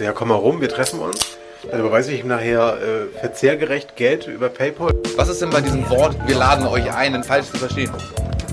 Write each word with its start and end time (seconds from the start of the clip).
sagte, 0.00 0.04
ja 0.04 0.12
komm 0.12 0.28
mal 0.28 0.34
rum, 0.34 0.60
wir 0.60 0.68
treffen 0.68 1.00
uns. 1.00 1.36
Dann 1.70 1.80
überweise 1.80 2.12
ich 2.12 2.20
ihm 2.20 2.28
nachher 2.28 2.78
äh, 2.80 3.18
verzehrgerecht 3.18 3.96
Geld 3.96 4.26
über 4.26 4.48
PayPal. 4.48 4.94
Was 5.16 5.28
ist 5.28 5.42
denn 5.42 5.50
bei 5.50 5.60
diesem 5.60 5.88
Wort, 5.90 6.16
wir 6.26 6.36
laden 6.36 6.66
euch 6.66 6.90
ein, 6.90 7.12
denn 7.12 7.22
falsch 7.22 7.48
zu 7.48 7.58
verstehen? 7.58 7.90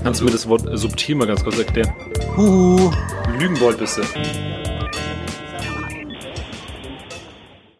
Kannst 0.02 0.20
du 0.20 0.26
mir 0.26 0.30
das 0.30 0.46
Wort 0.46 0.62
subtil 0.72 1.14
mal 1.14 1.26
ganz 1.26 1.42
kurz 1.42 1.58
erklären? 1.58 1.90
Huhu, 2.36 2.90
Lügenbold 3.38 3.78
bist 3.78 3.96
du. 3.96 4.02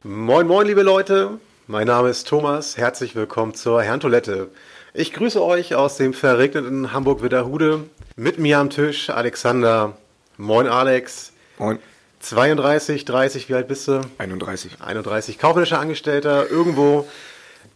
Moin 0.03 0.46
moin 0.46 0.66
liebe 0.66 0.82
Leute, 0.82 1.39
mein 1.66 1.87
Name 1.87 2.09
ist 2.09 2.27
Thomas, 2.27 2.79
herzlich 2.79 3.14
willkommen 3.14 3.53
zur 3.53 3.82
Herrentoilette. 3.82 4.48
Ich 4.95 5.12
grüße 5.12 5.45
euch 5.45 5.75
aus 5.75 5.98
dem 5.98 6.14
verregneten 6.14 6.95
Hamburg-Witterhude. 6.95 7.85
Mit 8.16 8.39
mir 8.39 8.59
am 8.59 8.71
Tisch 8.71 9.11
Alexander. 9.11 9.93
Moin 10.39 10.66
Alex. 10.66 11.33
Moin. 11.59 11.79
32, 12.21 13.05
30, 13.05 13.49
wie 13.49 13.55
alt 13.55 13.69
bist 13.69 13.87
du? 13.89 14.01
31. 14.19 14.81
31, 14.81 15.39
kaufmännischer 15.39 15.79
Angestellter, 15.79 16.51
irgendwo 16.51 17.07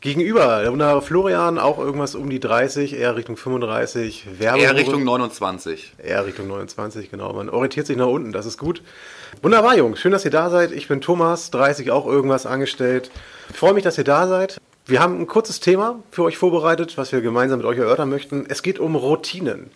gegenüber. 0.01 0.61
Der 0.63 0.73
wunderbare 0.73 1.01
Florian, 1.01 1.59
auch 1.59 1.79
irgendwas 1.79 2.15
um 2.15 2.29
die 2.29 2.41
30, 2.41 2.95
eher 2.95 3.17
Richtung 3.17 3.37
35. 3.37 4.27
Werbung. 4.39 4.61
Eher 4.61 4.75
Richtung 4.75 5.05
29. 5.05 5.95
Eher 6.03 6.27
Richtung 6.27 6.49
29, 6.49 7.11
genau. 7.11 7.33
Man 7.33 7.49
orientiert 7.49 7.87
sich 7.87 7.97
nach 7.97 8.07
unten, 8.07 8.33
das 8.33 8.45
ist 8.45 8.59
gut. 8.59 8.83
Wunderbar, 9.41 9.77
Jungs. 9.77 10.01
Schön, 10.01 10.13
dass 10.13 10.25
ihr 10.25 10.31
da 10.31 10.51
seid. 10.51 10.73
Ich 10.73 10.89
bin 10.89 11.01
Thomas, 11.01 11.51
30, 11.51 11.91
auch 11.91 12.07
irgendwas 12.07 12.45
angestellt. 12.45 13.11
Ich 13.51 13.57
freue 13.57 13.73
mich, 13.75 13.85
dass 13.85 13.97
ihr 13.97 14.05
da 14.05 14.27
seid. 14.27 14.61
Wir 14.85 15.01
haben 15.01 15.21
ein 15.21 15.29
kurzes 15.29 15.61
Thema 15.61 16.01
für 16.11 16.25
euch 16.25 16.37
vorbereitet, 16.37 16.99
was 16.99 17.13
wir 17.13 17.21
gemeinsam 17.21 17.59
mit 17.59 17.67
euch 17.67 17.79
erörtern 17.79 18.11
möchten. 18.11 18.45
Es 18.49 18.63
geht 18.63 18.81
um 18.81 18.97
Routinen. 18.97 19.71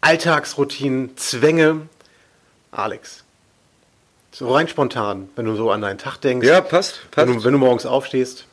Alltagsroutinen, 0.00 1.16
Zwänge. 1.16 1.88
Alex, 2.70 3.24
so 4.38 4.52
rein 4.52 4.68
spontan, 4.68 5.28
wenn 5.36 5.46
du 5.46 5.56
so 5.56 5.70
an 5.70 5.80
deinen 5.80 5.98
Tag 5.98 6.18
denkst. 6.18 6.46
Ja, 6.46 6.60
passt. 6.60 7.00
passt. 7.10 7.26
Wenn 7.28 7.36
du, 7.38 7.44
wenn 7.44 7.52
du 7.52 7.58
morgens 7.58 7.86
aufstehst, 7.86 8.46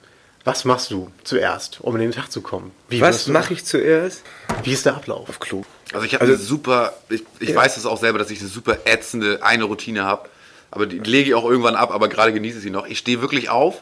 was 0.46 0.64
machst 0.66 0.92
du 0.92 1.12
zuerst, 1.24 1.80
um 1.82 1.96
in 1.96 2.02
den 2.02 2.12
Tag 2.12 2.32
zu 2.32 2.42
kommen? 2.42 2.72
Wie 2.90 3.02
Was 3.02 3.28
mache 3.28 3.54
ich 3.54 3.66
zuerst? 3.66 4.22
Wie 4.64 4.72
ist 4.74 4.86
der 4.86 4.96
Ablauf? 4.96 5.28
Auf 5.30 5.40
Klo. 5.40 5.64
Also 5.94 6.06
ich 6.06 6.14
habe 6.14 6.22
Also- 6.24 6.36
eine 6.36 6.42
super, 6.44 6.94
ich, 7.10 7.24
ich 7.40 7.50
Ja. 7.50 7.56
weiß 7.56 7.76
das 7.76 7.86
auch 7.86 7.98
selber, 8.00 8.20
dass 8.20 8.30
ich 8.32 8.40
eine 8.40 8.50
super 8.50 8.78
ätzende 8.86 9.40
eine 9.44 9.66
Routine 9.66 10.04
habe. 10.04 10.30
Aber 10.72 10.86
die 10.86 11.00
lege 11.00 11.30
ich 11.30 11.36
auch 11.36 11.46
irgendwann 11.46 11.76
ab, 11.76 11.92
aber 11.92 12.08
gerade 12.08 12.34
genieße 12.34 12.58
ich 12.58 12.64
sie 12.64 12.70
noch. 12.72 12.88
Ich 12.88 12.98
stehe 12.98 13.22
wirklich 13.22 13.50
auf 13.50 13.82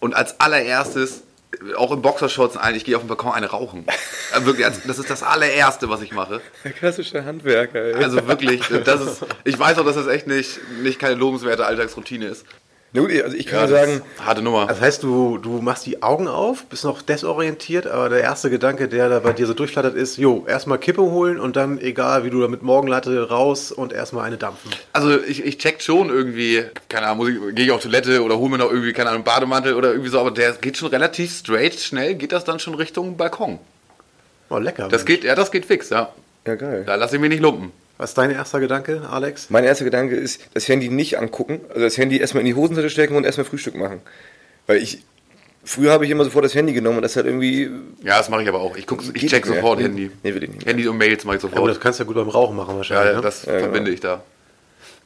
und 0.00 0.14
als 0.14 0.40
allererstes, 0.40 1.22
auch 1.76 1.90
im 1.92 2.02
Boxershorts 2.02 2.56
ein, 2.56 2.74
ich 2.74 2.84
gehe 2.84 2.96
auf 2.96 3.02
den 3.02 3.08
Balkon 3.08 3.32
eine 3.32 3.46
rauchen. 3.46 3.86
Wirklich, 4.40 4.66
das 4.86 4.98
ist 4.98 5.10
das 5.10 5.22
allererste, 5.22 5.88
was 5.88 6.02
ich 6.02 6.12
mache. 6.12 6.40
Der 6.64 6.72
klassische 6.72 7.24
Handwerker. 7.24 7.82
Ey. 7.82 8.04
Also 8.04 8.26
wirklich, 8.26 8.62
das 8.84 9.00
ist, 9.00 9.26
ich 9.44 9.58
weiß 9.58 9.78
auch, 9.78 9.84
dass 9.84 9.96
das 9.96 10.06
echt 10.06 10.26
nicht, 10.26 10.60
nicht 10.82 10.98
keine 10.98 11.14
lobenswerte 11.14 11.66
Alltagsroutine 11.66 12.26
ist. 12.26 12.46
Na 12.96 13.02
gut, 13.02 13.22
also 13.22 13.36
ich 13.36 13.44
kann 13.44 13.60
Ja, 13.60 13.68
sagen, 13.68 14.00
harte 14.24 14.40
Nummer. 14.40 14.66
Das 14.66 14.80
heißt, 14.80 15.02
du, 15.02 15.36
du 15.36 15.60
machst 15.60 15.84
die 15.84 16.02
Augen 16.02 16.28
auf, 16.28 16.64
bist 16.64 16.82
noch 16.82 17.02
desorientiert, 17.02 17.86
aber 17.86 18.08
der 18.08 18.22
erste 18.22 18.48
Gedanke, 18.48 18.88
der 18.88 19.10
da 19.10 19.18
bei 19.18 19.34
dir 19.34 19.46
so 19.46 19.52
durchflattert, 19.52 19.94
ist, 19.94 20.16
jo, 20.16 20.46
erstmal 20.48 20.78
Kippe 20.78 21.02
holen 21.02 21.38
und 21.38 21.56
dann, 21.56 21.78
egal 21.78 22.24
wie 22.24 22.30
du 22.30 22.40
da 22.40 22.48
mit 22.48 22.62
Morgenlatte 22.62 23.28
raus 23.28 23.70
und 23.70 23.92
erstmal 23.92 24.24
eine 24.24 24.38
dampfen. 24.38 24.70
Also 24.94 25.20
ich, 25.20 25.44
ich 25.44 25.58
check 25.58 25.82
schon 25.82 26.08
irgendwie, 26.08 26.64
keine 26.88 27.08
Ahnung, 27.08 27.54
gehe 27.54 27.66
ich 27.66 27.70
auf 27.70 27.82
Toilette 27.82 28.22
oder 28.22 28.38
hole 28.38 28.52
mir 28.52 28.58
noch 28.58 28.70
irgendwie, 28.70 28.94
keine 28.94 29.10
Ahnung, 29.10 29.24
einen 29.26 29.34
Bademantel 29.34 29.74
oder 29.74 29.90
irgendwie 29.90 30.10
so, 30.10 30.18
aber 30.18 30.30
der 30.30 30.52
geht 30.52 30.78
schon 30.78 30.88
relativ 30.88 31.36
straight, 31.36 31.78
schnell 31.78 32.14
geht 32.14 32.32
das 32.32 32.44
dann 32.44 32.58
schon 32.58 32.74
Richtung 32.74 33.18
Balkon. 33.18 33.58
Oh, 34.48 34.56
lecker. 34.56 34.88
Das 34.88 35.04
geht, 35.04 35.22
ja, 35.22 35.34
das 35.34 35.50
geht 35.50 35.66
fix, 35.66 35.90
ja. 35.90 36.14
ja 36.46 36.54
geil. 36.54 36.84
Da 36.86 36.94
lasse 36.94 37.16
ich 37.16 37.20
mich 37.20 37.28
nicht 37.28 37.42
lumpen. 37.42 37.72
Was 37.98 38.10
ist 38.10 38.18
dein 38.18 38.30
erster 38.30 38.60
Gedanke, 38.60 39.08
Alex? 39.10 39.48
Mein 39.48 39.64
erster 39.64 39.84
Gedanke 39.84 40.16
ist, 40.16 40.40
das 40.54 40.68
Handy 40.68 40.88
nicht 40.88 41.18
angucken, 41.18 41.60
also 41.68 41.80
das 41.80 41.96
Handy 41.96 42.18
erstmal 42.18 42.42
in 42.42 42.46
die 42.46 42.54
Hosentasche 42.54 42.90
stecken 42.90 43.16
und 43.16 43.24
erstmal 43.24 43.46
Frühstück 43.46 43.74
machen. 43.74 44.00
Weil 44.66 44.78
ich, 44.82 45.02
früher 45.64 45.92
habe 45.92 46.04
ich 46.04 46.10
immer 46.10 46.24
sofort 46.24 46.44
das 46.44 46.54
Handy 46.54 46.74
genommen 46.74 46.98
und 46.98 47.02
das 47.02 47.16
hat 47.16 47.24
irgendwie... 47.24 47.70
Ja, 48.02 48.18
das 48.18 48.28
mache 48.28 48.42
ich 48.42 48.48
aber 48.48 48.60
auch. 48.60 48.76
Ich, 48.76 48.86
guck, 48.86 49.02
ich 49.14 49.26
check 49.26 49.46
mehr. 49.46 49.56
sofort 49.56 49.80
Handy. 49.80 50.10
nee, 50.22 50.34
will 50.34 50.44
ich 50.44 50.50
nicht. 50.50 50.66
Handy 50.66 50.86
und 50.86 50.98
Mails 50.98 51.24
mache 51.24 51.36
ich 51.36 51.42
Ja, 51.42 51.48
aber 51.48 51.56
das 51.68 51.76
sofort. 51.76 51.80
kannst 51.80 51.98
du 52.00 52.04
ja 52.04 52.06
gut 52.06 52.16
beim 52.16 52.28
Rauchen 52.28 52.56
machen 52.56 52.76
wahrscheinlich. 52.76 53.12
Ja, 53.12 53.16
ne? 53.16 53.22
das 53.22 53.42
genau. 53.42 53.60
verbinde 53.60 53.90
ich 53.90 54.00
da. 54.00 54.22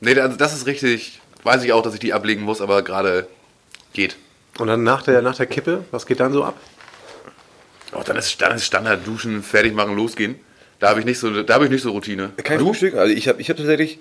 Nee, 0.01 0.19
also 0.19 0.37
das 0.37 0.55
ist 0.55 0.67
richtig, 0.67 1.21
weiß 1.45 1.63
ich 1.63 1.73
auch, 1.73 1.83
dass 1.83 1.95
ich 1.95 2.01
die 2.01 2.13
ablegen 2.13 2.43
muss, 2.43 2.61
aber 2.61 2.83
gerade 2.83 3.29
geht. 3.93 4.17
Und 4.59 4.67
dann 4.67 4.83
nach 4.83 5.03
der, 5.03 5.23
nach 5.23 5.37
der 5.37 5.47
Kippe, 5.47 5.85
was 5.93 6.07
geht 6.07 6.19
dann 6.19 6.33
so 6.33 6.43
ab? 6.43 6.57
Oh, 7.93 8.03
dann 8.05 8.17
ist, 8.17 8.41
dann 8.41 8.57
ist 8.57 8.65
Standard 8.65 9.07
duschen, 9.07 9.43
fertig 9.43 9.75
machen, 9.75 9.95
losgehen. 9.95 10.37
Da 10.81 10.89
habe 10.89 11.01
ich 11.01 11.07
nicht 11.07 11.19
so, 11.19 11.43
da 11.43 11.55
habe 11.55 11.65
ich 11.67 11.71
nicht 11.71 11.83
so 11.83 11.91
Routine. 11.93 12.31
Kein 12.43 12.59
du? 12.59 12.67
Frühstück, 12.67 12.95
also 12.95 13.13
ich 13.13 13.29
habe 13.29 13.41
ich 13.41 13.49
hab 13.49 13.57
tatsächlich... 13.57 13.99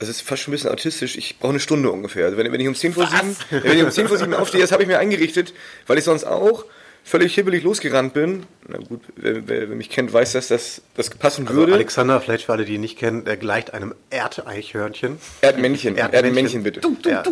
Das 0.00 0.08
ist 0.08 0.22
fast 0.22 0.42
schon 0.42 0.50
ein 0.50 0.56
bisschen 0.56 0.70
autistisch. 0.70 1.16
Ich 1.16 1.38
brauche 1.38 1.50
eine 1.50 1.60
Stunde 1.60 1.88
ungefähr. 1.92 2.24
Also 2.24 2.36
wenn, 2.36 2.50
wenn 2.50 2.60
ich 2.60 2.66
um 2.66 2.74
10 2.74 2.94
vor 2.94 3.06
7, 3.06 3.36
wenn 3.50 3.78
ich 3.78 3.84
um 3.84 3.92
10 3.92 4.08
vor 4.08 4.16
7 4.16 4.34
aufstehe, 4.34 4.60
das 4.60 4.72
habe 4.72 4.82
ich 4.82 4.88
mir 4.88 4.98
eingerichtet, 4.98 5.54
weil 5.86 5.98
ich 5.98 6.04
sonst 6.04 6.24
auch 6.24 6.64
völlig 7.04 7.34
hibbelig 7.34 7.62
losgerannt 7.62 8.14
bin. 8.14 8.44
Na 8.66 8.78
gut, 8.78 9.02
wer, 9.14 9.46
wer, 9.46 9.68
wer 9.68 9.76
mich 9.76 9.90
kennt, 9.90 10.12
weiß, 10.12 10.32
dass 10.32 10.48
das, 10.48 10.82
das 10.96 11.10
passen 11.10 11.46
Also 11.46 11.58
würde. 11.58 11.74
Alexander, 11.74 12.20
vielleicht 12.20 12.46
für 12.46 12.52
alle, 12.52 12.64
die 12.64 12.74
ihn 12.74 12.80
nicht 12.80 12.98
kennen, 12.98 13.24
der 13.24 13.36
gleicht 13.36 13.74
einem 13.74 13.94
Erdeichhörnchen. 14.10 15.18
Erdmännchen, 15.42 15.96
Erdmännchen. 15.96 16.24
Erdmännchen 16.24 16.62
bitte. 16.64 16.80
Ja, 17.08 17.22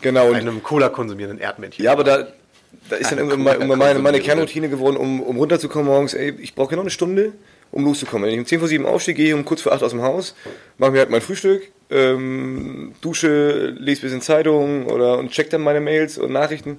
Genau. 0.00 0.28
Und, 0.28 0.36
einem 0.36 0.62
Cola 0.62 0.88
konsumierenden 0.88 1.40
Erdmännchen. 1.40 1.84
ja, 1.84 1.92
aber 1.92 2.04
da, 2.04 2.28
da 2.88 2.96
ist 2.96 3.10
dann 3.10 3.18
irgendwann 3.18 3.66
meine, 3.78 3.98
meine 3.98 4.20
Kernroutine 4.20 4.68
geworden, 4.68 4.96
um, 4.96 5.20
um 5.20 5.36
runterzukommen 5.36 5.86
morgens. 5.86 6.14
Ey, 6.14 6.34
ich 6.38 6.54
brauche 6.54 6.70
genau 6.70 6.82
eine 6.82 6.90
Stunde, 6.90 7.32
um 7.74 7.84
loszukommen. 7.84 8.26
Wenn 8.26 8.34
ich 8.34 8.40
um 8.40 8.46
10 8.46 8.60
vor 8.60 8.68
7 8.68 8.86
aufstehe, 8.86 9.14
gehe 9.14 9.34
um 9.34 9.44
kurz 9.44 9.62
vor 9.62 9.72
8 9.72 9.82
aus 9.82 9.90
dem 9.90 10.02
Haus, 10.02 10.34
mache 10.78 10.92
mir 10.92 10.98
halt 11.00 11.10
mein 11.10 11.20
Frühstück, 11.20 11.62
ähm, 11.90 12.94
dusche, 13.00 13.70
lese 13.78 14.00
ein 14.00 14.02
bisschen 14.02 14.20
Zeitung 14.20 14.86
oder 14.86 15.18
und 15.18 15.30
check 15.30 15.50
dann 15.50 15.62
meine 15.62 15.80
Mails 15.80 16.16
und 16.18 16.32
Nachrichten 16.32 16.78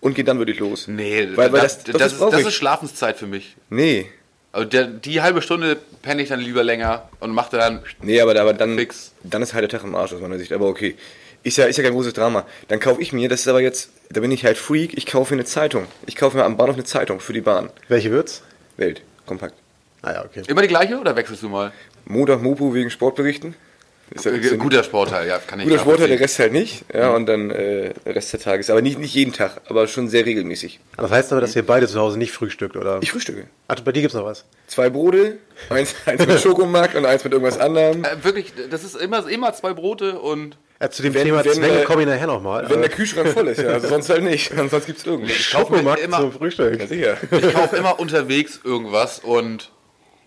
und 0.00 0.14
gehe 0.14 0.24
dann 0.24 0.38
wirklich 0.38 0.58
los. 0.58 0.88
Nee, 0.88 1.28
weil, 1.34 1.52
weil 1.52 1.60
das, 1.60 1.84
das, 1.84 1.92
das, 1.92 1.98
das, 1.98 2.12
ist, 2.14 2.20
das 2.20 2.40
ist 2.46 2.54
Schlafenszeit 2.54 3.18
für 3.18 3.26
mich. 3.26 3.56
nee, 3.68 4.06
Also 4.52 4.66
der, 4.66 4.86
die 4.86 5.20
halbe 5.20 5.42
Stunde 5.42 5.76
penne 6.02 6.22
ich 6.22 6.30
dann 6.30 6.40
lieber 6.40 6.64
länger 6.64 7.08
und 7.20 7.32
mache 7.32 7.56
dann 7.58 7.82
nee, 8.02 8.20
aber, 8.20 8.38
aber 8.40 8.54
dann, 8.54 8.76
Fix. 8.78 9.12
dann 9.22 9.42
ist 9.42 9.52
halt 9.52 9.62
der 9.62 9.68
Tag 9.68 9.84
im 9.84 9.94
Arsch 9.94 10.12
aus 10.14 10.20
meiner 10.20 10.38
Sicht. 10.38 10.52
Aber 10.52 10.66
okay. 10.66 10.96
Ist 11.42 11.56
ja, 11.56 11.64
ist 11.64 11.78
ja 11.78 11.82
kein 11.82 11.94
großes 11.94 12.12
Drama. 12.12 12.46
Dann 12.68 12.80
kaufe 12.80 13.00
ich 13.00 13.14
mir, 13.14 13.30
das 13.30 13.40
ist 13.40 13.48
aber 13.48 13.62
jetzt, 13.62 13.90
da 14.10 14.20
bin 14.20 14.30
ich 14.30 14.44
halt 14.44 14.58
Freak, 14.58 14.92
ich 14.98 15.06
kaufe 15.06 15.32
mir 15.32 15.40
eine 15.40 15.46
Zeitung. 15.46 15.86
Ich 16.06 16.14
kaufe 16.16 16.36
mir 16.36 16.44
am 16.44 16.58
Bahnhof 16.58 16.74
eine 16.74 16.84
Zeitung 16.84 17.18
für 17.20 17.32
die 17.32 17.40
Bahn. 17.40 17.70
Welche 17.88 18.10
wird's? 18.10 18.42
Welt, 18.76 19.00
kompakt. 19.24 19.54
Ah 20.02 20.12
ja, 20.12 20.24
okay. 20.24 20.42
immer 20.46 20.62
die 20.62 20.68
gleiche 20.68 20.98
oder 20.98 21.14
wechselst 21.16 21.42
du 21.42 21.48
mal? 21.48 21.72
Montag 22.06 22.42
Mopo 22.42 22.72
wegen 22.74 22.90
Sportberichten. 22.90 23.54
Ist 24.12 24.24
ja, 24.24 24.32
ist 24.32 24.50
ja 24.50 24.56
Guter 24.56 24.82
Sportteil, 24.82 25.28
ja, 25.28 25.38
kann 25.38 25.60
ich 25.60 25.66
guter 25.68 25.78
Sportler, 25.78 26.08
der. 26.08 26.18
Rest 26.18 26.40
halt 26.40 26.52
nicht. 26.52 26.84
Ja, 26.92 27.10
und 27.14 27.26
dann 27.26 27.50
äh, 27.50 27.92
der 28.04 28.16
Rest 28.16 28.32
des 28.32 28.42
Tages. 28.42 28.68
Aber 28.68 28.82
nicht, 28.82 28.98
nicht 28.98 29.14
jeden 29.14 29.32
Tag, 29.32 29.60
aber 29.68 29.86
schon 29.86 30.08
sehr 30.08 30.26
regelmäßig. 30.26 30.80
Das 30.96 31.12
heißt 31.12 31.30
aber, 31.30 31.40
dass 31.40 31.54
ihr 31.54 31.64
beide 31.64 31.86
zu 31.86 32.00
Hause 32.00 32.18
nicht 32.18 32.32
frühstückt, 32.32 32.76
oder? 32.76 32.98
Ich 33.02 33.12
frühstücke. 33.12 33.44
Ach, 33.68 33.78
bei 33.80 33.92
dir 33.92 34.00
gibt's 34.00 34.16
noch 34.16 34.24
was? 34.24 34.46
Zwei 34.66 34.90
Brote, 34.90 35.38
eins, 35.68 35.94
eins 36.06 36.26
mit 36.26 36.40
Schokomark 36.40 36.96
und 36.96 37.06
eins 37.06 37.22
mit 37.22 37.32
irgendwas 37.32 37.58
anderem. 37.60 38.02
Äh, 38.02 38.24
wirklich, 38.24 38.52
das 38.68 38.82
ist 38.82 38.96
immer, 38.96 39.28
immer 39.28 39.52
zwei 39.54 39.74
Brote 39.74 40.18
und 40.18 40.56
Ja, 40.80 40.90
zu 40.90 41.02
dem 41.02 41.14
Wenn- 41.14 41.26
Thema 41.26 41.44
wenn, 41.44 41.52
Zwänge 41.52 41.82
äh, 41.82 41.84
komme 41.84 42.02
ich 42.02 42.08
nachher 42.08 42.26
nochmal. 42.26 42.68
Wenn 42.68 42.80
der 42.80 42.90
Kühlschrank 42.90 43.28
voll 43.28 43.46
ist, 43.46 43.60
ja. 43.62 43.68
Also 43.68 43.86
sonst 43.86 44.08
halt 44.10 44.24
nicht. 44.24 44.50
Sonst 44.70 44.86
gibt's 44.86 45.06
irgendwas. 45.06 45.36
kauf 45.52 45.70
mir 45.70 45.76
Schokomarkt 45.76 46.02
immer- 46.02 46.18
zum 46.18 46.32
Frühstück. 46.32 46.80
Ja, 46.80 46.86
sicher. 46.88 47.16
ich 47.30 47.54
kaufe 47.54 47.76
immer 47.76 48.00
unterwegs 48.00 48.58
irgendwas 48.64 49.20
und, 49.20 49.70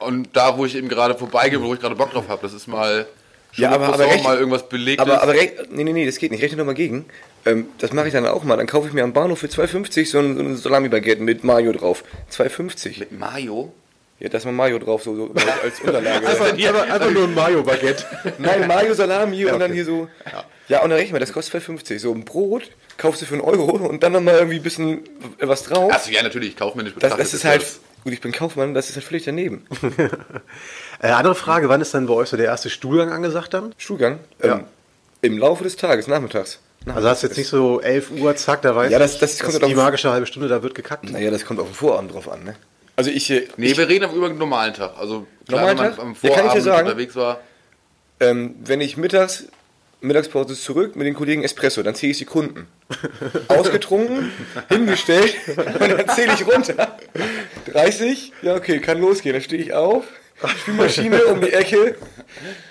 und 0.06 0.30
da, 0.34 0.58
wo 0.58 0.66
ich 0.66 0.76
eben 0.76 0.88
gerade 0.90 1.16
vorbeigehe, 1.16 1.62
wo 1.62 1.74
ich 1.74 1.80
gerade 1.80 1.96
Bock 1.96 2.12
drauf 2.12 2.26
habe, 2.30 2.42
das 2.42 2.54
ist 2.54 2.68
mal 2.68 3.06
Ja, 3.56 3.72
aber- 3.72 3.88
aber 3.94 4.00
recht- 4.08 4.24
mal 4.24 4.38
irgendwas 4.38 4.68
belegtes. 4.70 5.06
Aber, 5.06 5.22
aber 5.22 5.34
re- 5.34 5.52
nee, 5.70 5.84
nee, 5.84 5.94
nee, 5.94 6.06
das 6.06 6.18
geht 6.18 6.32
nicht. 6.32 6.42
Rechne 6.44 6.58
doch 6.58 6.66
mal 6.66 6.74
gegen. 6.74 7.06
Ähm, 7.46 7.68
das 7.80 7.92
mache 7.94 8.08
ich 8.08 8.14
dann 8.14 8.26
auch 8.26 8.44
mal. 8.44 8.58
Dann 8.58 8.68
kaufe 8.68 8.88
ich 8.88 8.94
mir 8.94 9.04
am 9.04 9.14
Bahnhof 9.14 9.40
für 9.40 9.48
2,50 9.48 10.06
so 10.10 10.20
ein, 10.20 10.36
so 10.38 10.42
ein 10.44 10.58
Salami-Baguette 10.58 11.22
mit 11.22 11.44
Mayo 11.44 11.72
drauf. 11.74 12.04
2,50. 12.32 13.00
mit 13.00 13.12
Mayo? 13.20 13.74
Ja, 14.20 14.30
da 14.30 14.38
ist 14.38 14.46
mal 14.46 14.52
Mayo 14.54 14.80
drauf, 14.80 15.04
so, 15.04 15.16
so 15.16 15.34
als 15.64 15.80
Unterlage. 15.84 16.26
Einfach, 16.26 16.52
einfach, 16.54 16.90
einfach 16.90 17.12
nur 17.12 17.24
ein 17.26 17.34
Mayo-Baguette. 17.34 18.06
Nein, 18.38 18.68
Mayo, 18.68 18.94
Salami 18.94 19.44
und 19.46 19.52
dann 19.60 19.64
okay. 19.64 19.74
hier 19.74 19.86
so. 19.86 20.08
Ja, 20.70 20.82
und 20.82 20.90
dann 20.92 20.98
rechne 20.98 21.14
mal, 21.14 21.20
das 21.20 21.34
kostet 21.34 21.62
2,50. 21.62 22.00
So 22.00 22.14
ein 22.14 22.24
Brot 22.24 22.72
kaufst 22.98 23.22
du 23.22 23.26
für 23.26 23.34
einen 23.34 23.42
Euro 23.44 23.72
und 23.86 24.02
dann 24.02 24.14
nochmal 24.14 24.36
irgendwie 24.36 24.58
ein 24.58 24.64
bisschen 24.64 25.02
was 25.40 25.64
drauf. 25.64 25.92
Achso, 25.92 26.12
ja, 26.12 26.24
natürlich, 26.24 26.50
ich 26.50 26.56
kaufe 26.58 26.78
mir 26.78 26.84
nicht 26.86 26.96
das, 27.04 27.18
das 27.18 27.34
ist 27.34 27.44
halt, 27.44 27.66
gut, 28.04 28.14
ich 28.14 28.22
bin 28.22 28.32
Kaufmann, 28.32 28.74
das 28.74 28.90
ist 28.90 28.96
halt 28.96 29.06
völlig 29.06 29.24
daneben. 29.24 29.66
Äh, 31.02 31.10
andere 31.10 31.36
Frage, 31.36 31.68
wann 31.68 31.82
ist 31.82 31.94
denn 31.94 32.06
bei 32.06 32.14
euch 32.14 32.30
so 32.30 32.38
der 32.38 32.46
erste 32.46 32.70
Stuhlgang 32.70 33.12
angesagt 33.12 33.54
dann? 33.54 33.74
Stuhlgang. 33.78 34.20
Ja. 34.42 34.56
Ähm, 34.56 34.64
Im 35.22 35.38
Laufe 35.38 35.64
des 35.66 35.76
Tages, 35.76 36.08
nachmittags. 36.08 36.60
Also 36.86 37.10
hast 37.10 37.24
du 37.24 37.28
jetzt 37.28 37.38
nicht 37.38 37.50
so 37.50 37.82
11 37.82 38.12
Uhr, 38.12 38.34
zack, 38.38 38.62
da 38.62 38.74
weiß 38.76 38.90
Ja, 38.92 39.00
das- 39.00 39.16
ich, 39.16 39.20
das 39.20 39.40
kommt 39.40 39.54
dass 39.56 39.60
doch 39.62 39.68
die 39.68 39.76
magische 39.76 40.12
halbe 40.12 40.26
Stunde, 40.28 40.48
da 40.48 40.64
wird 40.64 40.76
gekackt. 40.76 41.10
Naja, 41.12 41.30
das 41.30 41.44
kommt 41.46 41.60
auf 41.60 41.68
den 41.68 41.74
Vorabend 41.76 42.14
drauf 42.14 42.30
an, 42.30 42.44
ne? 42.46 42.56
Also 42.96 43.10
ich, 43.10 43.30
äh, 43.32 43.48
Nee, 43.58 43.68
ich 43.72 43.78
wir 43.78 43.90
reden 43.90 44.06
aber 44.06 44.14
über 44.14 44.28
einen 44.28 44.38
normalen 44.38 44.74
Tag. 44.74 44.94
Also, 44.98 45.26
klar, 45.48 45.62
Normalen 45.62 45.78
wenn 45.80 45.86
man 45.86 45.96
Tag? 45.96 46.06
am 46.06 46.16
Ja, 46.22 46.36
kann 46.36 46.46
ich 46.46 46.52
dir 46.54 46.62
Vorabend 46.62 46.64
sagen. 46.64 46.88
unterwegs 46.88 47.16
war. 47.16 47.40
ähm, 48.22 48.56
wenn 48.64 48.80
ich 48.82 48.96
mittags, 48.96 49.46
Mittagspause 50.04 50.56
zurück 50.56 50.96
mit 50.96 51.08
den 51.08 51.14
Kollegen 51.14 51.44
Espresso, 51.44 51.82
dann 51.82 51.96
zähle 51.96 52.12
ich 52.12 52.18
Sekunden. 52.18 52.68
Ausgetrunken, 53.48 54.32
hingestellt 54.70 55.36
und 55.48 55.80
dann 55.80 56.10
zähle 56.10 56.34
ich 56.34 56.46
runter. 56.46 56.98
30, 57.72 58.34
ja 58.42 58.56
okay, 58.56 58.80
kann 58.80 59.00
losgehen. 59.00 59.34
Dann 59.34 59.42
stehe 59.42 59.62
ich 59.62 59.74
auf, 59.74 60.04
Spülmaschine 60.60 61.26
um 61.26 61.42
die 61.42 61.54
Ecke, 61.54 61.96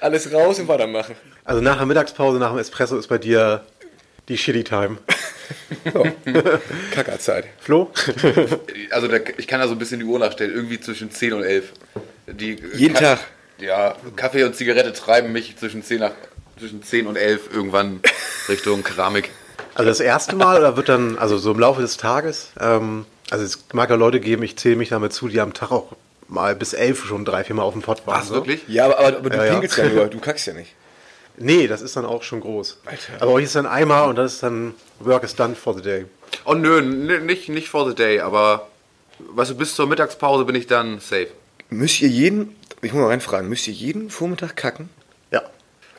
alles 0.01 0.33
raus 0.33 0.59
und 0.59 0.69
weitermachen. 0.69 1.17
Also 1.45 1.61
nach 1.61 1.79
der 1.79 1.87
Mittagspause, 1.87 2.39
nach 2.39 2.51
dem 2.51 2.59
Espresso 2.59 2.99
ist 2.99 3.09
bei 3.09 3.19
dir 3.19 3.65
Die 4.29 4.37
Shitty 4.37 4.63
Time. 4.63 4.99
Kackerzeit. 6.95 7.47
Flo? 7.59 7.91
Also 8.91 9.09
da, 9.09 9.17
ich 9.37 9.47
kann 9.49 9.61
da 9.61 9.67
so 9.67 9.73
ein 9.75 9.79
bisschen 9.79 10.01
die 10.01 10.07
Uhr 10.07 10.19
nachstellen, 10.19 10.55
irgendwie 10.55 10.81
zwischen 10.81 11.11
10 11.11 11.33
und 11.33 11.43
11. 11.43 11.73
Die, 12.27 12.57
Jeden 12.75 12.95
Tag. 12.95 13.21
Ja, 13.59 13.97
Kaffee 14.17 14.45
und 14.45 14.57
Zigarette 14.57 14.93
treiben 14.93 15.33
mich 15.33 15.57
zwischen 15.57 15.83
10, 15.83 16.01
nach, 16.01 16.13
zwischen 16.59 16.83
10 16.83 17.07
und 17.07 17.17
11 17.17 17.53
irgendwann 17.53 18.01
Richtung 18.49 18.83
Keramik. 18.83 19.31
Also 19.75 19.89
das 19.89 20.01
erste 20.01 20.37
Mal 20.37 20.59
oder 20.59 20.77
wird 20.77 20.89
dann, 20.89 21.19
also 21.19 21.39
so 21.39 21.53
im 21.53 21.59
Laufe 21.59 21.81
des 21.81 21.97
Tages, 21.97 22.53
ähm, 22.61 23.07
also 23.31 23.45
es 23.45 23.65
mag 23.73 23.89
ja 23.89 23.97
Leute 23.97 24.21
geben, 24.21 24.43
ich 24.43 24.59
zähle 24.59 24.77
mich 24.77 24.91
damit 24.91 25.13
zu, 25.13 25.29
die 25.29 25.41
am 25.41 25.55
Tag 25.55 25.71
auch 25.71 25.93
mal 26.29 26.55
bis 26.55 26.73
elf 26.75 27.05
schon 27.07 27.25
drei, 27.25 27.45
vier 27.45 27.57
Mal 27.57 27.63
auf 27.63 27.73
dem 27.73 27.83
Pott 27.83 28.07
waren. 28.07 28.21
Was, 28.21 28.29
so. 28.29 28.35
wirklich? 28.35 28.63
Ja, 28.69 28.85
aber, 28.87 28.99
aber, 28.99 29.17
aber 29.19 29.31
du 29.31 29.37
Ja, 29.37 29.53
pinkelst 29.53 29.79
ja 29.79 29.89
nur, 29.89 30.07
du 30.07 30.19
kackst 30.19 30.47
ja 30.47 30.53
nicht. 30.53 30.75
Nee, 31.39 31.67
das 31.67 31.81
ist 31.81 31.97
dann 31.97 32.05
auch 32.05 32.23
schon 32.23 32.41
groß. 32.41 32.81
Alter. 32.85 33.13
Aber 33.21 33.33
euch 33.33 33.45
ist 33.45 33.57
dann 33.57 33.67
einmal 33.67 34.09
und 34.09 34.17
das 34.17 34.35
ist 34.35 34.43
dann 34.43 34.75
Work 35.01 35.25
is 35.25 35.35
done 35.35 35.55
for 35.55 35.75
the 35.75 35.83
day. 35.83 36.05
Oh 36.45 36.55
nö, 36.55 36.83
nicht, 36.83 37.49
nicht 37.49 37.69
for 37.69 37.89
the 37.89 37.95
day, 37.95 38.21
aber 38.21 38.69
weißt 39.19 39.53
du, 39.53 39.55
bis 39.57 39.75
zur 39.75 39.87
Mittagspause 39.87 40.45
bin 40.45 40.55
ich 40.55 40.67
dann 40.67 41.01
safe. 41.01 41.29
Müsst 41.71 42.03
ihr 42.03 42.09
jeden, 42.09 42.57
ich 42.83 42.93
muss 42.93 43.01
mal 43.01 43.09
reinfragen, 43.09 43.49
müsst 43.49 43.67
ihr 43.67 43.73
jeden 43.73 44.11
Vormittag 44.11 44.57
kacken? 44.57 44.91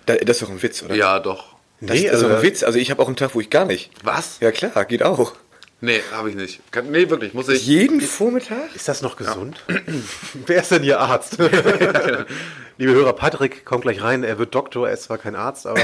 Ja. 0.07 0.15
Da, 0.15 0.23
das 0.25 0.38
ist 0.38 0.41
doch 0.44 0.50
ein 0.50 0.61
Witz, 0.61 0.83
oder? 0.83 0.95
Ja, 0.95 1.19
doch. 1.19 1.53
Das, 1.81 1.97
Nee, 1.97 2.05
ist 2.05 2.11
also 2.13 2.23
doch 2.27 2.35
ein 2.35 2.38
da- 2.38 2.44
Witz. 2.44 2.63
Also 2.63 2.79
ich 2.79 2.91
habe 2.91 3.01
auch 3.01 3.07
einen 3.07 3.15
Tag, 3.15 3.35
wo 3.35 3.41
ich 3.41 3.50
gar 3.50 3.65
nicht. 3.65 3.91
Was? 4.03 4.38
Ja 4.39 4.51
klar, 4.51 4.85
geht 4.85 5.03
auch. 5.03 5.33
Nee, 5.81 6.00
habe 6.13 6.29
ich 6.29 6.35
nicht. 6.35 6.61
Kann, 6.71 6.91
nee, 6.91 7.09
wirklich, 7.09 7.33
muss 7.33 7.50
ich. 7.50 7.67
Jeden 7.67 8.00
Vormittag? 8.00 8.73
Ist 8.73 8.88
das 8.88 9.01
noch 9.01 9.17
gesund? 9.17 9.57
Wer 10.45 10.61
ist 10.61 10.71
denn 10.71 10.83
Ihr 10.85 11.00
Arzt? 11.01 11.38
Liebe 12.77 12.94
Hörer, 12.94 13.13
Patrick 13.13 13.65
kommt 13.65 13.81
gleich 13.83 14.01
rein. 14.01 14.23
Er 14.23 14.39
wird 14.39 14.55
Doktor, 14.55 14.88
er 14.88 14.94
ist 14.94 15.03
zwar 15.03 15.17
kein 15.17 15.35
Arzt, 15.35 15.67
aber 15.67 15.81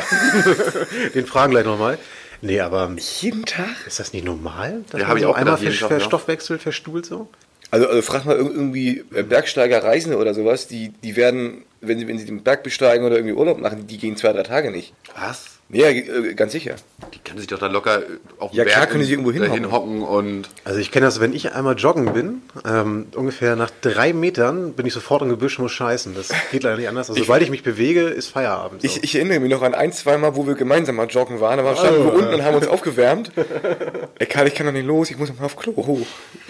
den 1.16 1.26
fragen 1.28 1.52
gleich 1.52 1.66
nochmal. 1.66 1.98
Nee, 2.42 2.62
aber 2.62 2.90
Jeden 3.20 3.46
Tag? 3.46 3.68
ist 3.86 4.00
das 4.00 4.14
nicht 4.14 4.24
normal? 4.26 4.84
Dass 4.90 5.02
Ja, 5.02 5.08
man 5.08 5.10
hab 5.10 5.18
ich 5.18 5.26
auch 5.26 5.36
einmal 5.36 5.58
gedacht, 5.58 5.80
Tag, 5.80 5.92
ja. 5.92 6.00
Stoffwechsel 6.00 6.58
verstuhlt 6.60 7.06
so? 7.06 7.30
Also, 7.72 7.88
also 7.88 8.02
frag 8.02 8.26
mal 8.26 8.36
irg- 8.38 8.52
irgendwie 8.54 9.04
äh, 9.14 9.24
Bergsteiger, 9.24 9.84
Reisende 9.84 10.18
oder 10.18 10.34
sowas, 10.34 10.68
die, 10.68 10.90
die 11.04 11.16
werden, 11.16 11.64
wenn 11.82 12.00
sie, 12.00 12.08
wenn 12.08 12.18
sie 12.18 12.26
den 12.26 12.42
Berg 12.44 12.64
besteigen 12.64 13.06
oder 13.06 13.16
irgendwie 13.18 13.36
Urlaub 13.36 13.60
machen, 13.60 13.86
die 13.88 13.98
gehen 13.98 14.18
zwei, 14.18 14.34
drei 14.34 14.44
Tage 14.44 14.72
nicht. 14.72 14.94
Was? 15.16 15.49
Ja, 15.72 15.88
äh, 15.88 16.34
ganz 16.34 16.52
sicher. 16.52 16.76
Die 17.14 17.20
können 17.20 17.38
sich 17.38 17.48
doch 17.48 17.60
da 17.60 17.68
locker 17.68 18.02
auf 18.40 18.50
den 18.52 18.58
Ja, 18.58 18.66
klar 18.66 18.80
Berg 18.80 18.90
können 18.92 19.04
sie 19.04 19.12
irgendwo 19.12 19.32
hinhocken. 19.32 19.72
hocken 19.72 20.02
und. 20.02 20.50
Also 20.64 20.80
ich 20.80 20.92
kenne 20.92 21.06
das, 21.06 21.20
wenn 21.20 21.32
ich 21.34 21.54
einmal 21.54 21.76
joggen 21.78 22.12
bin, 22.14 22.42
ähm, 22.68 23.06
ungefähr 23.16 23.56
nach 23.56 23.70
drei 23.82 24.12
Metern 24.14 24.74
bin 24.74 24.88
ich 24.88 24.94
sofort 24.94 25.22
im 25.22 25.30
Gebüsch 25.30 25.60
und 25.60 25.64
muss 25.64 25.72
scheißen. 25.74 26.16
Das 26.16 26.30
geht 26.52 26.64
leider 26.64 26.78
nicht 26.78 26.90
anders. 26.90 27.10
Also 27.10 27.22
sobald 27.22 27.44
ich 27.44 27.52
mich 27.52 27.62
bewege, 27.62 28.02
ist 28.02 28.30
Feierabend. 28.30 28.82
So. 28.82 28.86
Ich, 28.88 29.04
ich 29.04 29.16
erinnere 29.16 29.40
mich 29.42 29.52
noch 29.52 29.62
an 29.62 29.76
ein, 29.76 29.92
zwei 29.94 30.18
Mal, 30.18 30.36
wo 30.36 30.48
wir 30.48 30.56
gemeinsam 30.56 30.96
mal 30.96 31.06
joggen 31.08 31.40
waren. 31.40 31.58
Da 31.60 31.64
waren- 31.66 31.78
standen 31.78 32.04
wir 32.04 32.14
unten 32.14 32.34
und 32.34 32.44
haben 32.44 32.56
uns 32.56 32.68
aufgewärmt. 32.68 33.32
Ey, 34.18 34.26
Karl, 34.26 34.48
ich 34.48 34.56
kann 34.56 34.66
doch 34.66 34.74
nicht 34.74 34.88
los, 34.88 35.12
ich 35.12 35.18
muss 35.20 35.30
noch 35.30 35.38
mal 35.40 35.46
auf 35.46 35.56
Klo. 35.56 35.74
hoch. 35.76 36.00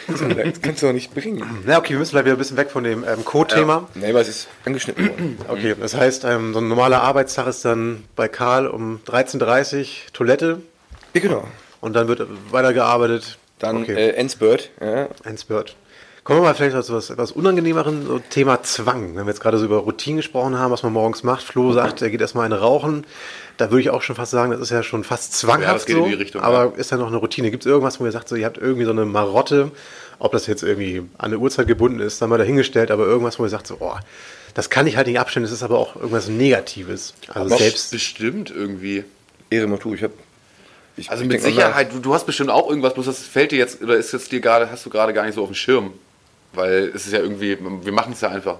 Das 0.07 0.21
kannst 0.61 0.81
du 0.81 0.87
doch 0.87 0.93
nicht 0.93 1.13
bringen. 1.13 1.43
Na 1.65 1.77
okay, 1.77 1.89
wir 1.91 1.99
müssen 1.99 2.11
vielleicht 2.11 2.25
wieder 2.25 2.35
ein 2.35 2.39
bisschen 2.39 2.57
weg 2.57 2.71
von 2.71 2.83
dem 2.83 3.03
ähm, 3.03 3.23
Code-Thema. 3.25 3.89
Nee, 3.95 4.09
aber 4.09 4.21
es 4.21 4.27
ist 4.29 4.47
angeschnitten 4.65 5.07
worden. 5.09 5.37
Okay, 5.47 5.75
das 5.79 5.95
heißt, 5.95 6.23
ähm, 6.23 6.53
so 6.53 6.59
ein 6.61 6.67
normaler 6.67 7.03
Arbeitstag 7.03 7.45
ist 7.47 7.63
dann 7.65 8.05
bei 8.15 8.27
Karl 8.27 8.65
um 8.67 9.01
13.30 9.09 9.79
Uhr 9.79 9.85
Toilette 10.13 10.61
Ja, 11.13 11.21
genau. 11.21 11.43
und 11.81 11.93
dann 11.93 12.07
wird 12.07 12.27
weitergearbeitet. 12.51 13.37
Dann 13.59 13.83
okay. 13.83 13.93
äh, 13.93 14.09
Endspurt. 14.11 14.69
Ja. 14.79 15.09
Ein 15.23 15.37
Spirt. 15.37 15.75
Kommen 16.23 16.41
wir 16.41 16.43
mal 16.43 16.53
vielleicht 16.53 16.83
zu 16.83 16.93
was 16.93 17.09
etwas 17.09 17.31
Unangenehmeren, 17.31 18.05
so 18.05 18.19
Thema 18.19 18.61
Zwang. 18.61 19.15
Wenn 19.15 19.25
wir 19.25 19.31
jetzt 19.31 19.41
gerade 19.41 19.57
so 19.57 19.65
über 19.65 19.77
Routinen 19.77 20.17
gesprochen 20.17 20.59
haben, 20.59 20.71
was 20.71 20.83
man 20.83 20.93
morgens 20.93 21.23
macht. 21.23 21.41
Flo 21.41 21.73
sagt, 21.73 22.01
er 22.01 22.11
geht 22.11 22.21
erstmal 22.21 22.45
eine 22.45 22.59
rauchen. 22.59 23.05
Da 23.57 23.71
würde 23.71 23.81
ich 23.81 23.89
auch 23.89 24.03
schon 24.03 24.15
fast 24.15 24.31
sagen, 24.31 24.51
das 24.51 24.61
ist 24.61 24.69
ja 24.69 24.83
schon 24.83 25.03
fast 25.03 25.33
zwanghaft 25.33 25.67
Ja, 25.67 25.73
das 25.73 25.85
geht 25.87 25.95
so. 25.95 26.03
in 26.03 26.09
die 26.09 26.15
Richtung, 26.15 26.41
aber 26.41 26.65
ja. 26.65 26.71
ist 26.77 26.91
da 26.91 26.97
noch 26.97 27.07
eine 27.07 27.17
Routine? 27.17 27.49
Gibt 27.49 27.65
es 27.65 27.67
irgendwas, 27.71 27.99
wo 27.99 28.05
ihr 28.05 28.11
sagt, 28.11 28.29
so, 28.29 28.35
ihr 28.35 28.45
habt 28.45 28.57
irgendwie 28.57 28.85
so 28.85 28.91
eine 28.91 29.05
Marotte, 29.05 29.71
ob 30.19 30.31
das 30.31 30.45
jetzt 30.45 30.61
irgendwie 30.61 30.99
an 31.17 31.31
eine 31.31 31.39
Uhrzeit 31.39 31.67
gebunden 31.67 31.99
ist, 31.99 32.21
dann 32.21 32.29
mal 32.29 32.37
dahingestellt, 32.37 32.91
aber 32.91 33.05
irgendwas, 33.05 33.39
wo 33.39 33.43
ihr 33.43 33.49
sagt, 33.49 33.65
so, 33.65 33.77
oh, 33.79 33.95
das 34.53 34.69
kann 34.69 34.87
ich 34.87 34.97
halt 34.97 35.07
nicht 35.07 35.19
abstellen, 35.19 35.43
das 35.43 35.51
ist 35.51 35.63
aber 35.63 35.77
auch 35.77 35.95
irgendwas 35.95 36.27
Negatives. 36.27 37.13
Also 37.27 37.53
Aber 37.53 37.57
selbst. 37.57 37.91
bestimmt 37.91 38.49
irgendwie. 38.51 39.03
Ehre 39.49 39.67
mal 39.67 39.77
tu, 39.79 39.93
ich 39.93 40.03
hab. 40.03 40.11
Ich, 40.97 41.09
Also 41.09 41.23
ich 41.23 41.29
mit 41.29 41.41
Sicherheit, 41.41 41.93
du, 41.93 41.99
du 41.99 42.13
hast 42.13 42.25
bestimmt 42.25 42.49
auch 42.49 42.69
irgendwas, 42.69 42.93
bloß 42.93 43.05
das 43.05 43.19
fällt 43.19 43.51
dir 43.51 43.57
jetzt, 43.57 43.81
oder 43.81 43.95
ist 43.95 44.11
jetzt 44.11 44.31
dir 44.31 44.41
gerade, 44.41 44.69
hast 44.69 44.85
du 44.85 44.89
gerade 44.89 45.13
gar 45.13 45.25
nicht 45.25 45.35
so 45.35 45.41
auf 45.43 45.49
dem 45.49 45.55
Schirm. 45.55 45.93
Weil 46.51 46.91
es 46.93 47.05
ist 47.05 47.13
ja 47.13 47.19
irgendwie, 47.19 47.57
wir 47.59 47.91
machen 47.91 48.13
es 48.13 48.21
ja 48.21 48.29
einfach. 48.29 48.57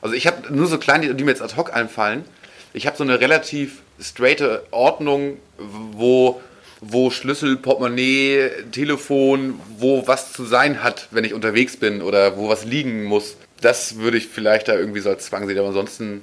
Also 0.00 0.14
ich 0.14 0.26
habe 0.26 0.54
nur 0.54 0.66
so 0.68 0.78
kleine, 0.78 1.14
die 1.14 1.24
mir 1.24 1.30
jetzt 1.32 1.42
ad 1.42 1.56
hoc 1.56 1.74
einfallen. 1.74 2.24
Ich 2.72 2.86
habe 2.86 2.96
so 2.96 3.04
eine 3.04 3.20
relativ 3.20 3.80
straighte 4.00 4.64
Ordnung, 4.70 5.38
wo, 5.58 6.40
wo 6.80 7.10
Schlüssel, 7.10 7.56
Portemonnaie, 7.56 8.50
Telefon, 8.70 9.58
wo 9.78 10.06
was 10.06 10.32
zu 10.32 10.44
sein 10.44 10.82
hat, 10.82 11.08
wenn 11.10 11.24
ich 11.24 11.34
unterwegs 11.34 11.76
bin 11.76 12.02
oder 12.02 12.36
wo 12.36 12.48
was 12.48 12.64
liegen 12.64 13.04
muss. 13.04 13.36
Das 13.60 13.98
würde 13.98 14.18
ich 14.18 14.28
vielleicht 14.28 14.68
da 14.68 14.74
irgendwie 14.74 15.00
so 15.00 15.10
als 15.10 15.26
Zwang 15.26 15.46
sehen, 15.46 15.58
aber 15.58 15.68
ansonsten 15.68 16.22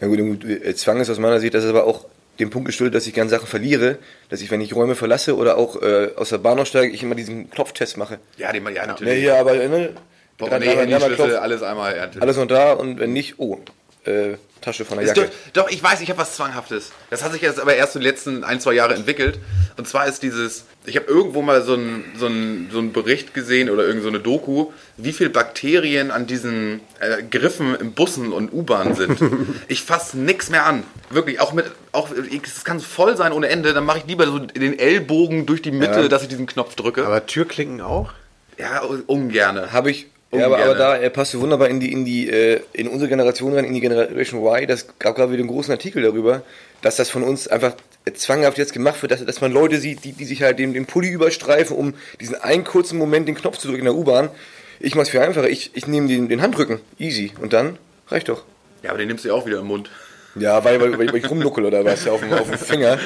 Na 0.00 0.08
gut, 0.08 0.18
gut, 0.18 0.44
äh, 0.44 0.74
Zwang 0.74 1.00
ist 1.00 1.10
aus 1.10 1.18
meiner 1.18 1.40
Sicht, 1.40 1.54
das 1.54 1.64
ist 1.64 1.70
aber 1.70 1.84
auch 1.84 2.04
dem 2.40 2.50
Punkt 2.50 2.66
geschuldet, 2.66 2.94
dass 2.94 3.06
ich 3.06 3.14
gerne 3.14 3.30
Sachen 3.30 3.46
verliere, 3.46 3.98
dass 4.28 4.40
ich, 4.40 4.50
wenn 4.50 4.60
ich 4.60 4.74
Räume 4.74 4.96
verlasse 4.96 5.36
oder 5.36 5.56
auch 5.56 5.80
äh, 5.80 6.10
aus 6.16 6.30
der 6.30 6.38
Bahn 6.38 6.58
aussteige, 6.58 6.92
ich 6.92 7.02
immer 7.02 7.14
diesen 7.14 7.48
Knopftest 7.50 7.96
mache. 7.96 8.18
Ja, 8.38 8.52
die, 8.52 8.58
ja 8.58 8.68
Ne, 8.68 8.86
natürlich. 8.88 9.20
hier, 9.20 9.36
aber 9.36 9.54
ne, 9.54 9.90
Portemonnaie, 10.36 10.76
Handy, 10.76 11.00
Schlüssel, 11.00 11.36
alles 11.36 11.62
einmal. 11.62 11.96
Ja, 11.96 12.10
alles 12.20 12.36
noch 12.36 12.46
da 12.46 12.72
und 12.72 12.98
wenn 12.98 13.12
nicht, 13.12 13.38
oh, 13.38 13.60
äh, 14.04 14.34
Tasche 14.60 14.84
von 14.86 14.96
der 14.98 15.06
Jacke. 15.06 15.30
Doch, 15.52 15.64
doch, 15.64 15.70
ich 15.70 15.82
weiß, 15.82 16.00
ich 16.00 16.08
habe 16.08 16.18
was 16.20 16.36
Zwanghaftes. 16.36 16.90
Das 17.10 17.22
hat 17.22 17.32
sich 17.32 17.42
jetzt 17.42 17.60
aber 17.60 17.74
erst 17.76 17.96
in 17.96 18.00
den 18.00 18.08
letzten 18.08 18.44
ein, 18.44 18.60
zwei 18.60 18.72
Jahre 18.72 18.94
entwickelt. 18.94 19.38
Und 19.76 19.86
zwar 19.86 20.06
ist 20.06 20.22
dieses, 20.22 20.64
ich 20.86 20.96
habe 20.96 21.06
irgendwo 21.06 21.42
mal 21.42 21.62
so 21.62 21.74
einen 21.74 22.04
so 22.18 22.26
einen- 22.26 22.70
so 22.72 22.78
einen 22.78 22.92
Bericht 22.92 23.34
gesehen 23.34 23.68
oder 23.68 23.84
irgend 23.86 24.02
so 24.02 24.08
eine 24.08 24.20
Doku, 24.20 24.72
wie 24.96 25.12
viel 25.12 25.28
Bakterien 25.28 26.10
an 26.10 26.26
diesen 26.26 26.80
äh, 27.00 27.22
Griffen 27.22 27.74
in 27.74 27.92
Bussen 27.92 28.32
und 28.32 28.52
U-Bahnen 28.54 28.94
sind. 28.94 29.18
ich 29.68 29.82
fasse 29.82 30.16
nichts 30.18 30.48
mehr 30.48 30.64
an. 30.64 30.82
Wirklich, 31.10 31.40
auch 31.40 31.52
mit, 31.52 31.66
auch, 31.92 32.08
es 32.10 32.64
kann 32.64 32.80
voll 32.80 33.16
sein 33.18 33.32
ohne 33.32 33.48
Ende, 33.48 33.74
dann 33.74 33.84
mache 33.84 33.98
ich 33.98 34.06
lieber 34.06 34.24
so 34.26 34.38
den 34.38 34.78
Ellbogen 34.78 35.44
durch 35.44 35.60
die 35.60 35.72
Mitte, 35.72 36.02
Ja. 36.02 36.08
dass 36.08 36.22
ich 36.22 36.28
diesen 36.28 36.46
Knopf 36.46 36.74
drücke. 36.74 37.04
aber 37.04 37.26
Türklinken 37.26 37.80
auch? 37.82 38.12
ja, 38.56 38.80
ungerne. 39.06 39.72
Habe 39.72 39.90
ich. 39.90 40.06
Ja, 40.38 40.46
aber, 40.46 40.58
aber 40.58 40.74
da 40.74 40.96
äh, 40.96 41.10
passt 41.10 41.34
du 41.34 41.40
wunderbar 41.40 41.68
in 41.68 41.80
die, 41.80 41.92
in 41.92 42.04
die, 42.04 42.28
äh, 42.28 42.60
in 42.72 42.88
unsere 42.88 43.08
Generation 43.08 43.54
rein, 43.54 43.64
in 43.64 43.74
die 43.74 43.80
Generation 43.80 44.40
Y. 44.44 44.66
Das 44.66 44.86
gab 44.98 45.16
gerade 45.16 45.32
wieder 45.32 45.40
einen 45.40 45.48
großen 45.48 45.72
Artikel 45.72 46.02
darüber, 46.02 46.42
dass 46.82 46.96
das 46.96 47.10
von 47.10 47.22
uns 47.22 47.48
einfach 47.48 47.74
zwanghaft 48.14 48.58
jetzt 48.58 48.72
gemacht 48.72 49.00
wird, 49.02 49.12
dass, 49.12 49.24
dass 49.24 49.40
man 49.40 49.52
Leute 49.52 49.78
sieht, 49.78 50.04
die, 50.04 50.12
die 50.12 50.24
sich 50.24 50.42
halt 50.42 50.58
den, 50.58 50.74
den 50.74 50.86
Pulli 50.86 51.08
überstreifen, 51.08 51.76
um 51.76 51.94
diesen 52.20 52.34
einen 52.36 52.64
kurzen 52.64 52.98
Moment 52.98 53.28
den 53.28 53.34
Knopf 53.34 53.58
zu 53.58 53.68
drücken 53.68 53.80
in 53.80 53.86
der 53.86 53.94
U-Bahn. 53.94 54.30
Ich 54.80 54.94
mach's 54.94 55.10
viel 55.10 55.20
einfacher. 55.20 55.48
Ich, 55.48 55.70
ich 55.74 55.86
nehme 55.86 56.08
den, 56.08 56.28
den 56.28 56.42
Handrücken. 56.42 56.80
Easy. 56.98 57.32
Und 57.40 57.52
dann 57.52 57.78
reicht 58.08 58.28
doch. 58.28 58.44
Ja, 58.82 58.90
aber 58.90 58.98
den 58.98 59.08
nimmst 59.08 59.24
du 59.24 59.28
ja 59.28 59.34
auch 59.34 59.46
wieder 59.46 59.60
im 59.60 59.66
Mund. 59.66 59.90
Ja, 60.36 60.64
weil, 60.64 60.80
weil, 60.80 60.98
weil 60.98 61.16
ich 61.16 61.30
rumnuckel 61.30 61.64
oder 61.64 61.84
was, 61.84 62.04
ja, 62.04 62.12
auf 62.12 62.20
dem, 62.20 62.32
auf 62.32 62.50
dem 62.50 62.58
Finger. 62.58 62.98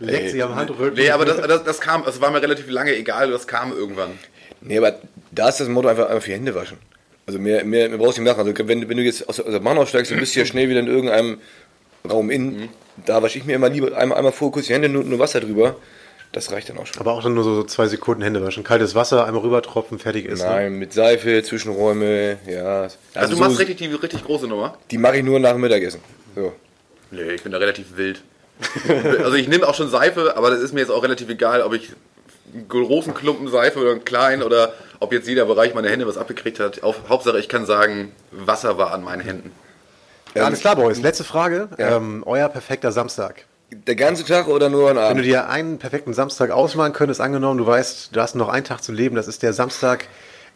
Leckt 0.00 0.30
sie 0.30 0.42
am 0.42 0.56
Handrücken. 0.56 0.94
Nee, 0.94 1.10
aber 1.10 1.26
das, 1.26 1.46
das, 1.46 1.62
das 1.62 1.80
kam, 1.80 2.04
es 2.08 2.20
war 2.20 2.30
mir 2.30 2.40
relativ 2.40 2.70
lange 2.70 2.96
egal, 2.96 3.30
das 3.30 3.46
kam 3.46 3.70
irgendwann. 3.70 4.12
Nee, 4.62 4.78
aber 4.78 4.94
da 5.30 5.48
ist 5.48 5.60
das 5.60 5.68
Motto 5.68 5.88
einfach, 5.88 6.08
einfach 6.08 6.22
vier 6.22 6.34
Hände 6.34 6.54
waschen. 6.54 6.78
Also 7.26 7.38
mehr, 7.38 7.64
mehr, 7.64 7.88
mehr 7.88 7.98
brauchst 7.98 8.18
du 8.18 8.22
nicht 8.22 8.30
machen. 8.36 8.46
Also 8.46 8.68
wenn, 8.68 8.88
wenn 8.88 8.96
du 8.96 9.02
jetzt 9.02 9.28
aus, 9.28 9.36
der- 9.36 9.46
aus 9.46 9.52
der 9.52 9.60
Bahn 9.60 9.78
aussteigst, 9.78 10.10
dann 10.10 10.18
bist 10.20 10.34
du 10.34 10.40
ja 10.40 10.46
schnell 10.46 10.68
wieder 10.68 10.80
in 10.80 10.86
irgendeinem 10.88 11.38
Raum 12.08 12.30
in. 12.30 12.68
Da 13.06 13.22
wasche 13.22 13.38
ich 13.38 13.44
mir 13.44 13.54
immer 13.54 13.68
lieber 13.68 13.96
einmal, 13.96 14.18
einmal 14.18 14.32
vor 14.32 14.50
kurz 14.52 14.66
die 14.66 14.74
Hände, 14.74 14.88
nur, 14.88 15.04
nur 15.04 15.18
Wasser 15.18 15.40
drüber. 15.40 15.76
Das 16.32 16.52
reicht 16.52 16.68
dann 16.68 16.78
auch 16.78 16.86
schon. 16.86 17.00
Aber 17.00 17.12
auch 17.12 17.22
dann 17.24 17.34
nur 17.34 17.42
so 17.42 17.64
zwei 17.64 17.86
Sekunden 17.88 18.22
Hände 18.22 18.42
waschen. 18.44 18.62
Kaltes 18.62 18.94
Wasser, 18.94 19.26
einmal 19.26 19.42
rübertropfen, 19.42 19.98
fertig 19.98 20.26
ist. 20.26 20.40
Ne? 20.42 20.46
Nein, 20.48 20.78
mit 20.78 20.92
Seife, 20.92 21.42
Zwischenräume, 21.42 22.38
ja. 22.46 22.82
Also, 22.82 22.96
Also, 23.14 23.30
du 23.30 23.36
so, 23.36 23.44
machst 23.44 23.58
richtig 23.58 23.78
die 23.78 23.86
richtig 23.86 24.24
große 24.24 24.46
Nummer? 24.46 24.76
die 24.90 24.98
mache 24.98 25.16
ich 25.18 25.24
nur 25.24 25.40
nach 25.40 25.52
dem 25.52 25.60
Mittagessen. 25.60 26.00
So. 26.36 26.52
Nee, 27.10 27.32
ich 27.32 27.42
bin 27.42 27.50
da 27.50 27.58
relativ 27.58 27.96
wild. 27.96 28.22
also 29.24 29.34
ich 29.34 29.48
nehme 29.48 29.66
auch 29.66 29.74
schon 29.74 29.88
Seife, 29.90 30.36
aber 30.36 30.50
das 30.50 30.60
ist 30.60 30.72
mir 30.72 30.80
jetzt 30.80 30.90
auch 30.90 31.02
relativ 31.02 31.28
egal, 31.30 31.62
ob 31.62 31.72
ich 31.72 31.90
einen 32.52 32.68
großen 32.68 33.14
Klumpen 33.14 33.48
Seife 33.48 33.78
oder 33.78 33.92
einen 33.92 34.04
kleinen 34.04 34.42
oder 34.42 34.72
ob 34.98 35.12
jetzt 35.12 35.28
jeder 35.28 35.46
Bereich 35.46 35.74
meine 35.74 35.88
Hände 35.88 36.06
was 36.06 36.18
abgekriegt 36.18 36.60
hat. 36.60 36.82
Auf, 36.82 37.08
Hauptsache 37.08 37.38
ich 37.38 37.48
kann 37.48 37.66
sagen, 37.66 38.12
Wasser 38.30 38.78
war 38.78 38.92
an 38.92 39.02
meinen 39.02 39.20
Händen. 39.20 39.52
Ja, 40.34 40.44
alles 40.44 40.60
klar, 40.60 40.76
Boys. 40.76 41.00
Letzte 41.00 41.24
Frage. 41.24 41.68
Ja. 41.78 41.96
Ähm, 41.96 42.22
euer 42.26 42.48
perfekter 42.48 42.92
Samstag. 42.92 43.44
Der 43.72 43.94
ganze 43.94 44.24
Tag 44.24 44.48
oder 44.48 44.68
nur 44.68 44.90
ein 44.90 44.96
Wenn 44.96 45.02
du 45.02 45.10
Abend? 45.10 45.24
dir 45.24 45.48
einen 45.48 45.78
perfekten 45.78 46.12
Samstag 46.12 46.50
ausmalen 46.50 46.92
könntest, 46.92 47.20
angenommen, 47.20 47.58
du 47.58 47.66
weißt, 47.66 48.14
du 48.14 48.20
hast 48.20 48.34
noch 48.34 48.48
einen 48.48 48.64
Tag 48.64 48.82
zu 48.82 48.92
leben, 48.92 49.14
das 49.14 49.28
ist 49.28 49.42
der 49.42 49.52
Samstag, 49.52 50.06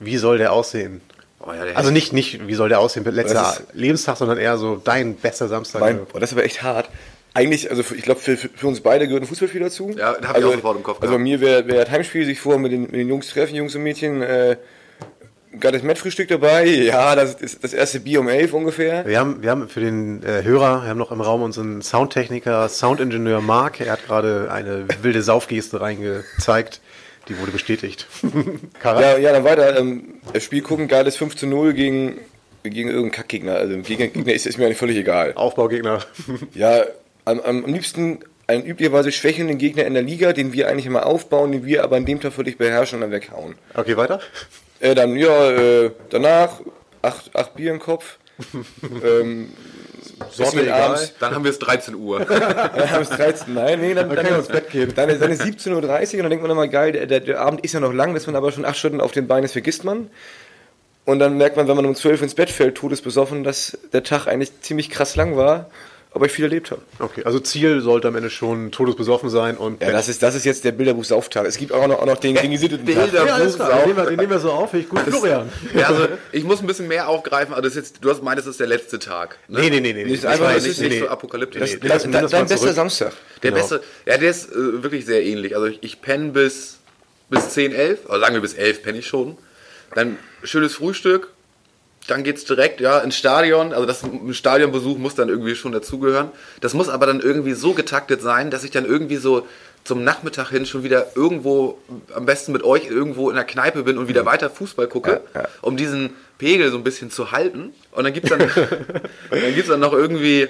wie 0.00 0.16
soll 0.16 0.38
der 0.38 0.52
aussehen? 0.52 1.00
Oh 1.40 1.52
ja, 1.52 1.64
der 1.64 1.76
Also 1.76 1.90
nicht, 1.90 2.12
nicht, 2.12 2.46
wie 2.48 2.54
soll 2.54 2.68
der 2.70 2.80
aussehen, 2.80 3.04
letzter 3.04 3.56
Lebenstag, 3.72 4.16
sondern 4.16 4.38
eher 4.38 4.56
so 4.56 4.80
dein 4.82 5.14
bester 5.14 5.46
Samstag. 5.46 5.80
Mein, 5.80 6.00
oh, 6.12 6.18
das 6.18 6.30
ist 6.30 6.36
aber 6.36 6.44
echt 6.44 6.62
hart. 6.62 6.88
Eigentlich, 7.36 7.68
also 7.68 7.82
ich 7.94 8.02
glaube, 8.02 8.20
für, 8.20 8.36
für 8.36 8.66
uns 8.68 8.80
beide 8.80 9.08
gehört 9.08 9.24
ein 9.24 9.26
Fußballspiel 9.26 9.60
dazu. 9.60 9.90
Ja, 9.90 10.12
da 10.12 10.28
hab 10.28 10.30
ich 10.30 10.36
also, 10.36 10.48
auch 10.50 10.54
sofort 10.54 10.76
im 10.76 10.82
Kopf 10.84 11.02
Also 11.02 11.14
bei 11.14 11.18
mir 11.18 11.40
wäre 11.40 11.66
wär 11.66 11.84
das 11.84 11.90
Heimspiel, 11.90 12.24
sich 12.24 12.38
vorher 12.38 12.60
mit 12.60 12.70
den, 12.70 12.82
mit 12.82 12.94
den 12.94 13.08
Jungs 13.08 13.28
treffen, 13.28 13.56
Jungs 13.56 13.74
und 13.74 13.82
Mädchen, 13.82 14.22
äh, 14.22 14.56
geiles 15.58 15.82
Mettfrühstück 15.82 16.28
dabei. 16.28 16.64
Ja, 16.64 17.16
das 17.16 17.34
ist 17.34 17.64
das 17.64 17.72
erste 17.72 17.98
Bier 17.98 18.20
um 18.20 18.28
elf 18.28 18.52
ungefähr. 18.52 19.04
Wir 19.04 19.18
haben, 19.18 19.42
wir 19.42 19.50
haben 19.50 19.68
für 19.68 19.80
den 19.80 20.22
äh, 20.22 20.44
Hörer, 20.44 20.82
wir 20.82 20.88
haben 20.90 20.98
noch 20.98 21.10
im 21.10 21.20
Raum 21.20 21.42
unseren 21.42 21.82
Soundtechniker, 21.82 22.68
Soundingenieur 22.68 23.40
Mark. 23.40 23.80
Er 23.80 23.92
hat 23.92 24.06
gerade 24.06 24.48
eine 24.52 24.86
wilde 25.02 25.22
Saufgeste 25.22 25.80
reingezeigt. 25.80 26.80
Die 27.28 27.38
wurde 27.38 27.50
bestätigt. 27.50 28.06
Ja, 28.84 29.16
ja, 29.16 29.32
dann 29.32 29.44
weiter. 29.44 29.78
Ähm, 29.78 30.20
das 30.32 30.44
Spiel 30.44 30.60
gucken, 30.60 30.88
geiles 30.88 31.16
5 31.16 31.36
zu 31.36 31.46
0 31.46 31.72
gegen, 31.72 32.20
gegen 32.62 32.90
irgendeinen 32.90 33.12
Kackgegner. 33.12 33.56
Also 33.56 33.76
gegen 33.78 34.12
Gegner 34.12 34.32
ist, 34.32 34.46
ist 34.46 34.58
mir 34.58 34.66
eigentlich 34.66 34.78
völlig 34.78 34.98
egal. 34.98 35.32
Aufbaugegner. 35.34 36.00
Ja, 36.54 36.84
am, 37.24 37.40
am, 37.40 37.64
am 37.64 37.72
liebsten 37.72 38.20
einen 38.46 38.64
üblicherweise 38.64 39.10
schwächelnden 39.12 39.58
Gegner 39.58 39.84
in 39.84 39.94
der 39.94 40.02
Liga, 40.02 40.32
den 40.32 40.52
wir 40.52 40.68
eigentlich 40.68 40.86
immer 40.86 41.06
aufbauen, 41.06 41.52
den 41.52 41.64
wir 41.64 41.82
aber 41.84 41.96
an 41.96 42.04
dem 42.04 42.20
Tag 42.20 42.32
völlig 42.32 42.58
beherrschen 42.58 42.96
und 42.96 43.02
dann 43.02 43.10
weghauen. 43.10 43.54
Okay, 43.74 43.96
weiter. 43.96 44.20
Äh, 44.80 44.94
dann, 44.94 45.16
ja, 45.16 45.50
äh, 45.50 45.90
danach 46.10 46.60
acht, 47.00 47.34
acht 47.34 47.54
Bier 47.54 47.70
im 47.70 47.78
Kopf. 47.80 48.18
ähm, 49.04 49.52
Sorte 50.30 50.42
Essen 50.42 50.58
egal. 50.60 50.80
abends. 50.82 51.14
Dann 51.18 51.34
haben 51.34 51.44
wir 51.44 51.50
es 51.50 51.58
13 51.58 51.94
Uhr. 51.94 52.20
Dann 52.24 52.90
haben 52.90 53.02
es 53.02 53.10
13. 53.10 53.54
Nein, 53.54 53.80
nee, 53.80 53.94
dann, 53.94 54.08
Dann 54.08 54.16
dann, 54.16 54.24
können 54.24 54.36
wir 54.36 54.38
ins 54.38 54.48
Bett 54.48 54.70
gehen. 54.70 54.92
dann, 54.94 55.18
dann 55.18 55.30
ist 55.30 55.42
17.30 55.42 55.70
Uhr 55.70 55.76
und 55.76 55.88
dann 55.88 56.30
denkt 56.30 56.42
man 56.42 56.50
immer, 56.50 56.68
geil, 56.68 56.92
der, 56.92 57.06
der, 57.06 57.20
der 57.20 57.40
Abend 57.40 57.64
ist 57.64 57.72
ja 57.72 57.80
noch 57.80 57.92
lang, 57.92 58.14
ist 58.14 58.26
man 58.26 58.36
aber 58.36 58.52
schon 58.52 58.64
acht 58.64 58.76
Stunden 58.76 59.00
auf 59.00 59.12
den 59.12 59.26
Beinen, 59.26 59.42
das 59.42 59.52
vergisst 59.52 59.84
man. 59.84 60.10
Und 61.04 61.18
dann 61.18 61.36
merkt 61.36 61.56
man, 61.56 61.68
wenn 61.68 61.76
man 61.76 61.86
um 61.86 61.94
12 61.94 62.22
ins 62.22 62.34
Bett 62.34 62.50
fällt, 62.50 62.76
todesbesoffen, 62.76 63.44
dass 63.44 63.78
der 63.92 64.02
Tag 64.02 64.26
eigentlich 64.26 64.60
ziemlich 64.60 64.90
krass 64.90 65.16
lang 65.16 65.36
war, 65.36 65.70
aber 66.14 66.26
ich 66.26 66.32
viel 66.32 66.44
erlebt 66.44 66.70
habe. 66.70 66.80
Okay, 67.00 67.22
also 67.24 67.40
Ziel 67.40 67.80
sollte 67.80 68.08
am 68.08 68.14
Ende 68.16 68.30
schon 68.30 68.70
todesbesoffen 68.70 69.28
sein 69.28 69.56
und 69.56 69.82
Ja, 69.82 69.90
das 69.90 70.08
ist, 70.08 70.22
das 70.22 70.34
ist 70.36 70.44
jetzt 70.44 70.64
der 70.64 70.72
Bilderbuch-Sauftag. 70.72 71.44
Es 71.46 71.58
gibt 71.58 71.72
auch 71.72 71.86
noch, 71.88 71.98
auch 71.98 72.06
noch 72.06 72.18
den, 72.18 72.36
den 72.36 72.50
gesitteten 72.52 72.86
Tag. 72.86 73.12
ja, 73.12 73.24
alles 73.34 73.56
klar. 73.56 73.70
Den 73.80 73.86
nehmen, 73.88 73.96
wir, 73.96 74.04
den 74.06 74.16
nehmen 74.16 74.30
wir 74.30 74.38
so 74.38 74.52
auf. 74.52 74.72
Ich 74.74 74.88
gut. 74.88 75.00
Florian. 75.00 75.50
Ja, 75.74 75.88
also 75.88 76.06
ich 76.32 76.44
muss 76.44 76.60
ein 76.60 76.66
bisschen 76.68 76.88
mehr 76.88 77.08
aufgreifen, 77.08 77.52
aber 77.52 77.62
das 77.62 77.72
ist 77.72 77.76
jetzt, 77.76 78.04
du 78.04 78.10
hast 78.10 78.20
gemeint, 78.20 78.38
das 78.38 78.46
ist 78.46 78.60
der 78.60 78.66
letzte 78.68 78.98
Tag. 78.98 79.38
Ne? 79.48 79.60
Nee, 79.60 79.70
nee, 79.70 79.80
nee, 79.80 79.92
nee. 79.92 80.04
Das 80.04 80.12
ist 80.12 80.24
Das 80.24 80.32
einfach- 80.32 80.54
das 80.54 80.62
nicht, 80.62 80.72
ist- 80.72 80.80
nicht 80.80 80.90
nee, 80.90 80.98
so 81.00 81.04
nee. 81.04 81.10
apokalyptisch. 81.10 81.60
Das, 81.60 81.70
Nee, 81.82 81.88
das, 81.88 82.30
dein 82.30 82.46
bester. 82.46 82.72
Samstag. 82.72 83.12
Der 83.42 83.50
Genau. 83.50 83.60
beste, 83.62 83.82
ja, 84.06 84.16
der 84.16 84.30
ist 84.30 84.50
äh, 84.52 84.82
wirklich 84.82 85.04
sehr 85.06 85.22
ähnlich. 85.24 85.54
Also 85.56 85.66
ich, 85.66 85.82
ich 85.82 86.00
penne 86.00 86.30
bis, 86.30 86.78
bis 87.28 87.50
10, 87.50 87.72
11, 87.72 88.08
also 88.08 88.20
sagen 88.20 88.34
wir 88.34 88.40
bis 88.40 88.54
11 88.54 88.82
penne 88.82 88.98
ich 88.98 89.06
schon. 89.06 89.36
Dann 89.94 90.16
schönes 90.44 90.74
Frühstück, 90.74 91.28
dann 92.06 92.22
geht's 92.22 92.44
direkt 92.44 92.80
ja, 92.80 92.98
ins 92.98 93.16
Stadion. 93.16 93.72
Also 93.72 93.86
das 93.86 94.02
ein 94.02 94.34
Stadionbesuch 94.34 94.98
muss 94.98 95.14
dann 95.14 95.28
irgendwie 95.28 95.54
schon 95.54 95.72
dazugehören. 95.72 96.30
Das 96.60 96.74
muss 96.74 96.88
aber 96.88 97.06
dann 97.06 97.20
irgendwie 97.20 97.54
so 97.54 97.72
getaktet 97.72 98.20
sein, 98.20 98.50
dass 98.50 98.64
ich 98.64 98.70
dann 98.70 98.84
irgendwie 98.84 99.16
so 99.16 99.46
zum 99.84 100.02
Nachmittag 100.02 100.48
hin 100.50 100.64
schon 100.66 100.82
wieder 100.82 101.08
irgendwo, 101.14 101.78
am 102.14 102.24
besten 102.26 102.52
mit 102.52 102.62
euch 102.62 102.86
irgendwo 102.86 103.28
in 103.28 103.36
der 103.36 103.44
Kneipe 103.44 103.82
bin 103.82 103.98
und 103.98 104.08
wieder 104.08 104.24
weiter 104.24 104.48
Fußball 104.48 104.88
gucke, 104.88 105.22
Ja, 105.34 105.42
ja. 105.42 105.48
um 105.60 105.76
diesen 105.76 106.14
Pegel 106.38 106.70
so 106.70 106.78
ein 106.78 106.84
bisschen 106.84 107.10
zu 107.10 107.32
halten. 107.32 107.74
Und 107.92 108.04
dann 108.04 108.12
gibt's 108.12 108.30
dann, 108.30 108.38
dann 109.30 109.54
gibt's 109.54 109.68
dann 109.68 109.80
noch 109.80 109.92
irgendwie 109.92 110.48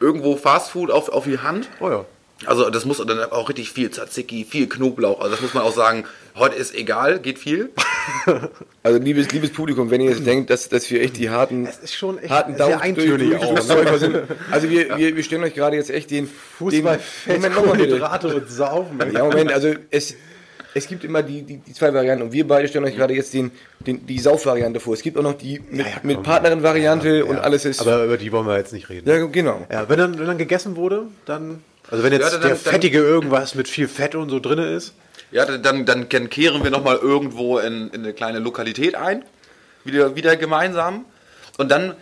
irgendwo 0.00 0.36
Fastfood 0.36 0.90
auf, 0.90 1.08
auf 1.08 1.24
die 1.24 1.38
Hand. 1.38 1.68
Oh 1.80 1.88
ja. 1.88 2.04
Also 2.46 2.68
das 2.68 2.84
muss 2.84 2.98
dann 2.98 3.18
auch 3.30 3.48
richtig 3.48 3.70
viel 3.70 3.90
Tzatziki, 3.90 4.44
viel 4.44 4.68
Knoblauch. 4.68 5.20
Also 5.20 5.32
das 5.32 5.40
muss 5.40 5.54
man 5.54 5.62
auch 5.62 5.74
sagen, 5.74 6.04
heute 6.36 6.56
ist 6.56 6.74
egal, 6.74 7.18
geht 7.20 7.38
viel. 7.38 7.70
Also 8.82 8.98
liebes, 8.98 9.30
liebes 9.32 9.50
Publikum, 9.50 9.90
wenn 9.90 10.00
ihr 10.00 10.10
jetzt 10.10 10.26
denkt, 10.26 10.50
dass, 10.50 10.68
dass 10.68 10.90
wir 10.90 11.00
echt 11.02 11.16
die 11.16 11.30
harten, 11.30 11.66
Es 11.66 11.78
ist 11.78 11.94
schon 11.94 12.18
echt 12.18 12.30
harten 12.30 12.56
sehr 12.56 12.80
eintönig 12.80 13.30
durch- 13.30 13.42
auch, 13.42 13.54
ne? 13.68 13.98
Sind. 13.98 14.16
Also 14.50 14.68
wir, 14.68 14.96
wir, 14.98 15.16
wir 15.16 15.22
stellen 15.22 15.42
euch 15.42 15.54
gerade 15.54 15.76
jetzt 15.76 15.90
echt 15.90 16.10
den 16.10 16.26
Fußball, 16.58 16.96
den, 16.96 17.00
Fett, 17.00 17.36
Moment, 17.36 17.54
nochmal 17.54 17.76
bitte. 17.76 17.88
Kohlenhydrate 17.98 18.34
und 18.34 18.50
Saufen. 18.50 19.00
Ja, 19.12 19.24
Moment, 19.24 19.52
also 19.52 19.72
es, 19.90 20.14
es 20.74 20.86
gibt 20.86 21.04
immer 21.04 21.22
die, 21.22 21.42
die, 21.42 21.56
die 21.58 21.72
zwei 21.72 21.94
Varianten 21.94 22.24
und 22.24 22.32
wir 22.32 22.46
beide 22.46 22.68
stellen 22.68 22.84
euch 22.84 22.96
gerade 22.96 23.14
jetzt 23.14 23.32
den, 23.32 23.50
den, 23.86 24.04
die 24.06 24.18
Saufvariante 24.18 24.80
vor. 24.80 24.92
Es 24.94 25.02
gibt 25.02 25.16
auch 25.16 25.22
noch 25.22 25.34
die 25.38 25.60
mit, 25.70 25.80
Ja, 25.86 25.92
ja, 25.92 25.98
mit. 26.02 26.22
Partnerin-Variante 26.22 27.24
und 27.24 27.38
alles 27.38 27.64
ist. 27.64 27.80
Aber 27.80 28.04
über 28.04 28.16
die 28.18 28.30
wollen 28.32 28.46
wir 28.46 28.56
jetzt 28.58 28.72
nicht 28.72 28.88
reden. 28.90 29.08
ja, 29.08 29.24
genau. 29.26 29.66
Ja, 29.70 29.88
wenn 29.88 29.98
dann, 29.98 30.18
wenn 30.18 30.26
dann 30.26 30.38
gegessen 30.38 30.76
wurde, 30.76 31.04
dann. 31.26 31.62
Also 31.90 32.02
wenn 32.04 32.12
jetzt 32.12 32.22
Ja, 32.24 32.30
dann- 32.32 32.40
der 32.40 32.50
dann- 32.50 32.58
fettige 32.58 32.98
irgendwas 32.98 33.54
mit 33.54 33.68
viel 33.68 33.88
Fett 33.88 34.14
und 34.14 34.28
so 34.30 34.40
drin 34.40 34.58
ist. 34.58 34.94
Ja, 35.30 35.44
dann, 35.44 35.86
dann, 35.86 36.08
dann 36.08 36.30
kehren 36.30 36.62
wir 36.62 36.70
nochmal 36.70 36.96
irgendwo 36.96 37.58
in, 37.58 37.90
in 37.90 38.02
eine 38.02 38.12
kleine 38.12 38.38
Lokalität 38.38 38.94
ein. 38.94 39.24
Wieder, 39.84 40.16
wieder 40.16 40.36
gemeinsam. 40.36 41.04
Und 41.58 41.70
dann, 41.70 41.94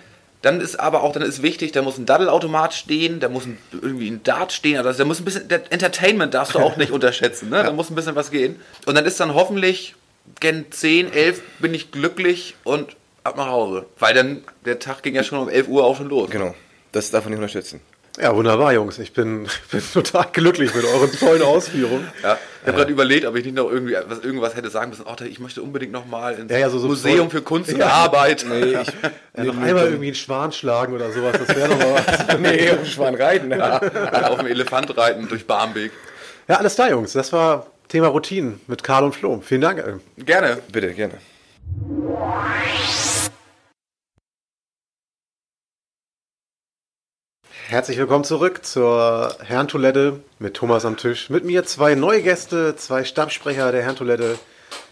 dann 0.42 0.60
ist 0.60 0.78
aber 0.78 1.02
auch, 1.02 1.12
dann 1.12 1.22
ist 1.22 1.42
wichtig, 1.42 1.72
da 1.72 1.82
muss 1.82 1.98
ein 1.98 2.06
Daddelautomat 2.06 2.74
stehen, 2.74 3.20
da 3.20 3.28
muss 3.28 3.46
ein, 3.46 3.58
irgendwie 3.72 4.10
ein 4.10 4.22
Dart 4.22 4.52
stehen, 4.52 4.78
also 4.78 4.98
da 4.98 5.04
muss 5.04 5.20
ein 5.20 5.24
bisschen, 5.24 5.48
der 5.48 5.72
Entertainment 5.72 6.34
darfst 6.34 6.54
du 6.54 6.58
auch 6.58 6.76
nicht 6.76 6.90
unterschätzen, 6.92 7.48
ne? 7.48 7.62
Da 7.62 7.72
muss 7.72 7.90
ein 7.90 7.94
bisschen 7.94 8.16
was 8.16 8.30
gehen. 8.30 8.60
Und 8.86 8.94
dann 8.96 9.06
ist 9.06 9.20
dann 9.20 9.34
hoffentlich 9.34 9.94
gen 10.40 10.70
10, 10.70 11.12
11 11.12 11.42
bin 11.58 11.74
ich 11.74 11.90
glücklich 11.90 12.56
und 12.64 12.96
ab 13.24 13.36
nach 13.36 13.48
Hause. 13.48 13.86
Weil 13.98 14.14
dann, 14.14 14.44
der 14.64 14.78
Tag 14.78 15.02
ging 15.02 15.14
ja 15.14 15.22
schon 15.22 15.38
um 15.38 15.48
11 15.48 15.68
Uhr 15.68 15.84
auch 15.84 15.96
schon 15.96 16.08
los. 16.08 16.30
Genau. 16.30 16.54
Das 16.92 17.10
darf 17.10 17.24
man 17.24 17.32
nicht 17.32 17.40
unterschätzen. 17.40 17.80
Ja, 18.20 18.36
wunderbar, 18.36 18.72
Jungs. 18.74 18.98
Ich 18.98 19.12
bin, 19.14 19.48
bin 19.70 19.82
total 19.92 20.26
glücklich 20.32 20.74
mit 20.74 20.84
euren 20.84 21.10
tollen 21.12 21.42
Ausführungen. 21.42 22.06
Ja, 22.22 22.36
ich 22.60 22.68
habe 22.68 22.76
gerade 22.78 22.92
überlegt, 22.92 23.24
ob 23.26 23.34
ich 23.36 23.44
nicht 23.44 23.54
noch 23.56 23.70
irgendwie 23.70 23.96
was, 24.06 24.20
irgendwas 24.20 24.54
hätte 24.54 24.68
sagen 24.70 24.90
müssen. 24.90 25.04
Oh, 25.06 25.14
ich 25.24 25.40
möchte 25.40 25.62
unbedingt 25.62 25.92
noch 25.92 26.04
mal 26.06 26.34
ins 26.34 26.52
Ja, 26.52 26.58
ja, 26.58 26.68
so- 26.70 26.78
so 26.78 26.88
Museum 26.88 27.30
voll- 27.30 27.38
für 27.38 27.42
Kunst 27.42 27.72
und 27.72 27.80
Arbeit. 27.82 28.44
Nee, 28.48 28.76
ich, 28.82 28.88
Ja, 29.36 29.44
noch 29.44 29.56
einmal 29.58 29.86
irgendwie 29.86 30.06
einen 30.08 30.14
Schwan 30.14 30.52
schlagen 30.52 30.92
oder 30.94 31.10
sowas, 31.10 31.36
das 31.38 31.56
wäre 31.56 31.70
doch 31.70 31.78
mal 31.78 31.94
was. 31.94 32.38
nee, 32.38 32.70
auf 32.70 32.76
dem 32.76 32.86
Schwan 32.86 33.14
reiten. 33.14 33.50
Ja. 33.50 33.78
Auf 34.28 34.38
dem 34.38 34.46
Elefant 34.46 34.94
reiten 34.96 35.26
durch 35.28 35.46
Barmbek. 35.46 35.90
Ja, 36.48 36.56
alles 36.56 36.74
klar, 36.74 36.90
Jungs. 36.90 37.12
Das 37.14 37.32
war 37.32 37.66
Thema 37.88 38.08
Routinen 38.08 38.60
mit 38.66 38.82
Karl 38.82 39.04
und 39.04 39.14
Flo. 39.14 39.40
Vielen 39.44 39.62
Dank. 39.62 39.82
Gerne. 40.18 40.58
Bitte, 40.70 40.92
gerne. 40.92 41.14
Herzlich 47.68 47.96
willkommen 47.96 48.24
zurück 48.24 48.66
zur 48.66 49.34
Herrentoilette 49.42 50.20
mit 50.38 50.54
Thomas 50.54 50.84
am 50.84 50.96
Tisch. 50.96 51.30
Mit 51.30 51.44
mir 51.44 51.64
zwei 51.64 51.94
neue 51.94 52.20
Gäste, 52.20 52.76
zwei 52.76 53.04
Stammsprecher 53.04 53.72
der 53.72 53.82
Herrentoilette. 53.82 54.38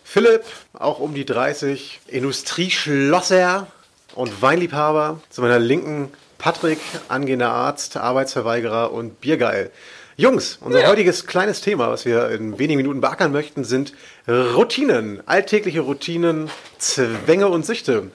Philipp, 0.03 0.45
auch 0.73 0.99
um 0.99 1.13
die 1.13 1.27
30, 1.27 2.01
Industrieschlosser 2.07 3.67
und 4.15 4.41
Weinliebhaber. 4.41 5.21
Zu 5.29 5.43
meiner 5.43 5.59
Linken 5.59 6.11
Patrick, 6.39 6.79
angehender 7.09 7.51
Arzt, 7.51 7.99
Arbeitsverweigerer 7.99 8.93
und 8.93 9.21
Biergeil. 9.21 9.71
Jungs, 10.17 10.59
unser 10.61 10.87
heutiges 10.87 11.27
kleines 11.27 11.61
Thema, 11.61 11.91
was 11.91 12.05
wir 12.05 12.31
in 12.31 12.59
wenigen 12.59 12.79
Minuten 12.79 13.01
beackern 13.01 13.33
möchten, 13.33 13.65
sind 13.65 13.95
Routinen. 14.29 15.23
Alltägliche 15.27 15.81
Routinen, 15.81 16.51
Zwänge 16.79 17.49
und 17.49 17.67
Süchte. 17.67 18.11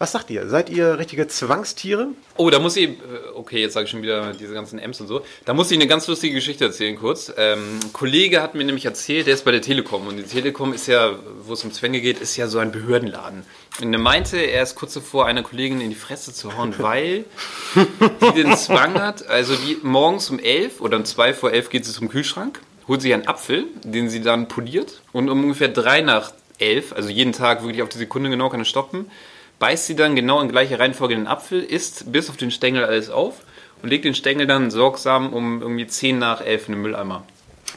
Was 0.00 0.12
sagt 0.12 0.30
ihr? 0.30 0.48
Seid 0.48 0.70
ihr 0.70 0.96
richtige 0.96 1.26
Zwangstiere? 1.26 2.08
Oh, 2.36 2.50
da 2.50 2.60
muss 2.60 2.76
ich, 2.76 2.88
äh, 2.88 2.94
okay, 3.34 3.60
jetzt 3.60 3.72
sage 3.72 3.84
ich 3.84 3.90
schon 3.90 4.00
wieder 4.00 4.32
diese 4.32 4.54
ganzen 4.54 4.78
M's 4.78 5.00
und 5.00 5.08
so. 5.08 5.22
Da 5.44 5.54
muss 5.54 5.72
ich 5.72 5.76
eine 5.76 5.88
ganz 5.88 6.06
lustige 6.06 6.34
Geschichte 6.34 6.66
erzählen 6.66 6.96
kurz. 6.96 7.32
Ähm, 7.36 7.80
ein 7.82 7.92
Kollege 7.92 8.40
hat 8.40 8.54
mir 8.54 8.64
nämlich 8.64 8.84
erzählt, 8.84 9.26
der 9.26 9.34
ist 9.34 9.44
bei 9.44 9.50
der 9.50 9.60
Telekom 9.60 10.06
und 10.06 10.16
die 10.16 10.22
Telekom 10.22 10.72
ist 10.72 10.86
ja, 10.86 11.18
wo 11.42 11.54
es 11.54 11.64
um 11.64 11.72
Zwänge 11.72 12.00
geht, 12.00 12.20
ist 12.20 12.36
ja 12.36 12.46
so 12.46 12.60
ein 12.60 12.70
Behördenladen. 12.70 13.42
Und 13.82 13.92
er 13.92 13.98
meinte, 13.98 14.36
er 14.36 14.62
ist 14.62 14.76
kurz 14.76 14.94
davor, 14.94 15.26
einer 15.26 15.42
Kollegin 15.42 15.80
in 15.80 15.90
die 15.90 15.96
Fresse 15.96 16.32
zu 16.32 16.56
hauen, 16.56 16.74
weil 16.78 17.24
die 17.74 18.42
den 18.42 18.56
Zwang 18.56 18.94
hat, 19.00 19.26
also 19.26 19.56
die 19.56 19.78
morgens 19.82 20.30
um 20.30 20.38
11 20.38 20.80
oder 20.80 20.96
um 20.96 21.04
2 21.04 21.34
vor 21.34 21.50
11 21.50 21.70
geht 21.70 21.84
sie 21.84 21.92
zum 21.92 22.08
Kühlschrank, 22.08 22.60
holt 22.86 23.02
sich 23.02 23.12
einen 23.12 23.26
Apfel, 23.26 23.64
den 23.82 24.08
sie 24.08 24.20
dann 24.20 24.46
poliert 24.46 25.02
und 25.10 25.28
um 25.28 25.42
ungefähr 25.42 25.68
3 25.68 26.02
nach 26.02 26.34
11, 26.60 26.92
also 26.92 27.08
jeden 27.08 27.32
Tag 27.32 27.62
wirklich 27.62 27.82
auf 27.82 27.88
die 27.88 27.98
Sekunde 27.98 28.30
genau 28.30 28.48
kann 28.48 28.60
er 28.60 28.64
stoppen, 28.64 29.10
beißt 29.58 29.86
sie 29.86 29.96
dann 29.96 30.16
genau 30.16 30.40
in 30.40 30.48
gleicher 30.48 30.78
Reihenfolge 30.78 31.14
den 31.14 31.26
Apfel, 31.26 31.62
isst 31.62 32.12
bis 32.12 32.30
auf 32.30 32.36
den 32.36 32.50
Stängel 32.50 32.84
alles 32.84 33.10
auf 33.10 33.34
und 33.82 33.88
legt 33.90 34.04
den 34.04 34.14
Stängel 34.14 34.46
dann 34.46 34.70
sorgsam 34.70 35.32
um 35.32 35.62
irgendwie 35.62 35.86
10 35.86 36.18
nach 36.18 36.40
11 36.40 36.68
in 36.68 36.74
den 36.74 36.82
Mülleimer. 36.82 37.24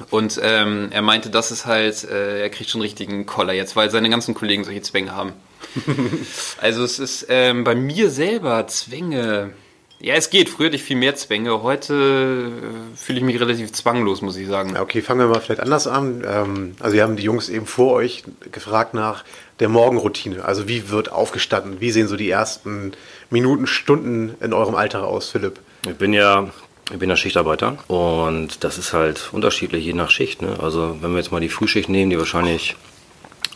Und 0.09 0.39
ähm, 0.41 0.87
er 0.91 1.01
meinte, 1.01 1.29
das 1.29 1.51
ist 1.51 1.65
halt, 1.65 2.03
äh, 2.05 2.41
er 2.41 2.49
kriegt 2.49 2.69
schon 2.69 2.81
richtigen 2.81 3.25
Koller 3.25 3.53
jetzt, 3.53 3.75
weil 3.75 3.89
seine 3.91 4.09
ganzen 4.09 4.33
Kollegen 4.33 4.63
solche 4.63 4.81
Zwänge 4.81 5.15
haben. 5.15 5.33
also 6.61 6.83
es 6.83 6.97
ist 6.97 7.27
ähm, 7.29 7.63
bei 7.63 7.75
mir 7.75 8.09
selber 8.09 8.65
Zwänge. 8.67 9.51
Ja, 9.99 10.15
es 10.15 10.31
geht. 10.31 10.49
Früher 10.49 10.67
hatte 10.67 10.77
ich 10.77 10.83
viel 10.83 10.95
mehr 10.95 11.15
Zwänge. 11.15 11.61
Heute 11.61 11.93
äh, 11.93 12.97
fühle 12.97 13.19
ich 13.19 13.23
mich 13.23 13.39
relativ 13.39 13.71
zwanglos, 13.73 14.21
muss 14.21 14.37
ich 14.37 14.47
sagen. 14.47 14.75
Okay, 14.77 15.01
fangen 15.01 15.19
wir 15.19 15.27
mal 15.27 15.41
vielleicht 15.41 15.61
anders 15.61 15.85
an. 15.85 16.25
Ähm, 16.25 16.75
also 16.79 16.95
wir 16.95 17.03
haben 17.03 17.17
die 17.17 17.23
Jungs 17.23 17.49
eben 17.49 17.67
vor 17.67 17.93
euch 17.93 18.23
gefragt 18.51 18.93
nach 18.93 19.23
der 19.61 19.69
Morgenroutine. 19.69 20.43
Also 20.43 20.67
wie 20.67 20.89
wird 20.89 21.11
aufgestanden? 21.11 21.79
Wie 21.79 21.91
sehen 21.91 22.07
so 22.07 22.17
die 22.17 22.29
ersten 22.29 22.91
Minuten, 23.29 23.67
Stunden 23.67 24.35
in 24.41 24.53
eurem 24.53 24.75
Alltag 24.75 25.03
aus, 25.03 25.29
Philipp? 25.29 25.59
Ich 25.87 25.95
bin 25.95 26.13
ja, 26.13 26.49
ich 26.91 26.97
bin 26.97 27.09
ja 27.09 27.15
Schichtarbeiter 27.15 27.77
und 27.87 28.63
das 28.63 28.79
ist 28.79 28.91
halt 28.91 29.29
unterschiedlich 29.31 29.85
je 29.85 29.93
nach 29.93 30.09
Schicht. 30.09 30.41
Ne? 30.41 30.57
Also 30.59 30.97
wenn 30.99 31.11
wir 31.11 31.19
jetzt 31.19 31.31
mal 31.31 31.39
die 31.39 31.49
Frühschicht 31.49 31.89
nehmen, 31.89 32.09
die 32.09 32.17
wahrscheinlich 32.17 32.75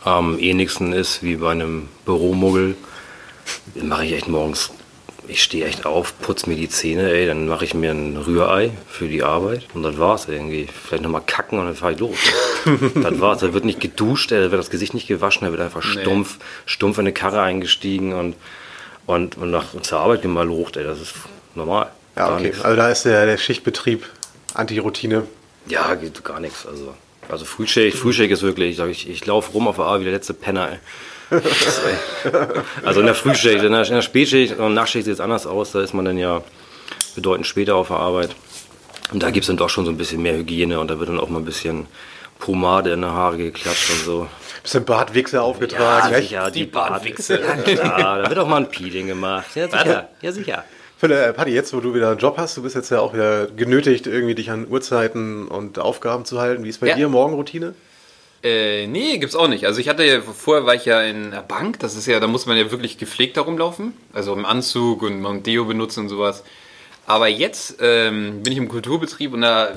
am 0.04 0.38
ähnlichsten 0.38 0.92
ist 0.92 1.24
wie 1.24 1.36
bei 1.36 1.50
einem 1.50 1.88
Büromuggel, 2.04 2.76
mache 3.74 4.06
ich 4.06 4.12
echt 4.12 4.28
morgens, 4.28 4.70
ich 5.28 5.42
stehe 5.42 5.66
echt 5.66 5.86
auf, 5.86 6.18
putze 6.20 6.48
mir 6.48 6.56
die 6.56 6.68
Zähne, 6.68 7.10
ey, 7.10 7.26
dann 7.26 7.48
mache 7.48 7.64
ich 7.64 7.74
mir 7.74 7.90
ein 7.90 8.16
Rührei 8.16 8.70
für 8.88 9.08
die 9.08 9.22
Arbeit 9.22 9.66
und 9.74 9.82
das 9.82 9.98
war's 9.98 10.28
irgendwie. 10.28 10.66
Vielleicht 10.66 11.02
nochmal 11.02 11.22
kacken 11.26 11.58
und 11.58 11.66
dann 11.66 11.74
fahre 11.74 11.92
ich 11.92 11.98
los. 11.98 12.16
das 12.94 13.20
war's. 13.20 13.40
Da 13.40 13.52
wird 13.52 13.64
nicht 13.64 13.80
geduscht, 13.80 14.32
da 14.32 14.36
wird 14.36 14.52
das 14.52 14.70
Gesicht 14.70 14.94
nicht 14.94 15.08
gewaschen, 15.08 15.46
da 15.46 15.52
wird 15.52 15.60
einfach 15.60 15.82
stumpf, 15.82 16.38
stumpf 16.64 16.98
in 16.98 17.02
eine 17.02 17.12
Karre 17.12 17.42
eingestiegen 17.42 18.12
und, 18.12 18.36
und, 19.06 19.36
und 19.36 19.50
nach 19.50 19.66
zur 19.80 20.00
Arbeit 20.00 20.22
gemalocht, 20.22 20.76
ey. 20.76 20.84
Das 20.84 21.00
ist 21.00 21.14
normal. 21.54 21.90
Ja, 22.16 22.28
Gar 22.28 22.34
okay. 22.34 22.46
nichts. 22.48 22.62
Also 22.62 22.76
da 22.76 22.90
ist 22.90 23.04
der, 23.04 23.26
der 23.26 23.36
Schichtbetrieb 23.38 24.06
Anti-Routine. 24.54 25.24
Ja, 25.68 25.94
geht 25.94 26.22
gar 26.24 26.40
nichts. 26.40 26.66
Also, 26.66 26.94
also 27.28 27.44
Frühschicht, 27.44 27.96
Frühschicht 27.96 28.30
ist 28.30 28.42
wirklich, 28.42 28.78
ich, 28.78 28.84
ich, 28.88 29.10
ich 29.10 29.26
laufe 29.26 29.52
rum 29.52 29.68
auf 29.68 29.76
der 29.76 29.84
A 29.86 30.00
wie 30.00 30.04
der 30.04 30.12
letzte 30.12 30.34
Penner. 30.34 30.72
Ey. 30.72 30.78
Also 32.84 33.00
in 33.00 33.06
der 33.06 33.14
Frühschicht, 33.14 33.62
in 33.64 33.72
der, 33.72 33.82
in 33.86 33.94
der 33.94 34.02
Spätschicht 34.02 34.58
und 34.58 34.74
Nachtschicht 34.74 35.04
sieht 35.04 35.14
es 35.14 35.20
anders 35.20 35.46
aus. 35.46 35.72
Da 35.72 35.80
ist 35.82 35.94
man 35.94 36.04
dann 36.04 36.18
ja 36.18 36.42
bedeutend 37.14 37.46
später 37.46 37.74
auf 37.76 37.88
der 37.88 37.96
Arbeit. 37.98 38.30
Und 39.12 39.22
da 39.22 39.30
gibt 39.30 39.44
es 39.44 39.46
dann 39.48 39.56
doch 39.56 39.68
schon 39.70 39.84
so 39.84 39.90
ein 39.90 39.96
bisschen 39.96 40.22
mehr 40.22 40.34
Hygiene 40.36 40.80
und 40.80 40.90
da 40.90 40.98
wird 40.98 41.08
dann 41.08 41.20
auch 41.20 41.28
mal 41.28 41.38
ein 41.38 41.44
bisschen 41.44 41.86
Pomade 42.38 42.92
in 42.92 43.00
die 43.02 43.06
Haare 43.06 43.36
geklatscht 43.38 43.90
und 43.90 44.04
so. 44.04 44.26
Bisschen 44.62 44.84
Bartwichse 44.84 45.40
aufgetragen. 45.42 46.10
Ja, 46.12 46.18
echt? 46.18 46.28
sicher, 46.28 46.50
die, 46.50 46.60
Die 46.60 46.66
Bartwichse. 46.66 47.40
Ja, 47.66 48.22
da 48.22 48.28
wird 48.28 48.38
auch 48.38 48.48
mal 48.48 48.58
ein 48.58 48.68
Peeling 48.68 49.06
gemacht. 49.06 49.46
Ja, 49.54 49.68
sicher. 49.68 50.08
Ja, 50.20 50.32
sicher. 50.32 50.64
Philipp, 50.98 51.18
äh, 51.18 51.32
Patti, 51.34 51.50
jetzt 51.50 51.72
wo 51.74 51.80
du 51.80 51.94
wieder 51.94 52.08
einen 52.10 52.18
Job 52.18 52.36
hast, 52.38 52.56
du 52.56 52.62
bist 52.62 52.74
jetzt 52.74 52.90
ja 52.90 53.00
auch 53.00 53.12
wieder 53.14 53.46
genötigt, 53.48 54.06
irgendwie 54.06 54.34
dich 54.34 54.50
an 54.50 54.66
Uhrzeiten 54.68 55.46
und 55.46 55.78
Aufgaben 55.78 56.24
zu 56.24 56.40
halten. 56.40 56.64
Wie 56.64 56.70
ist 56.70 56.80
bei 56.80 56.88
Ja. 56.88 56.96
dir 56.96 57.08
Morgenroutine? 57.08 57.74
Äh, 58.46 58.86
nee, 58.86 59.18
gibt's 59.18 59.34
auch 59.34 59.48
nicht. 59.48 59.66
Also 59.66 59.80
ich 59.80 59.88
hatte 59.88 60.04
ja, 60.04 60.20
vorher 60.20 60.66
war 60.66 60.74
ich 60.76 60.84
ja 60.84 61.02
in 61.02 61.32
der 61.32 61.42
Bank, 61.42 61.80
das 61.80 61.96
ist 61.96 62.06
ja, 62.06 62.20
da 62.20 62.28
muss 62.28 62.46
man 62.46 62.56
ja 62.56 62.70
wirklich 62.70 62.96
gepflegt 62.96 63.36
herumlaufen. 63.36 63.92
Also 64.12 64.32
im 64.32 64.44
Anzug 64.44 65.02
und 65.02 65.20
man 65.20 65.42
Deo 65.42 65.64
benutzen 65.64 66.04
und 66.04 66.08
sowas. 66.08 66.44
Aber 67.06 67.26
jetzt 67.26 67.78
ähm, 67.80 68.44
bin 68.44 68.52
ich 68.52 68.58
im 68.58 68.68
Kulturbetrieb 68.68 69.32
und 69.32 69.40
da 69.40 69.72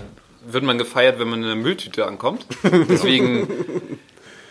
wird 0.46 0.64
man 0.64 0.78
gefeiert, 0.78 1.20
wenn 1.20 1.30
man 1.30 1.40
in 1.40 1.46
einer 1.46 1.56
Mülltüte 1.56 2.06
ankommt. 2.06 2.46
Deswegen, 2.64 3.48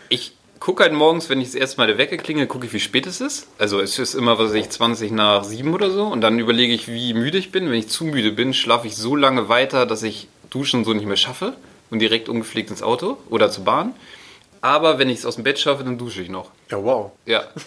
ich 0.09 0.33
gucke 0.59 0.83
halt 0.83 0.93
morgens, 0.93 1.31
wenn 1.31 1.41
ich 1.41 1.49
das 1.49 1.55
erste 1.55 1.77
Mal 1.77 1.87
der 1.87 1.99
Wecker 1.99 2.17
klingel, 2.17 2.49
gucke 2.49 2.67
ich, 2.67 2.73
wie 2.73 2.81
spät 2.81 3.07
es 3.07 3.21
ist. 3.21 3.47
Also 3.59 3.79
es 3.79 3.97
ist 4.01 4.15
immer, 4.15 4.37
was 4.41 4.49
weiß 4.49 4.55
ich, 4.55 4.69
20 4.69 5.13
nach 5.13 5.45
7 5.45 5.73
oder 5.73 5.91
so. 5.93 6.07
Und 6.07 6.23
dann 6.23 6.41
überlege 6.41 6.75
ich, 6.75 6.89
wie 6.89 7.15
müde 7.15 7.39
ich 7.39 7.53
bin. 7.53 7.67
Wenn 7.67 7.79
ich 7.79 7.89
zu 7.89 8.05
müde 8.05 8.33
bin, 8.33 8.53
schlafe 8.53 8.89
ich 8.89 8.97
so 8.97 9.15
lange 9.15 9.49
weiter, 9.49 9.87
dass 9.87 10.03
ich 10.03 10.27
Duschen 10.51 10.85
so 10.85 10.93
nicht 10.93 11.07
mehr 11.07 11.17
schaffe 11.17 11.55
und 11.91 12.01
direkt 12.01 12.29
ungepflegt 12.29 12.71
ins 12.71 12.83
Auto 12.83 13.19
oder 13.31 13.51
zur 13.51 13.65
Bahn. 13.65 13.95
Aber 14.61 14.99
wenn 14.99 15.09
ich 15.09 15.19
es 15.19 15.27
aus 15.27 15.37
dem 15.37 15.45
Bett 15.45 15.59
schaffe, 15.59 15.85
dann 15.85 15.99
dusche 15.99 16.23
ich 16.23 16.29
noch. 16.29 16.50
Ja, 16.71 16.83
wow. 16.83 17.12
Ja. 17.27 17.45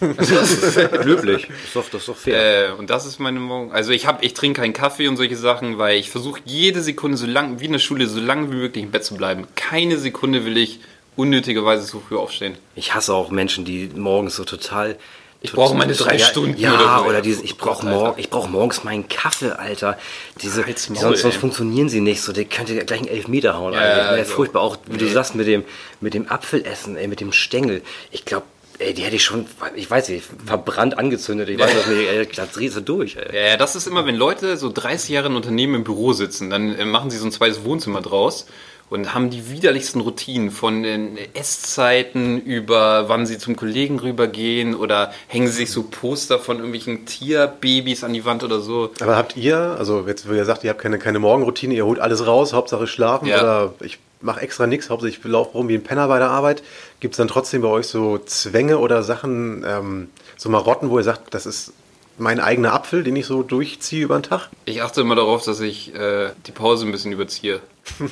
Löblich. 1.04 1.48
Ist 1.64 1.74
doch, 1.74 1.88
das 1.90 2.02
ist 2.02 2.08
doch 2.08 2.16
fair. 2.16 2.70
äh, 2.70 2.72
und 2.72 2.90
das 2.90 3.06
ist 3.06 3.18
meine 3.18 3.40
Morgen. 3.40 3.72
Also 3.72 3.92
ich 3.92 4.06
habe, 4.06 4.24
ich 4.24 4.34
trinke 4.34 4.60
keinen 4.60 4.72
Kaffee 4.72 5.08
und 5.08 5.16
solche 5.16 5.36
Sachen, 5.36 5.78
weil 5.78 5.98
ich 5.98 6.10
versuche 6.10 6.40
jede 6.44 6.82
Sekunde 6.82 7.16
so 7.16 7.26
lang, 7.26 7.60
wie 7.60 7.66
in 7.66 7.72
der 7.72 7.78
Schule, 7.78 8.06
so 8.06 8.20
lange 8.20 8.50
wie 8.50 8.56
möglich 8.56 8.84
im 8.84 8.90
Bett 8.90 9.04
zu 9.04 9.16
bleiben. 9.16 9.46
Keine 9.54 9.98
Sekunde 9.98 10.44
will 10.44 10.56
ich 10.56 10.80
unnötigerweise 11.16 11.84
so 11.84 12.00
früh 12.00 12.16
aufstehen. 12.16 12.56
Ich 12.74 12.94
hasse 12.94 13.14
auch 13.14 13.30
Menschen, 13.30 13.64
die 13.64 13.90
morgens 13.94 14.36
so 14.36 14.44
total. 14.44 14.96
Ich 15.42 15.52
brauche 15.52 15.74
meine 15.74 15.92
drei 15.92 16.16
ja, 16.16 16.26
Stunden 16.26 16.56
Ja, 16.56 17.00
oder 17.00 17.08
oder, 17.08 17.16
so. 17.16 17.22
dieses, 17.22 17.42
ich 17.42 17.58
brauche 17.58 17.84
morgen, 17.84 18.18
ich 18.18 18.30
brauch 18.30 18.48
morgens 18.48 18.84
meinen 18.84 19.08
Kaffee, 19.08 19.50
Alter. 19.50 19.98
Diese, 20.40 20.64
Halt's 20.64 20.88
Maul, 20.88 21.00
sonst, 21.00 21.22
sonst 21.22 21.36
funktionieren 21.36 21.88
sie 21.88 22.00
nicht 22.00 22.22
so. 22.22 22.32
Der 22.32 22.44
könnte 22.44 22.76
gleich 22.84 23.00
einen 23.00 23.08
Elfmeter 23.08 23.58
hauen. 23.58 23.74
Ja, 23.74 23.80
Alter. 23.80 23.96
Das 23.96 24.06
wäre 24.06 24.18
also, 24.20 24.34
furchtbar. 24.34 24.62
Auch, 24.62 24.76
wie 24.86 24.98
du 24.98 25.08
sagst, 25.08 25.34
mit 25.34 25.46
dem, 25.48 25.64
mit 26.00 26.14
dem 26.14 26.28
Apfelessen, 26.28 26.96
ey, 26.96 27.08
mit 27.08 27.20
dem 27.20 27.32
Stängel. 27.32 27.82
Ich 28.12 28.24
glaube, 28.24 28.46
ey, 28.78 28.94
die 28.94 29.02
hätte 29.02 29.16
ich 29.16 29.24
schon, 29.24 29.46
ich 29.74 29.90
weiß 29.90 30.08
nicht, 30.10 30.24
verbrannt 30.46 30.96
angezündet. 30.98 31.48
Ich 31.48 31.58
weiß 31.58 31.74
das 31.74 31.86
nicht, 31.86 32.08
ey, 32.08 32.28
da 32.34 32.46
drehst 32.46 32.76
du 32.76 32.80
durch, 32.80 33.16
ey. 33.16 33.34
Ja, 33.34 33.48
ja, 33.50 33.56
das 33.56 33.74
ist 33.74 33.86
immer, 33.86 34.06
wenn 34.06 34.16
Leute 34.16 34.56
so 34.56 34.70
30 34.70 35.10
Jahre 35.10 35.26
in 35.26 35.36
Unternehmen 35.36 35.74
im 35.76 35.84
Büro 35.84 36.12
sitzen, 36.12 36.50
dann 36.50 36.74
äh, 36.74 36.84
machen 36.84 37.10
sie 37.10 37.18
so 37.18 37.26
ein 37.26 37.32
zweites 37.32 37.64
Wohnzimmer 37.64 38.00
draus 38.00 38.46
und 38.92 39.14
haben 39.14 39.30
die 39.30 39.48
widerlichsten 39.50 40.02
Routinen 40.02 40.50
von 40.50 40.82
den 40.82 41.16
Esszeiten 41.32 42.42
über 42.42 43.08
wann 43.08 43.24
sie 43.24 43.38
zum 43.38 43.56
Kollegen 43.56 43.98
rübergehen 43.98 44.74
oder 44.74 45.12
hängen 45.28 45.48
sie 45.48 45.54
sich 45.54 45.70
so 45.70 45.84
Poster 45.84 46.38
von 46.38 46.56
irgendwelchen 46.56 47.06
Tierbabys 47.06 48.04
an 48.04 48.12
die 48.12 48.26
Wand 48.26 48.44
oder 48.44 48.60
so. 48.60 48.90
Aber 49.00 49.16
habt 49.16 49.34
ihr, 49.36 49.56
also 49.78 50.04
jetzt, 50.06 50.30
wie 50.30 50.36
ihr 50.36 50.44
sagt, 50.44 50.62
ihr 50.64 50.70
habt 50.70 50.80
keine, 50.82 50.98
keine 50.98 51.20
Morgenroutine, 51.20 51.72
ihr 51.72 51.86
holt 51.86 52.00
alles 52.00 52.26
raus, 52.26 52.52
Hauptsache 52.52 52.86
schlafen 52.86 53.28
Ja. 53.28 53.40
oder 53.40 53.74
ich 53.80 53.98
mache 54.20 54.42
extra 54.42 54.66
nichts, 54.66 54.90
hauptsächlich 54.90 55.24
ich 55.24 55.30
laufe 55.30 55.52
rum 55.52 55.68
wie 55.68 55.74
ein 55.74 55.82
Penner 55.82 56.06
bei 56.08 56.18
der 56.18 56.30
Arbeit. 56.30 56.62
Gibt 57.00 57.14
es 57.14 57.16
dann 57.16 57.28
trotzdem 57.28 57.62
bei 57.62 57.68
euch 57.68 57.86
so 57.86 58.18
Zwänge 58.18 58.78
oder 58.78 59.02
Sachen, 59.02 59.64
ähm, 59.66 60.10
so 60.36 60.50
Marotten, 60.50 60.90
wo 60.90 60.98
ihr 60.98 61.04
sagt, 61.04 61.32
das 61.32 61.46
ist 61.46 61.72
mein 62.18 62.40
eigener 62.40 62.72
Apfel, 62.72 63.02
den 63.04 63.16
ich 63.16 63.26
so 63.26 63.42
durchziehe 63.42 64.04
über 64.04 64.18
den 64.18 64.22
Tag? 64.24 64.48
Ich 64.64 64.82
achte 64.82 65.00
immer 65.00 65.14
darauf, 65.16 65.44
dass 65.44 65.60
ich 65.60 65.94
äh, 65.94 66.30
die 66.46 66.52
Pause 66.52 66.86
ein 66.86 66.92
bisschen 66.92 67.12
überziehe. 67.12 67.60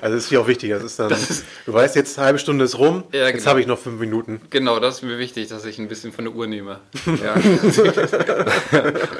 Also 0.00 0.14
das 0.16 0.24
ist 0.24 0.28
hier 0.30 0.40
auch 0.40 0.46
wichtig. 0.46 0.70
Das 0.70 0.82
ist 0.82 0.98
dann, 0.98 1.14
du 1.66 1.72
weißt 1.72 1.94
jetzt, 1.96 2.18
eine 2.18 2.26
halbe 2.26 2.38
Stunde 2.38 2.64
ist 2.64 2.78
rum, 2.78 3.04
Ja, 3.12 3.26
jetzt 3.26 3.38
genau. 3.38 3.50
habe 3.50 3.60
ich 3.60 3.66
noch 3.66 3.78
fünf 3.78 4.00
Minuten. 4.00 4.40
Genau, 4.50 4.80
das 4.80 4.96
ist 4.96 5.02
mir 5.02 5.18
wichtig, 5.18 5.48
dass 5.48 5.64
ich 5.66 5.78
ein 5.78 5.88
bisschen 5.88 6.12
von 6.12 6.24
der 6.24 6.34
Uhr 6.34 6.46
nehme. 6.46 6.78
Ja. 7.22 7.34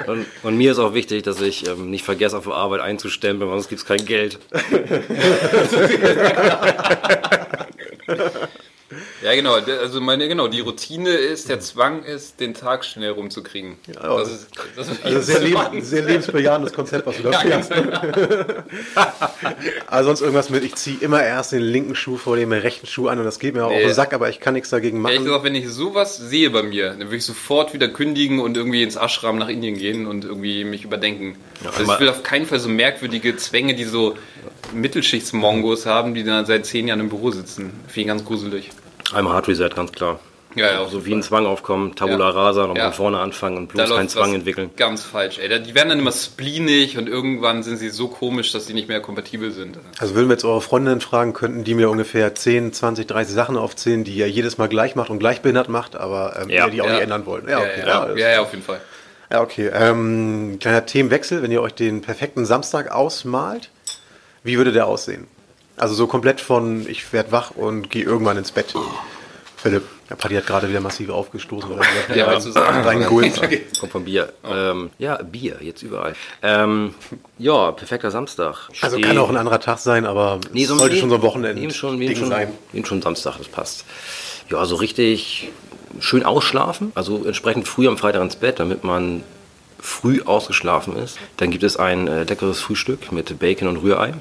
Und, 0.07 0.27
und 0.43 0.57
mir 0.57 0.73
ist 0.73 0.79
auch 0.79 0.95
wichtig, 0.95 1.23
dass 1.25 1.41
ich 1.41 1.69
ähm, 1.69 1.91
nicht 1.91 2.05
vergesse, 2.05 2.39
auf 2.39 2.45
der 2.45 2.55
Arbeit 2.55 2.81
einzustempeln, 2.81 3.51
weil 3.51 3.59
sonst 3.59 3.69
gibt 3.69 3.81
es 3.83 3.87
kein 3.87 4.05
Geld. 4.07 4.39
Ja, 9.23 9.35
genau. 9.35 9.55
Also 9.55 10.01
meine, 10.01 10.29
genau, 10.29 10.49
die 10.49 10.61
Routine 10.61 11.11
ist, 11.11 11.49
der 11.49 11.61
Zwang 11.61 12.03
ist, 12.03 12.41
den 12.41 12.55
Tag 12.55 12.85
schnell 12.85 13.11
rumzukriegen. 13.13 13.77
Ja, 13.87 14.17
das 14.19 14.31
ist, 14.33 14.49
das 14.77 14.89
ist 14.89 15.05
Also 15.05 15.21
sehr, 15.21 15.41
leb 15.41 15.59
sehr 15.81 16.03
lebensbejahendes 16.03 16.73
Konzept, 16.73 17.07
was 17.07 17.17
du 17.17 17.23
da 17.25 17.39
fährst. 17.39 17.73
also 19.87 20.09
sonst 20.09 20.21
irgendwas 20.21 20.51
mit, 20.51 20.65
ich 20.65 20.75
ziehe 20.75 20.99
immer 21.01 21.23
erst 21.23 21.53
den 21.53 21.63
linken 21.63 21.95
Schuh 21.95 22.17
vor 22.17 22.37
dem 22.37 22.53
rechten 22.53 22.87
Schuh 22.87 23.09
an 23.09 23.19
und 23.19 23.25
das 23.25 23.39
geht 23.39 23.55
mir 23.55 23.65
auch 23.65 23.71
auf 23.71 23.77
Nee. 23.77 23.85
den 23.85 23.95
Sack, 23.95 24.13
aber 24.13 24.29
ich 24.29 24.41
kann 24.41 24.55
nichts 24.55 24.71
dagegen 24.71 25.03
Ehrlich 25.05 25.19
machen. 25.21 25.25
gesagt, 25.27 25.45
wenn 25.45 25.55
ich 25.55 25.69
sowas 25.69 26.17
sehe 26.17 26.51
bei 26.51 26.63
mir, 26.63 26.91
dann 26.91 27.01
würde 27.01 27.17
ich 27.17 27.25
sofort 27.25 27.75
wieder 27.75 27.89
kündigen 27.89 28.41
und 28.41 28.57
irgendwie 28.57 28.83
ins 28.83 28.97
Ashram 28.97 29.39
nach 29.39 29.49
Indien 29.49 29.77
gehen 29.77 30.07
und 30.07 30.25
irgendwie 30.25 30.65
mich 30.65 30.85
überdenken. 30.85 31.37
also 31.65 31.81
einmal- 31.81 31.97
ich 31.97 32.01
will 32.01 32.09
auf 32.09 32.23
keinen 32.23 32.47
Fall 32.47 32.61
so 32.61 32.69
merkwürdige 32.69 33.37
Zwänge, 33.37 33.75
die 33.75 33.85
so 33.85 34.17
Mittelschichtsmongos 34.73 35.87
haben, 35.87 36.15
die 36.15 36.25
dann 36.25 36.47
seit 36.47 36.67
zehn 36.67 36.89
Jahren 36.89 37.01
im 37.01 37.09
Büro 37.09 37.31
sitzen. 37.31 37.73
Finde 37.87 38.01
ich 38.01 38.07
ganz 38.07 38.25
gruselig. 38.25 38.71
Einmal 39.13 39.35
Hard 39.35 39.49
Reset, 39.49 39.71
ganz 39.75 39.93
klar. 39.93 40.21
Ja, 40.57 40.67
ja, 40.83 40.89
So 40.89 41.07
wie 41.07 41.15
ein. 41.15 41.23
Zwang 41.23 41.47
aufkommen, 41.47 41.95
Tabula 41.95 42.25
Ja. 42.25 42.31
rasa, 42.31 42.63
nochmal 42.63 42.77
Ja. 42.79 42.85
von 42.91 43.05
vorne 43.05 43.21
anfangen 43.21 43.57
und 43.57 43.71
Da 43.71 43.85
bloß 43.85 43.97
keinen 43.97 44.09
Zwang 44.09 44.35
entwickeln. 44.35 44.71
Ganz 44.77 45.05
falsch, 45.05 45.39
ey. 45.39 45.63
Die 45.63 45.77
werden 45.77 45.91
dann 45.91 46.01
immer 46.01 46.11
spleenig 46.11 46.99
und 46.99 47.09
irgendwann 47.09 47.63
sind 47.63 47.77
sie 47.77 47.89
so 47.89 48.09
komisch, 48.09 48.51
dass 48.51 48.67
sie 48.67 48.75
nicht 48.75 48.89
mehr 48.89 49.01
kompatibel 49.01 49.53
sind. 49.53 49.79
Also 50.01 50.17
würden 50.17 50.29
wir 50.29 50.35
jetzt 50.35 50.45
eure 50.45 50.61
Freundinnen 50.61 51.01
fragen, 51.01 51.35
könnten 51.35 51.63
die 51.63 51.75
mir 51.75 51.89
ungefähr 51.89 52.35
10, 52.35 52.73
20, 52.73 53.07
30 53.07 53.33
Sachen 53.33 53.57
aufzählen, 53.57 54.03
die 54.03 54.13
ihr 54.13 54.29
jedes 54.29 54.59
Mal 54.59 54.69
gleich 54.69 54.97
macht 54.97 55.11
und 55.11 55.21
gleich 55.21 55.41
behindert 55.41 55.69
macht, 55.69 55.95
aber 55.95 56.37
ähm, 56.43 56.49
Ja. 56.51 56.65
ihr 56.67 56.73
die 56.73 56.83
auch 56.83 56.87
Ja. 56.87 56.93
nicht 56.95 57.03
ändern 57.03 57.27
wollen. 57.27 57.49
Ja, 57.49 57.59
okay. 57.59 57.85
ja, 57.87 58.13
ja, 58.17 58.29
ja, 58.33 58.41
auf 58.41 58.51
jeden 58.51 58.65
Fall. 58.65 58.81
Ja, 59.31 59.43
okay. 59.43 59.71
Ähm, 59.73 60.59
kleiner 60.61 60.85
Themenwechsel, 60.85 61.45
wenn 61.45 61.53
ihr 61.53 61.63
euch 61.63 61.75
den 61.75 62.03
perfekten 62.03 62.45
Samstag 62.45 62.91
ausmalt, 62.91 63.71
wie 64.43 64.57
würde 64.59 64.73
der 64.73 64.89
aussehen? 64.89 65.29
Also 65.81 65.95
so 65.95 66.07
komplett 66.07 66.41
von 66.41 66.87
ich 66.89 67.13
werde 67.13 67.33
wach 67.33 67.53
und 67.53 67.91
gehe 67.91 68.05
irgendwann 68.05 68.37
ins 68.37 68.53
Bett. 68.53 68.75
Philipp, 69.57 69.83
der 70.09 70.15
Party 70.15 70.37
hat 70.37 70.47
gerade 70.47 70.69
wieder 70.71 70.81
massiv 70.81 71.11
aufgestoßen. 71.11 71.71
Oder 71.71 71.83
Ja, 72.15 72.39
sagst- 72.41 72.57
reingehulzt. 72.57 73.41
Kommt 73.81 73.93
vom 73.93 74.05
Bier. 74.05 74.33
Ähm, 74.45 74.91
ja, 74.99 75.17
Bier, 75.23 75.57
jetzt 75.61 75.83
überall. 75.83 76.15
Ähm, 76.43 76.95
ja, 77.39 77.71
perfekter 77.73 78.11
Samstag. 78.11 78.71
Also 78.81 78.97
Steh- 78.97 79.07
kann 79.07 79.19
auch 79.19 79.29
ein 79.29 79.37
anderer 79.37 79.61
Tag 79.61 79.79
sein, 79.79 80.07
aber 80.07 80.41
Nee, 80.53 80.63
es 80.63 80.69
so 80.69 80.79
sollte 80.79 80.95
nee, 80.95 81.01
schon 81.01 81.11
so 81.11 81.17
ein 81.17 81.23
Wochenende 81.23 81.61
Eben 81.63 81.73
schon, 81.73 81.95
eben 82.01 82.07
Ding 82.09 82.17
schon, 82.17 82.29
sein. 82.31 82.53
eben 82.73 82.87
schon 82.87 83.03
Samstag, 83.03 83.37
das 83.39 83.49
passt. 83.49 83.85
Ja, 84.51 84.65
so 84.65 84.77
richtig 84.77 85.51
schön 85.99 86.25
ausschlafen. 86.25 86.93
Also 86.95 87.25
entsprechend 87.27 87.69
früh 87.69 87.87
am 87.87 87.99
Freitag 87.99 88.23
ins 88.23 88.37
Bett, 88.37 88.61
damit 88.61 88.83
man 88.83 89.23
früh 89.79 90.23
ausgeschlafen 90.23 90.97
ist. 90.97 91.19
Dann 91.37 91.51
gibt 91.51 91.65
es 91.65 91.77
ein 91.77 92.09
äh, 92.09 92.25
leckeres 92.25 92.61
Frühstück 92.61 93.13
mit 93.13 93.39
Bacon 93.39 93.69
und 93.69 93.77
Rührei. 93.79 94.15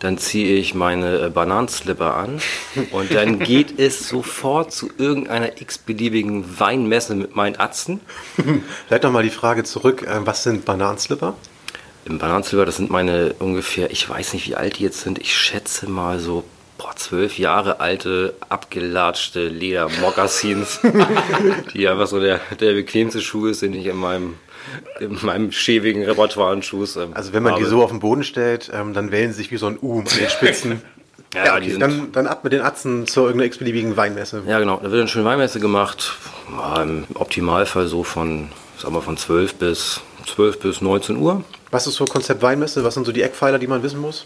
Dann 0.00 0.16
ziehe 0.16 0.56
ich 0.56 0.74
meine 0.74 1.18
äh, 1.18 1.30
Bananenslipper 1.30 2.14
an 2.14 2.40
und 2.92 3.12
dann 3.12 3.38
geht 3.38 3.78
es 3.78 4.08
sofort 4.08 4.72
zu 4.72 4.90
irgendeiner 4.96 5.60
x-beliebigen 5.60 6.60
Weinmesse 6.60 7.14
mit 7.14 7.34
meinen 7.34 7.58
Atzen. 7.58 8.00
Vielleicht 8.86 9.02
nochmal 9.02 9.24
die 9.24 9.30
Frage 9.30 9.64
zurück, 9.64 10.02
äh, 10.02 10.26
was 10.26 10.42
sind 10.42 10.64
Bananenslipper? 10.64 11.34
Im 12.04 12.18
Bananensilber, 12.18 12.64
das 12.64 12.76
sind 12.76 12.90
meine 12.90 13.34
ungefähr, 13.38 13.90
ich 13.90 14.08
weiß 14.08 14.32
nicht, 14.32 14.48
wie 14.48 14.54
alt 14.54 14.78
die 14.78 14.84
jetzt 14.84 15.00
sind, 15.00 15.18
ich 15.18 15.36
schätze 15.36 15.90
mal 15.90 16.18
so 16.18 16.44
boah, 16.78 16.94
zwölf 16.96 17.38
Jahre 17.38 17.80
alte, 17.80 18.34
abgelatschte 18.48 19.48
Ledermokassins, 19.48 20.80
die 21.74 21.88
einfach 21.88 22.06
so 22.06 22.20
der, 22.20 22.40
der 22.60 22.72
bequemste 22.72 23.20
Schuh 23.20 23.46
ist, 23.46 23.62
den 23.62 23.74
ich 23.74 23.86
in 23.86 23.96
meinem, 23.96 24.34
in 25.00 25.18
meinem 25.22 25.52
schäbigen 25.52 26.04
Repertoire 26.04 26.52
an 26.52 26.62
Schuhs 26.62 26.96
ähm, 26.96 27.10
Also 27.14 27.32
wenn 27.32 27.42
man 27.42 27.54
die 27.56 27.60
habe. 27.62 27.70
so 27.70 27.82
auf 27.82 27.90
den 27.90 28.00
Boden 28.00 28.24
stellt, 28.24 28.70
ähm, 28.74 28.94
dann 28.94 29.10
wählen 29.12 29.30
sie 29.32 29.38
sich 29.38 29.50
wie 29.50 29.56
so 29.56 29.66
ein 29.66 29.78
U 29.80 30.00
an 30.00 30.04
den 30.06 30.28
Spitzen. 30.28 30.82
Ja, 31.34 31.44
ja, 31.44 31.60
die 31.60 31.64
okay, 31.66 31.70
sind- 31.72 31.80
dann, 31.82 32.12
dann 32.12 32.26
ab 32.26 32.42
mit 32.42 32.54
den 32.54 32.62
Atzen 32.62 33.06
zur 33.06 33.24
irgendeiner 33.26 33.48
x-beliebigen 33.48 33.98
Weinmesse. 33.98 34.44
Ja, 34.46 34.58
genau. 34.60 34.76
Da 34.82 34.84
wird 34.90 34.94
eine 34.94 35.08
schöne 35.08 35.26
Weinmesse 35.26 35.60
gemacht. 35.60 36.14
Ja, 36.50 36.82
Im 36.82 37.04
Optimalfall 37.16 37.86
so 37.86 38.02
von, 38.02 38.48
sagen 38.78 38.94
wir, 38.94 39.02
von 39.02 39.18
12 39.18 39.56
bis 39.56 40.00
12 40.26 40.58
bis 40.60 40.80
19 40.80 41.18
Uhr. 41.18 41.44
Was 41.70 41.86
ist 41.86 41.96
so 41.96 42.06
Konzept 42.06 42.40
Weinmesse? 42.40 42.82
Was 42.82 42.94
sind 42.94 43.04
so 43.04 43.12
die 43.12 43.20
Eckpfeiler, 43.20 43.58
die 43.58 43.66
man 43.66 43.82
wissen 43.82 44.00
muss? 44.00 44.24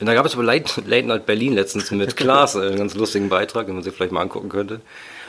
Und 0.00 0.06
da 0.06 0.14
gab 0.14 0.26
es 0.26 0.34
aber 0.34 0.42
Late, 0.42 0.82
Late 0.84 1.06
Night 1.06 1.26
Berlin 1.26 1.52
letztens 1.52 1.88
mit 1.92 2.16
Klaas, 2.16 2.56
äh, 2.56 2.62
einen 2.62 2.76
ganz 2.76 2.96
lustigen 2.96 3.28
Beitrag, 3.28 3.66
den 3.66 3.76
man 3.76 3.84
sich 3.84 3.94
vielleicht 3.94 4.10
mal 4.10 4.22
angucken 4.22 4.48
könnte. 4.48 4.80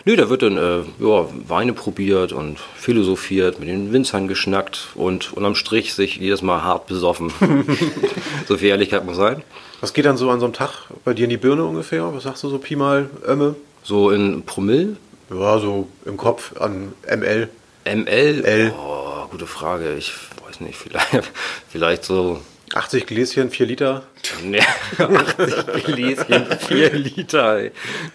Nö, 0.06 0.18
da 0.18 0.30
wird 0.30 0.42
dann 0.42 0.58
äh, 0.58 0.80
ja, 1.00 1.28
Weine 1.48 1.72
probiert 1.74 2.34
und 2.34 2.60
philosophiert, 2.76 3.60
mit 3.60 3.70
den 3.70 3.94
Winzern 3.94 4.28
geschnackt 4.28 4.90
und 4.96 5.32
unterm 5.32 5.56
Strich 5.56 5.94
sich 5.94 6.18
jedes 6.18 6.42
Mal 6.42 6.62
hart 6.64 6.88
besoffen. 6.88 7.32
so 8.48 8.58
viel 8.58 8.70
Ehrlichkeit 8.70 9.06
muss 9.06 9.16
sein. 9.16 9.44
Was 9.80 9.94
geht 9.94 10.06
dann 10.06 10.18
so 10.18 10.30
an 10.30 10.40
so 10.42 10.46
einem 10.46 10.54
Tag 10.54 10.72
bei 11.06 11.14
dir 11.14 11.24
in 11.24 11.30
die 11.30 11.38
Birne 11.38 11.64
ungefähr? 11.64 12.14
Was 12.14 12.24
sagst 12.24 12.44
du 12.44 12.50
so 12.50 12.58
Pi 12.58 12.76
mal 12.76 13.10
Ömme? 13.26 13.56
So 13.84 14.12
in 14.12 14.44
Promille, 14.44 14.98
Ja, 15.30 15.58
so 15.60 15.88
im 16.06 16.18
Kopf 16.18 16.56
an 16.60 16.94
ML. 17.10 17.48
ML, 17.86 18.46
L. 18.46 18.74
Oh, 18.78 19.26
gute 19.32 19.48
Frage. 19.48 19.96
Ich 19.96 20.14
weiß 20.46 20.60
nicht, 20.62 20.76
vielleicht, 20.78 21.32
vielleicht 21.70 22.04
so 22.04 22.42
80 22.74 23.06
Gläschen, 23.06 23.50
4 23.52 23.66
Liter. 23.66 24.04
ne, 24.44 24.60
80 24.98 25.84
Gläschen, 25.86 26.46
4 26.68 26.94
Liter. 26.94 27.62
Nee, 27.62 27.72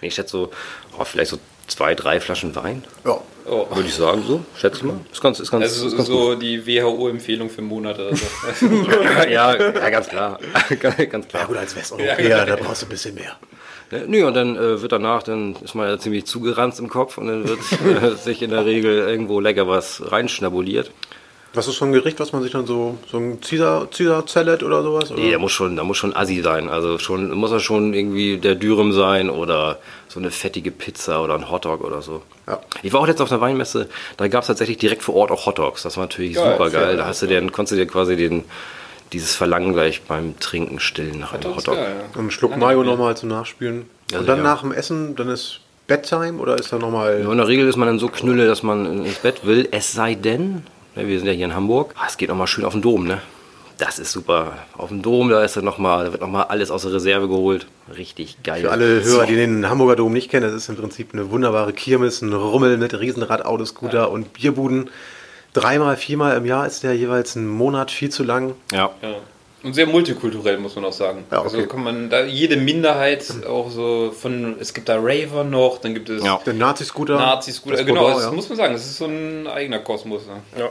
ich 0.09 0.14
schätze 0.14 0.33
so, 0.33 0.51
oh, 0.98 1.05
vielleicht 1.05 1.31
so 1.31 1.38
zwei, 1.68 1.94
drei 1.94 2.20
Flaschen 2.20 2.54
Wein, 2.57 2.85
Ja. 3.04 3.20
Oh. 3.50 3.66
würde 3.74 3.88
ich 3.88 3.94
sagen, 3.94 4.22
so, 4.26 4.44
schätze 4.59 4.76
ich 4.78 4.83
mal. 4.83 5.00
Ist 5.11 5.22
ganz, 5.22 5.40
ist 5.40 5.50
ganz, 5.50 5.62
Also 5.64 5.87
ist 5.87 5.92
so, 5.92 5.96
ganz 5.96 6.09
so 6.09 6.35
die 6.35 6.66
WHO-Empfehlung 6.66 7.48
für 7.48 7.62
Monate. 7.62 8.11
Also. 8.46 8.68
gut. 8.68 8.88
ja, 9.31 9.57
ja, 9.57 9.88
ganz 9.90 10.09
klar. 10.09 10.38
ganz, 10.81 10.96
ganz 10.96 11.12
Ja 11.12 11.20
klar. 11.31 11.46
gut, 11.46 11.57
als 11.57 11.74
Westeuropäer, 11.74 12.44
da 12.44 12.57
brauchst 12.57 12.83
du 12.83 12.87
ein 12.87 12.90
bisschen 12.90 13.14
mehr. 13.14 13.37
Ne, 13.90 14.04
Nö, 14.07 14.26
und 14.26 14.35
dann 14.35 14.54
äh, 14.57 14.83
wird 14.83 14.92
danach, 14.92 15.22
dann 15.22 15.57
ist 15.64 15.74
man 15.74 15.88
ja 15.88 15.98
ziemlich 15.98 16.26
zugeranzt 16.26 16.78
im 16.78 16.90
Kopf 16.90 17.16
und 17.16 17.28
dann 17.28 17.48
wird 17.48 17.59
äh, 18.02 18.16
sich 18.16 18.42
in 18.42 18.50
der 18.50 18.66
Regel 18.66 18.98
irgendwo 18.98 19.40
lecker 19.40 19.66
was 19.66 20.02
reinschnabuliert. 20.12 20.90
Was 21.54 21.66
ist 21.66 21.76
so 21.76 21.87
ein 21.87 21.92
Gericht, 21.92 22.20
was 22.20 22.32
man 22.32 22.42
sich 22.42 22.52
dann 22.52 22.66
so, 22.66 22.98
so 23.11 23.16
ein 23.16 23.40
Caesar, 23.40 23.87
Caesar 23.87 24.24
Salad 24.26 24.62
oder 24.62 24.82
sowas? 24.82 25.11
Oder? 25.11 25.20
Nee, 25.20 25.30
der 25.30 25.38
muss 25.38 25.52
schon, 25.52 25.76
da 25.76 25.82
muss 25.84 25.96
schon 25.96 26.14
Assi 26.14 26.42
sein. 26.42 26.68
Also 26.68 26.98
schon, 26.98 27.30
muss 27.32 27.50
er 27.50 27.61
schon 27.61 27.94
irgendwie 27.94 28.37
der 28.37 28.54
Dürüm 28.54 28.92
sein 28.92 29.30
oder 29.30 29.78
so 30.08 30.20
eine 30.20 30.30
fettige 30.30 30.70
Pizza 30.70 31.22
oder 31.22 31.34
ein 31.34 31.50
Hotdog 31.50 31.82
oder 31.82 32.02
so. 32.02 32.22
Ja. 32.46 32.61
Ich 32.82 32.92
war 32.92 33.00
auch 33.00 33.08
jetzt 33.08 33.20
auf 33.22 33.30
der 33.30 33.40
Weinmesse, 33.40 33.88
da 34.18 34.28
gab 34.28 34.42
es 34.42 34.48
tatsächlich 34.48 34.76
direkt 34.78 35.02
vor 35.02 35.14
Ort 35.14 35.30
auch 35.30 35.46
Hotdogs. 35.46 35.82
Das 35.82 35.96
war 35.96 36.04
natürlich 36.04 36.34
Geil, 36.34 36.52
super 36.52 36.70
geil. 36.70 36.96
Da 36.98 37.06
hast 37.06 37.22
du 37.22 37.26
den, 37.26 37.50
konntest 37.50 37.72
du 37.72 37.76
dir 37.76 37.87
quasi 37.87 38.16
den, 38.16 38.44
dieses 39.12 39.34
Verlangen 39.34 39.72
gleich 39.72 40.02
beim 40.02 40.38
Trinken 40.38 40.80
stillen 40.80 41.18
nach 41.18 41.32
einem 41.32 41.56
Hotdog. 41.56 41.74
geil, 41.76 41.96
ja. 41.98 42.04
Und 42.14 42.18
einen 42.20 42.30
Schluck 42.30 42.56
Mayo 42.58 42.84
nochmal 42.84 43.16
zum 43.16 43.30
Nachspülen. 43.30 43.88
Ja, 44.12 44.18
Und 44.20 44.28
dann 44.28 44.42
nach 44.42 44.61
dem 44.61 44.72
Essen, 44.72 45.16
dann 45.16 45.28
ist 45.30 45.61
Bedtime 45.87 46.38
oder 46.38 46.56
ist 46.58 46.72
da 46.72 46.78
nochmal. 46.78 47.22
Ja, 47.22 47.30
in 47.32 47.38
der 47.38 47.48
Regel 47.48 47.66
ist 47.66 47.76
man 47.76 47.88
dann 47.88 47.98
so 47.98 48.08
knülle, 48.08 48.46
dass 48.46 48.62
man 48.62 49.04
ins 49.06 49.18
Bett 49.20 49.46
will. 49.46 49.66
Es 49.70 49.92
sei 49.92 50.14
denn, 50.14 50.62
wir 51.06 51.18
sind 51.18 51.28
ja 51.28 51.34
hier 51.34 51.44
in 51.44 51.54
Hamburg, 51.54 51.94
ah, 51.96 52.06
es 52.08 52.16
geht 52.16 52.28
nochmal 52.28 52.46
schön 52.46 52.64
auf 52.64 52.72
den 52.72 52.82
Dom, 52.82 53.06
ne? 53.06 53.20
Das 53.78 54.00
ist 54.00 54.11
super. 54.11 54.54
Auf 54.76 54.88
dem 54.88 55.02
Dom, 55.02 55.28
da 55.28 55.44
ist 55.44 55.56
dann 55.56 55.64
noch 55.64 55.78
mal, 55.78 56.06
da 56.06 56.12
wird 56.12 56.20
nochmal 56.20 56.46
alles 56.48 56.72
aus 56.72 56.82
der 56.82 56.92
Reserve 56.92 57.28
geholt. 57.28 57.68
Richtig 57.96 58.42
geil. 58.42 58.62
Für 58.62 58.72
alle 58.72 59.04
Hörer, 59.04 59.26
die 59.26 59.37
den 59.37 59.68
Hamburger 59.68 59.94
Dom 59.94 60.12
nicht 60.12 60.30
kennen, 60.30 60.46
das 60.46 60.54
ist 60.54 60.68
im 60.68 60.74
Prinzip 60.74 61.11
eine 61.12 61.30
wunderbare 61.30 61.72
Kirmes, 61.72 62.20
ein 62.20 62.32
Rummel 62.32 62.76
mit 62.76 62.98
Riesenrad, 62.98 63.44
Autoscooter 63.44 64.11
und 64.11 64.32
Bierbuden. 64.32 64.90
Dreimal, 65.52 65.96
viermal 65.96 66.37
im 66.37 66.44
Jahr 66.44 66.66
ist 66.66 66.82
der 66.82 66.94
jeweils 66.94 67.37
ein 67.37 67.46
Monat 67.46 67.92
viel 67.92 68.11
zu 68.11 68.24
lang. 68.24 68.54
Ja. 68.72 68.90
Ja. 69.00 69.14
Und 69.62 69.74
sehr 69.74 69.87
multikulturell, 69.87 70.58
muss 70.58 70.76
man 70.76 70.84
auch 70.84 70.92
sagen. 70.92 71.24
Ja, 71.30 71.38
okay. 71.38 71.56
Also 71.56 71.66
kann 71.66 71.82
man 71.82 72.11
da 72.11 72.24
jede 72.24 72.56
Minderheit 72.56 73.24
auch 73.46 73.70
so 73.70 74.12
von, 74.12 74.56
es 74.61 74.72
gibt 74.72 74.88
da 74.88 74.98
Raver 75.00 75.42
noch, 75.44 75.78
dann 75.78 75.94
gibt 75.94 76.11
es 76.11 76.24
Ja. 76.24 76.40
Der 76.46 76.54
Nazi-Scooter. 76.54 77.16
Nazis, 77.16 77.61
gut, 77.62 77.74
das 77.74 77.84
genau, 77.84 78.02
Bordeaux, 78.02 78.16
das 78.18 78.26
ja. 78.26 78.32
muss 78.32 78.48
man 78.48 78.58
sagen, 78.58 78.72
das 78.74 78.84
ist 78.84 78.98
so 78.98 79.06
ein 79.06 79.46
eigener 79.48 79.80
Kosmos. 79.80 80.22
Ne? 80.26 80.70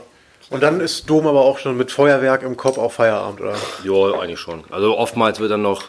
Und 0.50 0.62
dann 0.62 0.80
ist 0.80 1.08
Dom 1.10 1.26
aber 1.26 1.42
auch 1.42 1.58
schon 1.58 1.76
mit 1.76 1.92
Feuerwerk 1.92 2.42
im 2.42 2.56
Kopf 2.56 2.78
auf 2.78 2.94
Feierabend, 2.94 3.40
oder? 3.40 3.54
Ja, 3.84 4.18
eigentlich 4.18 4.40
schon. 4.40 4.64
Also 4.70 4.96
oftmals 4.96 5.40
wird 5.40 5.50
dann 5.50 5.62
noch, 5.62 5.84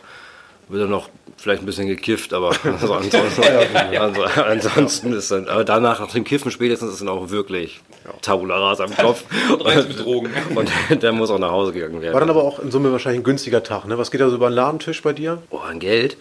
wird 0.68 0.84
dann 0.84 0.90
noch 0.90 1.10
vielleicht 1.38 1.64
ein 1.64 1.66
bisschen 1.66 1.88
gekifft, 1.88 2.34
aber 2.34 2.50
also 2.64 2.94
ansonsten, 2.94 3.44
also 3.44 4.24
ansonsten 4.44 5.14
ist 5.14 5.32
dann, 5.32 5.48
aber 5.48 5.64
danach, 5.64 6.02
nach 6.02 6.12
dem 6.12 6.26
Kiffen 6.26 6.52
spätestens 6.52 6.94
ist 6.94 7.02
dann 7.02 7.08
auch 7.08 7.30
wirklich 7.30 7.82
Tabula 8.22 8.58
rasa 8.58 8.84
im 8.84 8.96
Kopf. 8.96 9.24
mit 9.66 10.04
Drogen. 10.04 10.32
Und 10.56 10.72
der 11.02 11.12
muss 11.14 11.30
auch 11.30 11.40
nach 11.40 11.52
Hause 11.52 11.72
gegangen 11.72 12.02
werden. 12.02 12.14
War 12.14 12.20
dann 12.20 12.30
aber 12.30 12.44
auch 12.44 12.60
in 12.60 12.72
Summe 12.72 12.92
wahrscheinlich 12.92 13.22
ein 13.22 13.24
günstiger 13.24 13.64
Tag, 13.64 13.86
ne? 13.86 13.98
Was 13.98 14.12
geht 14.12 14.20
da 14.20 14.30
so 14.30 14.36
über 14.36 14.50
den 14.50 14.56
Ladentisch 14.56 15.02
bei 15.02 15.14
dir? 15.14 15.42
Oh, 15.50 15.60
an 15.60 15.80
Geld? 15.80 16.18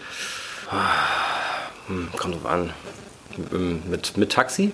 Hm, 1.89 2.09
kommt 2.17 2.35
drauf 2.35 2.47
an. 2.47 2.71
Mit, 3.37 3.91
mit, 3.91 4.17
mit 4.17 4.33
Taxi? 4.33 4.73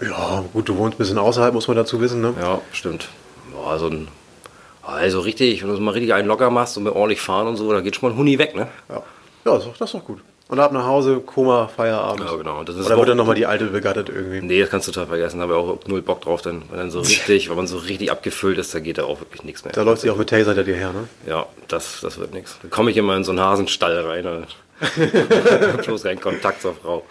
Ja, 0.00 0.44
gut, 0.52 0.68
du 0.68 0.76
wohnst 0.76 0.96
ein 0.96 0.98
bisschen 0.98 1.18
außerhalb, 1.18 1.52
muss 1.52 1.68
man 1.68 1.76
dazu 1.76 2.00
wissen, 2.00 2.20
ne? 2.20 2.34
Ja, 2.40 2.60
stimmt. 2.72 3.08
So 3.78 3.86
ein, 3.86 4.08
also 4.82 5.20
richtig, 5.20 5.62
wenn 5.62 5.68
du 5.68 5.76
so 5.76 5.80
mal 5.80 5.92
richtig 5.92 6.14
einen 6.14 6.26
locker 6.26 6.50
machst 6.50 6.76
und 6.76 6.84
mit 6.84 6.94
ordentlich 6.94 7.20
fahren 7.20 7.46
und 7.46 7.56
so, 7.56 7.70
da 7.72 7.80
geht 7.80 7.96
schon 7.96 8.08
mal 8.08 8.14
ein 8.14 8.18
Huni 8.18 8.38
weg, 8.38 8.56
ne? 8.56 8.68
Ja, 8.88 9.02
ja 9.44 9.54
das, 9.54 9.66
ist 9.66 9.94
doch, 9.94 10.04
gut. 10.04 10.20
Und 10.48 10.58
ab 10.58 10.72
nach 10.72 10.84
Hause, 10.84 11.20
Koma, 11.24 11.68
Feierabend. 11.68 12.28
Ja, 12.28 12.34
genau. 12.34 12.64
Das 12.64 12.74
ist 12.74 12.86
Oder 12.86 12.96
wird 12.96 13.10
dann 13.10 13.16
nochmal 13.18 13.36
die 13.36 13.46
alte 13.46 13.66
begattet 13.66 14.08
irgendwie? 14.08 14.40
Nee, 14.40 14.60
das 14.60 14.68
kannst 14.68 14.88
du 14.88 14.92
total 14.92 15.06
vergessen. 15.06 15.38
Da 15.38 15.44
habe 15.44 15.52
ich 15.52 15.58
auch 15.58 15.78
null 15.86 16.02
Bock 16.02 16.22
drauf, 16.22 16.42
denn 16.42 16.62
wenn 16.70 16.78
dann 16.78 16.90
so 16.90 16.98
richtig, 17.00 17.48
wenn 17.50 17.56
man 17.56 17.68
so 17.68 17.76
richtig 17.76 18.10
abgefüllt 18.10 18.58
ist, 18.58 18.74
da 18.74 18.80
geht 18.80 18.98
da 18.98 19.04
auch 19.04 19.20
wirklich 19.20 19.44
nichts 19.44 19.64
mehr. 19.64 19.72
Da 19.72 19.82
läuft 19.82 20.02
sie 20.02 20.10
auch 20.10 20.16
mit 20.16 20.28
Taser 20.28 20.54
hinter 20.54 20.64
dir 20.64 20.74
her, 20.74 20.92
ne? 20.92 21.08
Ja, 21.24 21.46
das, 21.68 22.00
das 22.00 22.18
wird 22.18 22.34
nichts. 22.34 22.58
Da 22.62 22.68
komme 22.68 22.90
ich 22.90 22.96
immer 22.96 23.16
in 23.16 23.22
so 23.22 23.30
einen 23.30 23.40
Hasenstall 23.40 24.00
rein. 24.00 24.24
Da 24.24 24.42
bloß 25.84 26.02
keinen 26.02 26.20
Kontakt 26.20 26.62
zur 26.62 26.74
Frau. 26.74 27.04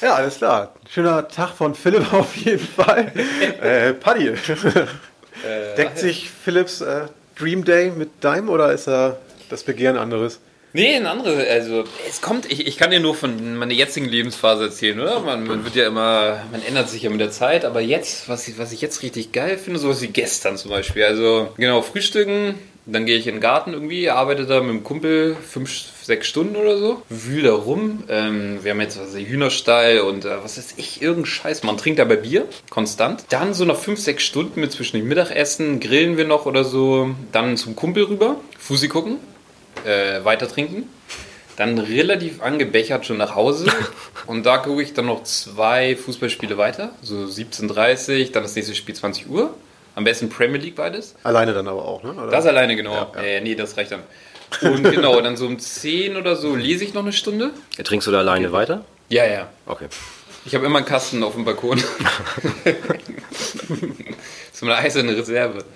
Ja, 0.00 0.14
alles 0.14 0.38
klar. 0.38 0.74
Schöner 0.88 1.28
Tag 1.28 1.50
von 1.50 1.74
Philipp 1.74 2.12
auf 2.12 2.34
jeden 2.36 2.66
Fall. 2.66 3.12
äh, 3.60 3.92
Paddy, 3.92 4.32
deckt 5.76 5.98
sich 5.98 6.30
Philipps 6.30 6.80
äh, 6.80 7.06
Dream 7.38 7.64
Day 7.64 7.90
mit 7.90 8.10
deinem 8.22 8.48
oder 8.48 8.72
ist 8.72 8.86
da 8.86 9.16
das 9.48 9.64
Begehren 9.64 9.96
anderes? 9.96 10.40
Nee, 10.72 10.94
ein 10.94 11.06
anderes, 11.06 11.48
also 11.48 11.84
es 12.08 12.20
kommt, 12.20 12.50
ich, 12.50 12.66
ich 12.68 12.76
kann 12.76 12.92
dir 12.92 13.00
nur 13.00 13.16
von 13.16 13.56
meiner 13.56 13.72
jetzigen 13.72 14.06
Lebensphase 14.06 14.64
erzählen, 14.64 15.00
oder? 15.00 15.18
Man, 15.18 15.44
man 15.44 15.64
wird 15.64 15.74
ja 15.74 15.88
immer, 15.88 16.44
man 16.52 16.62
ändert 16.62 16.88
sich 16.88 17.02
ja 17.02 17.10
mit 17.10 17.18
der 17.18 17.32
Zeit, 17.32 17.64
aber 17.64 17.80
jetzt, 17.80 18.28
was 18.28 18.46
ich, 18.46 18.56
was 18.56 18.70
ich 18.70 18.80
jetzt 18.80 19.02
richtig 19.02 19.32
geil 19.32 19.58
finde, 19.58 19.80
sowas 19.80 20.00
wie 20.00 20.06
gestern 20.06 20.56
zum 20.56 20.70
Beispiel. 20.70 21.02
Also 21.02 21.48
genau, 21.56 21.82
frühstücken, 21.82 22.54
dann 22.92 23.06
gehe 23.06 23.16
ich 23.16 23.26
in 23.26 23.36
den 23.36 23.40
Garten 23.40 23.72
irgendwie, 23.72 24.10
arbeite 24.10 24.46
da 24.46 24.60
mit 24.60 24.70
dem 24.70 24.84
Kumpel 24.84 25.36
fünf, 25.36 25.70
sechs 26.02 26.26
Stunden 26.26 26.56
oder 26.56 26.78
so, 26.78 27.02
wühl 27.08 27.42
da 27.42 27.52
rum. 27.52 28.04
Ähm, 28.08 28.60
wir 28.62 28.72
haben 28.72 28.80
jetzt 28.80 28.98
ich, 29.16 29.28
Hühnerstall 29.28 30.00
und 30.00 30.24
äh, 30.24 30.42
was 30.42 30.58
weiß 30.58 30.74
ich, 30.76 31.02
irgendein 31.02 31.26
Scheiß. 31.26 31.62
Man 31.62 31.76
trinkt 31.76 31.98
dabei 31.98 32.16
Bier, 32.16 32.46
konstant. 32.68 33.24
Dann 33.28 33.54
so 33.54 33.64
nach 33.64 33.76
fünf, 33.76 34.00
sechs 34.00 34.24
Stunden 34.24 34.60
mit 34.60 34.72
zwischen 34.72 34.96
dem 34.96 35.08
Mittagessen, 35.08 35.80
grillen 35.80 36.16
wir 36.16 36.26
noch 36.26 36.46
oder 36.46 36.64
so, 36.64 37.14
dann 37.32 37.56
zum 37.56 37.76
Kumpel 37.76 38.04
rüber, 38.04 38.36
Fusi 38.58 38.88
gucken 38.88 39.18
äh, 39.84 40.24
weiter 40.24 40.48
trinken. 40.48 40.88
Dann 41.56 41.78
relativ 41.78 42.40
angebechert 42.42 43.04
schon 43.04 43.18
nach 43.18 43.34
Hause. 43.34 43.70
Und 44.26 44.46
da 44.46 44.58
gucke 44.58 44.82
ich 44.82 44.94
dann 44.94 45.06
noch 45.06 45.24
zwei 45.24 45.96
Fußballspiele 45.96 46.56
weiter. 46.56 46.94
So 47.02 47.16
17.30 47.16 48.32
dann 48.32 48.42
das 48.42 48.54
nächste 48.54 48.74
Spiel 48.74 48.94
20 48.94 49.28
Uhr. 49.28 49.54
Am 50.00 50.04
besten 50.04 50.30
Premier 50.30 50.58
League 50.58 50.76
beides. 50.76 51.14
Alleine 51.24 51.52
dann 51.52 51.68
aber 51.68 51.84
auch, 51.84 52.02
ne? 52.02 52.14
Oder? 52.14 52.28
Das 52.28 52.46
alleine, 52.46 52.74
genau. 52.74 53.12
Äh, 53.22 53.42
nee, 53.42 53.54
das 53.54 53.76
reicht 53.76 53.92
dann. 53.92 54.02
Und 54.62 54.82
genau, 54.82 55.20
dann 55.20 55.36
so 55.36 55.44
um 55.46 55.58
10 55.58 56.16
oder 56.16 56.36
so 56.36 56.56
lese 56.56 56.84
ich 56.84 56.94
noch 56.94 57.02
eine 57.02 57.12
Stunde. 57.12 57.50
Trinkst 57.84 58.06
du 58.08 58.10
da 58.10 58.20
alleine 58.20 58.50
weiter? 58.50 58.86
Ja, 59.10 59.26
ja. 59.26 59.50
Okay. 59.66 59.88
Ich 60.46 60.54
habe 60.54 60.64
immer 60.64 60.78
einen 60.78 60.86
Kasten 60.86 61.22
auf 61.22 61.34
dem 61.34 61.44
Balkon. 61.44 61.78
so 64.54 64.64
eine 64.64 64.76
eiserne 64.76 65.14
Reserve. 65.14 65.66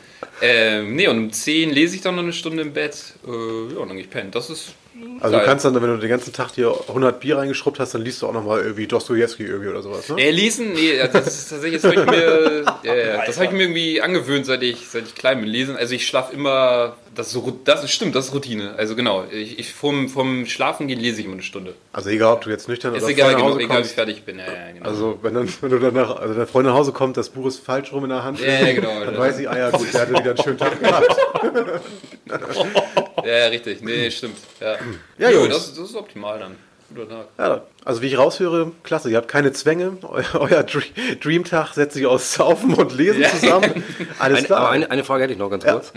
Ähm, 0.40 0.96
nee, 0.96 1.06
und 1.06 1.18
um 1.18 1.30
10 1.30 1.68
lese 1.68 1.96
ich 1.96 2.00
dann 2.00 2.14
noch 2.16 2.22
eine 2.22 2.32
Stunde 2.32 2.62
im 2.62 2.72
Bett. 2.72 2.96
Äh, 3.26 3.74
ja, 3.74 3.80
und 3.80 3.88
dann 3.88 3.96
gehe 3.98 4.06
ich 4.06 4.10
pennen. 4.10 4.30
Das 4.30 4.48
ist. 4.48 4.72
Also 5.20 5.32
du 5.32 5.38
geil. 5.38 5.46
kannst 5.46 5.64
dann, 5.64 5.74
wenn 5.74 5.82
du 5.82 5.96
den 5.98 6.08
ganzen 6.08 6.32
Tag 6.32 6.50
hier 6.54 6.74
100 6.88 7.20
Bier 7.20 7.38
reingeschrubbt 7.38 7.78
hast, 7.78 7.94
dann 7.94 8.02
liest 8.02 8.22
du 8.22 8.26
auch 8.26 8.32
nochmal 8.32 8.60
irgendwie 8.60 8.86
Dostoevsky 8.86 9.44
irgendwie 9.44 9.70
oder 9.70 9.82
sowas, 9.82 10.08
ne? 10.08 10.20
Äh, 10.20 10.30
lesen? 10.30 10.72
Nee, 10.72 10.98
das 11.12 11.26
ist 11.26 11.50
tatsächlich, 11.50 11.82
das 11.82 11.92
habe 11.96 12.02
ich 12.02 12.10
mir, 12.10 12.64
ja, 12.82 13.26
das 13.26 13.36
habe 13.36 13.46
ich 13.46 13.52
mir 13.52 13.62
irgendwie 13.62 14.00
angewöhnt, 14.00 14.46
seit 14.46 14.62
ich, 14.62 14.88
seit 14.88 15.04
ich 15.04 15.14
klein 15.14 15.40
bin. 15.40 15.48
Lesen, 15.48 15.76
also 15.76 15.94
ich 15.94 16.06
schlafe 16.06 16.34
immer, 16.34 16.96
das, 17.14 17.30
so, 17.30 17.58
das 17.64 17.90
stimmt, 17.90 18.14
das 18.14 18.28
ist 18.28 18.34
Routine. 18.34 18.74
Also 18.76 18.96
genau, 18.96 19.24
ich, 19.30 19.58
ich 19.58 19.72
vom, 19.72 20.08
vom 20.08 20.46
Schlafen 20.46 20.88
gehen 20.88 21.00
lese 21.00 21.20
ich 21.20 21.26
immer 21.26 21.34
eine 21.34 21.42
Stunde. 21.42 21.74
Also 21.92 22.10
egal, 22.10 22.34
ob 22.34 22.42
du 22.42 22.50
jetzt 22.50 22.68
nüchtern 22.68 22.94
Ist 22.94 23.02
oder 23.02 23.12
egal, 23.12 23.32
nach 23.32 23.38
genau, 23.38 23.58
egal 23.58 23.84
wie 23.84 23.88
fertig 23.88 24.16
ich 24.18 24.22
bin. 24.24 24.38
Ja, 24.38 24.46
ja, 24.46 24.72
genau. 24.72 24.86
Also 24.88 25.18
wenn, 25.22 25.34
dann, 25.34 25.48
wenn 25.60 25.70
du 25.70 25.78
danach, 25.78 26.16
also 26.16 26.34
deine 26.34 26.46
Freundin 26.46 26.72
nach 26.72 26.78
Hause 26.78 26.92
kommt, 26.92 27.16
das 27.16 27.30
Buch 27.30 27.46
ist 27.46 27.58
falsch 27.58 27.92
rum 27.92 28.04
in 28.04 28.10
der 28.10 28.24
Hand, 28.24 28.40
Ja, 28.40 28.66
ja, 28.66 28.72
genau. 28.72 29.04
dann 29.04 29.16
weiß 29.16 29.36
sie, 29.36 29.48
ah 29.48 29.56
ja 29.56 29.70
gut, 29.70 29.92
der 29.92 30.00
hatte 30.02 30.12
wieder 30.12 30.30
einen 30.30 30.42
schönen 30.42 30.58
Tag 30.58 30.80
gehabt. 30.80 31.16
ja, 33.24 33.26
ja, 33.38 33.46
richtig. 33.46 33.82
Nee, 33.82 34.10
stimmt. 34.10 34.36
Ja, 34.60 34.76
Ja, 35.18 35.30
Jo, 35.30 35.46
das, 35.46 35.74
das 35.74 35.90
ist 35.90 35.96
optimal 35.96 36.38
dann. 36.38 36.56
Guter 36.94 37.08
Tag. 37.08 37.26
Ja, 37.38 37.62
also 37.84 38.02
wie 38.02 38.06
ich 38.08 38.18
raushöre, 38.18 38.70
klasse, 38.84 39.10
ihr 39.10 39.16
habt 39.16 39.26
keine 39.26 39.52
Zwänge, 39.52 39.96
eu 40.02 40.22
euer 40.34 40.60
Dre- 40.60 40.84
Dreamtag 41.20 41.72
setzt 41.74 41.94
sich 41.94 42.06
aus 42.06 42.34
Saufen 42.34 42.74
und 42.74 42.92
Lesen 42.96 43.22
Ja. 43.22 43.30
zusammen. 43.30 43.82
Alles 44.18 44.38
Eine, 44.38 44.46
klar. 44.46 44.60
aber 44.60 44.70
eine, 44.70 44.90
eine 44.90 45.02
Frage 45.02 45.24
hätte 45.24 45.32
ich 45.32 45.38
noch 45.38 45.50
ganz 45.50 45.64
Ja. 45.64 45.72
kurz. 45.72 45.92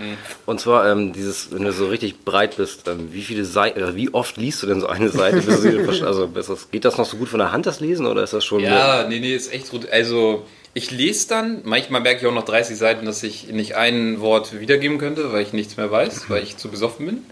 Und 0.46 0.60
zwar, 0.62 0.90
ähm, 0.90 1.12
dieses, 1.14 1.52
wenn 1.54 1.64
du 1.66 1.72
so 1.74 1.88
richtig 1.88 2.24
breit 2.24 2.56
bist, 2.58 2.88
ähm, 2.88 3.10
wie 3.12 3.22
viele 3.22 3.44
Seiten, 3.46 3.84
oder 3.84 3.96
wie 3.96 4.12
oft 4.14 4.38
liest 4.38 4.64
du 4.64 4.68
denn 4.68 4.80
so 4.80 4.88
eine 4.88 5.10
Seite? 5.10 5.36
Bis 5.42 5.46
du 5.46 5.58
sie 5.58 5.72
verstehst? 5.84 6.08
also, 6.08 6.26
das, 6.26 6.72
geht 6.72 6.86
das 6.86 6.98
noch 6.98 7.06
so 7.06 7.18
gut 7.18 7.28
von 7.30 7.40
der 7.40 7.52
Hand, 7.52 7.66
das 7.68 7.80
Lesen, 7.80 8.08
oder 8.08 8.24
ist 8.24 8.34
das 8.34 8.46
schon... 8.46 8.62
Ja, 8.62 9.06
nee, 9.08 9.20
nee, 9.20 9.36
ist 9.36 9.54
echt 9.54 9.70
gut. 9.70 9.88
Also, 9.92 10.46
ich 10.78 10.92
lese 10.92 11.28
dann, 11.28 11.62
manchmal 11.64 12.02
merke 12.02 12.22
ich 12.22 12.28
auch 12.28 12.34
nach 12.34 12.46
30 12.46 12.78
Seiten, 12.78 13.06
dass 13.08 13.24
ich 13.24 13.48
nicht 13.48 13.76
ein 13.76 14.20
Wort 14.22 14.60
wiedergeben 14.60 15.00
könnte, 15.00 15.34
weil 15.34 15.42
ich 15.42 15.52
nichts 15.52 15.76
mehr 15.76 15.90
weiß, 15.92 16.30
weil 16.30 16.44
ich 16.44 16.58
zu 16.58 16.70
besoffen 16.70 17.06
bin. 17.08 17.26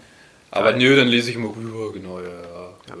Aber 0.50 0.72
nö, 0.72 0.96
dann 0.96 1.06
lese 1.06 1.30
ich 1.30 1.36
immer 1.36 1.50
rüber, 1.54 1.92
genau, 1.92 2.18
ja, 2.18 2.24
ja. 2.26 2.30
ja. 2.88 2.94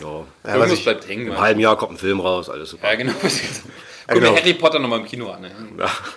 Ja. 0.00 0.06
Ja, 0.06 0.24
was 0.44 0.54
Irgendwas 0.54 0.72
ich- 0.78 0.84
bleibt 0.84 1.08
hängen. 1.08 1.22
Im 1.22 1.28
Mann. 1.30 1.40
halben 1.40 1.58
Jahr 1.60 1.76
kommt 1.76 1.92
ein 1.94 1.98
Film 1.98 2.20
raus, 2.20 2.48
alles 2.48 2.70
super. 2.70 2.88
Ja, 2.88 2.94
genau. 2.94 3.12
Guck 4.06 4.16
genau. 4.20 4.36
Harry 4.36 4.54
Potter 4.54 4.78
nochmal 4.78 5.00
im 5.00 5.06
Kino 5.06 5.30
an. 5.30 5.42
Ne? 5.42 5.50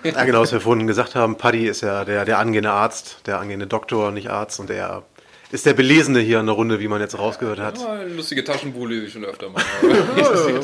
Ja, 0.04 0.24
genau, 0.24 0.42
was 0.42 0.52
wir 0.52 0.62
vorhin 0.62 0.86
gesagt 0.88 1.16
haben. 1.16 1.36
Paddy 1.38 1.68
ist 1.68 1.82
ja 1.82 2.06
der, 2.06 2.24
der 2.24 2.38
angehende 2.38 2.70
Arzt, 2.72 3.18
der 3.26 3.40
angehende 3.40 3.66
Doktor, 3.68 4.12
nicht 4.12 4.30
Arzt. 4.30 4.60
Und 4.60 4.70
der 4.70 5.04
ist 5.52 5.66
der 5.66 5.74
Belesene 5.74 6.20
hier 6.20 6.40
in 6.40 6.46
der 6.46 6.56
Runde, 6.56 6.80
wie 6.80 6.88
man 6.88 7.02
jetzt 7.02 7.18
rausgehört 7.18 7.60
hat. 7.60 7.80
Ja, 7.80 8.02
lustige 8.04 8.44
Taschenbuch 8.44 8.86
lese 8.88 9.08
ich 9.08 9.14
schon 9.14 9.26
öfter 9.26 9.50
mal. 9.50 9.62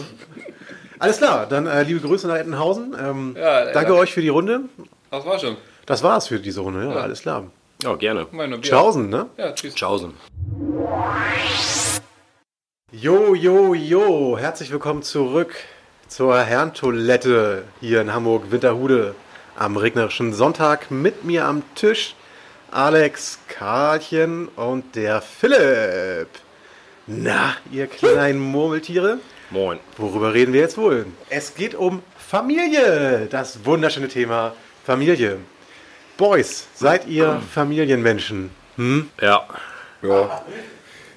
Alles 0.99 1.17
klar, 1.17 1.45
dann 1.47 1.67
äh, 1.67 1.83
liebe 1.83 1.99
Grüße 1.99 2.27
nach 2.27 2.35
Ettenhausen. 2.35 2.95
Ähm, 2.99 3.35
Ja, 3.37 3.65
ja. 3.65 3.71
danke 3.71 3.93
euch 3.95 4.13
für 4.13 4.21
die 4.21 4.29
Runde. 4.29 4.61
Das 5.11 5.25
war 5.25 5.37
schon. 5.39 5.57
Das 5.85 6.03
war's 6.03 6.27
für 6.27 6.39
diese 6.39 6.61
Runde, 6.61 6.85
ja, 6.85 6.95
alles 6.95 7.21
klar. 7.21 7.45
Ja, 7.83 7.95
gerne. 7.95 8.25
Tschaußen, 8.61 9.09
ne? 9.09 9.27
Ja, 9.37 9.51
tschüss. 9.53 9.75
Tschaußen. 9.75 10.13
Jo, 12.91 13.35
jo, 13.35 13.73
jo, 13.73 14.37
herzlich 14.37 14.71
willkommen 14.71 15.03
zurück 15.03 15.53
zur 16.07 16.39
Herrentoilette 16.39 17.63
hier 17.79 18.01
in 18.01 18.13
Hamburg, 18.13 18.49
Winterhude, 18.51 19.13
am 19.55 19.77
regnerischen 19.77 20.33
Sonntag. 20.33 20.89
Mit 20.89 21.23
mir 21.23 21.45
am 21.45 21.61
Tisch 21.75 22.15
Alex, 22.71 23.39
Karlchen 23.47 24.47
und 24.49 24.95
der 24.95 25.21
Philipp. 25.21 26.27
Na, 27.05 27.53
ihr 27.71 27.87
kleinen 27.87 28.39
Murmeltiere, 28.39 29.19
Moin. 29.49 29.79
worüber 29.97 30.33
reden 30.33 30.51
wir 30.53 30.59
jetzt 30.61 30.77
wohl? 30.77 31.05
Es 31.29 31.55
geht 31.55 31.73
um 31.73 32.01
Familie, 32.17 33.27
das 33.31 33.63
wunderschöne 33.65 34.09
Thema 34.09 34.53
Familie. 34.85 35.37
Boys, 36.17 36.67
seid 36.75 37.07
ihr 37.07 37.41
Familienmenschen? 37.53 38.49
Ja, 39.21 39.47
Ja. 40.01 40.41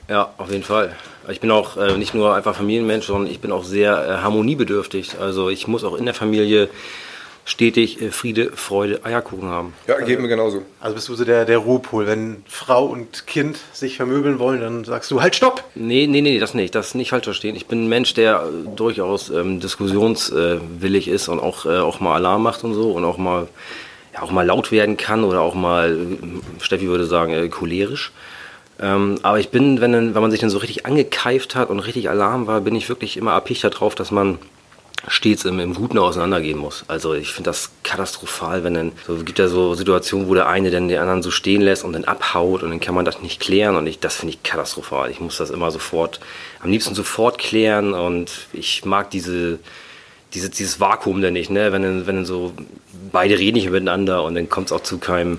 ja, 0.08 0.34
auf 0.38 0.50
jeden 0.50 0.62
Fall. 0.62 0.94
Ich 1.28 1.40
bin 1.40 1.50
auch 1.50 1.76
äh, 1.76 1.96
nicht 1.96 2.14
nur 2.14 2.34
einfach 2.34 2.54
Familienmensch, 2.54 3.06
sondern 3.06 3.30
ich 3.30 3.40
bin 3.40 3.52
auch 3.52 3.64
sehr 3.64 3.92
äh, 4.06 4.22
harmoniebedürftig. 4.22 5.18
Also 5.20 5.50
ich 5.50 5.66
muss 5.66 5.84
auch 5.84 5.96
in 5.96 6.04
der 6.04 6.14
Familie 6.14 6.68
stetig 7.50 8.00
äh, 8.00 8.10
Friede, 8.10 8.52
Freude, 8.54 9.04
Eierkuchen 9.04 9.48
haben. 9.48 9.74
Ja, 9.88 9.98
geht 10.00 10.20
mir 10.20 10.28
genauso. 10.28 10.62
Also 10.80 10.94
bist 10.94 11.08
du 11.08 11.14
so 11.16 11.24
der, 11.24 11.44
der 11.44 11.58
Ruhepol. 11.58 12.06
Wenn 12.06 12.44
Frau 12.46 12.86
und 12.86 13.26
Kind 13.26 13.58
sich 13.72 13.96
vermöbeln 13.96 14.38
wollen, 14.38 14.60
dann 14.60 14.84
sagst 14.84 15.10
du 15.10 15.20
halt 15.20 15.34
Stopp. 15.34 15.64
Nee, 15.74 16.06
nee, 16.06 16.20
nee, 16.20 16.38
das 16.38 16.54
nicht. 16.54 16.74
Das 16.74 16.94
nicht 16.94 17.10
falsch 17.10 17.24
verstehen. 17.24 17.56
Ich 17.56 17.66
bin 17.66 17.84
ein 17.84 17.88
Mensch, 17.88 18.14
der 18.14 18.44
äh, 18.44 18.76
durchaus 18.76 19.30
ähm, 19.30 19.58
diskussionswillig 19.58 21.08
ist 21.08 21.28
und 21.28 21.40
auch, 21.40 21.66
äh, 21.66 21.78
auch 21.78 21.98
mal 22.00 22.14
Alarm 22.14 22.42
macht 22.44 22.62
und 22.62 22.74
so 22.74 22.92
und 22.92 23.04
auch 23.04 23.18
mal, 23.18 23.48
ja, 24.14 24.22
auch 24.22 24.30
mal 24.30 24.46
laut 24.46 24.70
werden 24.70 24.96
kann 24.96 25.24
oder 25.24 25.40
auch 25.40 25.54
mal, 25.54 25.92
äh, 25.92 26.62
Steffi 26.62 26.86
würde 26.86 27.06
sagen, 27.06 27.32
äh, 27.32 27.48
cholerisch. 27.48 28.12
Ähm, 28.80 29.18
aber 29.22 29.40
ich 29.40 29.50
bin, 29.50 29.80
wenn, 29.80 30.14
wenn 30.14 30.22
man 30.22 30.30
sich 30.30 30.40
dann 30.40 30.50
so 30.50 30.58
richtig 30.58 30.86
angekeift 30.86 31.56
hat 31.56 31.68
und 31.68 31.80
richtig 31.80 32.08
Alarm 32.08 32.46
war, 32.46 32.60
bin 32.60 32.76
ich 32.76 32.88
wirklich 32.88 33.16
immer 33.16 33.32
erpicht 33.32 33.64
darauf, 33.64 33.94
dass 33.94 34.10
man 34.10 34.38
stets 35.08 35.44
im, 35.44 35.58
im 35.60 35.74
Guten 35.74 35.98
auseinandergehen 35.98 36.58
muss. 36.58 36.84
Also 36.88 37.14
ich 37.14 37.32
finde 37.32 37.50
das 37.50 37.70
katastrophal, 37.82 38.64
wenn 38.64 38.74
dann, 38.74 38.92
so 39.06 39.16
gibt 39.16 39.38
ja 39.38 39.48
so 39.48 39.74
Situationen, 39.74 40.28
wo 40.28 40.34
der 40.34 40.48
eine 40.48 40.70
dann 40.70 40.88
den 40.88 40.98
anderen 40.98 41.22
so 41.22 41.30
stehen 41.30 41.62
lässt 41.62 41.84
und 41.84 41.92
dann 41.92 42.04
abhaut 42.04 42.62
und 42.62 42.70
dann 42.70 42.80
kann 42.80 42.94
man 42.94 43.04
das 43.04 43.22
nicht 43.22 43.40
klären 43.40 43.76
und 43.76 43.86
ich, 43.86 43.98
das 43.98 44.16
finde 44.16 44.34
ich 44.34 44.42
katastrophal. 44.42 45.10
Ich 45.10 45.20
muss 45.20 45.38
das 45.38 45.50
immer 45.50 45.70
sofort, 45.70 46.20
am 46.60 46.70
liebsten 46.70 46.94
sofort 46.94 47.38
klären 47.38 47.94
und 47.94 48.30
ich 48.52 48.84
mag 48.84 49.10
diese, 49.10 49.58
diese, 50.34 50.50
dieses 50.50 50.80
Vakuum 50.80 51.22
dann 51.22 51.32
nicht, 51.32 51.50
ne? 51.50 51.72
wenn, 51.72 51.82
dann, 51.82 52.06
wenn 52.06 52.16
dann 52.16 52.26
so 52.26 52.52
beide 53.10 53.38
reden 53.38 53.56
nicht 53.56 53.70
miteinander 53.70 54.22
und 54.24 54.34
dann 54.34 54.48
kommt 54.48 54.66
es 54.66 54.72
auch 54.72 54.82
zu 54.82 54.98
keinem, 54.98 55.38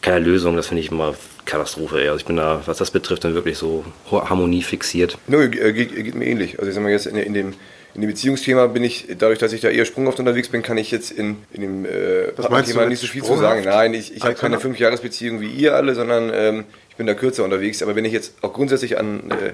keiner 0.00 0.20
Lösung, 0.20 0.56
das 0.56 0.68
finde 0.68 0.82
ich 0.82 0.90
immer 0.90 1.14
Katastrophe. 1.44 1.96
Also 1.98 2.16
ich 2.16 2.24
bin 2.24 2.36
da, 2.36 2.62
was 2.66 2.78
das 2.78 2.90
betrifft, 2.90 3.24
dann 3.24 3.34
wirklich 3.34 3.58
so 3.58 3.84
Harmonie 4.10 4.62
fixiert. 4.62 5.18
Nö, 5.26 5.44
äh, 5.44 5.72
geht, 5.72 5.94
geht 5.94 6.14
mir 6.14 6.26
ähnlich. 6.26 6.58
Also 6.58 6.68
ich 6.68 6.74
sag 6.74 6.82
mal 6.82 6.90
jetzt 6.90 7.06
in, 7.06 7.16
in 7.16 7.34
dem 7.34 7.54
in 7.94 8.00
dem 8.00 8.08
Beziehungsthema 8.08 8.68
bin 8.68 8.84
ich, 8.84 9.06
dadurch, 9.18 9.38
dass 9.38 9.52
ich 9.52 9.60
da 9.60 9.68
eher 9.68 9.84
sprunghaft 9.84 10.18
unterwegs 10.18 10.48
bin, 10.48 10.62
kann 10.62 10.78
ich 10.78 10.90
jetzt 10.90 11.10
in, 11.10 11.36
in 11.52 11.60
dem 11.60 11.84
äh, 11.84 12.36
Was 12.36 12.48
meinst 12.48 12.70
du 12.70 12.72
Thema 12.72 12.84
mit 12.84 12.90
nicht 12.90 13.00
so 13.00 13.06
viel 13.06 13.22
zu 13.22 13.36
sagen. 13.36 13.64
Nein, 13.64 13.92
ich, 13.92 14.16
ich 14.16 14.22
habe 14.22 14.34
keine. 14.34 14.58
Fünfjahresbeziehung 14.58 15.40
wie 15.40 15.48
ihr 15.48 15.74
alle, 15.74 15.94
sondern 15.94 16.30
ähm, 16.32 16.64
ich 16.88 16.96
bin 16.96 17.06
da 17.06 17.14
kürzer 17.14 17.44
unterwegs. 17.44 17.82
Aber 17.82 17.94
wenn 17.94 18.04
ich 18.04 18.12
jetzt 18.12 18.34
auch 18.42 18.54
grundsätzlich 18.54 18.98
an, 18.98 19.30
äh, 19.30 19.52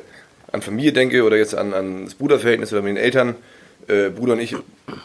an 0.52 0.62
Familie 0.62 0.92
denke 0.92 1.24
oder 1.24 1.36
jetzt 1.36 1.54
an, 1.54 1.74
an 1.74 2.04
das 2.04 2.14
Bruderverhältnis 2.14 2.72
oder 2.72 2.82
mit 2.82 2.90
den 2.90 2.96
Eltern, 2.96 3.34
äh, 3.88 4.10
Bruder 4.10 4.34
und 4.34 4.40
ich 4.40 4.54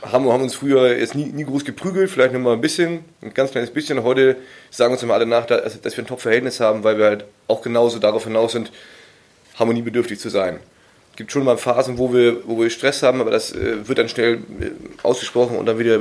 haben, 0.03 0.27
haben 0.27 0.43
uns 0.43 0.53
früher 0.53 0.97
jetzt 0.97 1.15
nie, 1.15 1.25
nie 1.25 1.45
groß 1.45 1.65
geprügelt, 1.65 2.11
vielleicht 2.11 2.33
nur 2.33 2.41
mal 2.41 2.53
ein 2.53 2.61
bisschen, 2.61 2.99
ein 3.21 3.33
ganz 3.33 3.51
kleines 3.51 3.71
bisschen. 3.71 4.03
Heute 4.03 4.35
sagen 4.69 4.93
uns 4.93 5.01
immer 5.01 5.15
alle 5.15 5.25
nach, 5.25 5.45
dass, 5.45 5.81
dass 5.81 5.97
wir 5.97 6.03
ein 6.03 6.07
Top-Verhältnis 6.07 6.59
haben, 6.59 6.83
weil 6.83 6.97
wir 6.97 7.05
halt 7.05 7.25
auch 7.47 7.61
genauso 7.61 7.97
darauf 7.97 8.25
hinaus 8.25 8.51
sind, 8.51 8.71
harmoniebedürftig 9.57 10.19
zu 10.19 10.29
sein. 10.29 10.59
Es 11.13 11.17
gibt 11.17 11.31
schon 11.31 11.43
mal 11.43 11.57
Phasen, 11.57 11.99
wo 11.99 12.11
wir, 12.11 12.37
wo 12.47 12.59
wir 12.59 12.71
Stress 12.71 13.03
haben, 13.03 13.21
aber 13.21 13.29
das 13.29 13.51
äh, 13.51 13.87
wird 13.87 13.99
dann 13.99 14.09
schnell 14.09 14.39
äh, 14.59 14.71
ausgesprochen 15.03 15.57
und 15.57 15.67
dann 15.67 15.77
wieder 15.77 15.99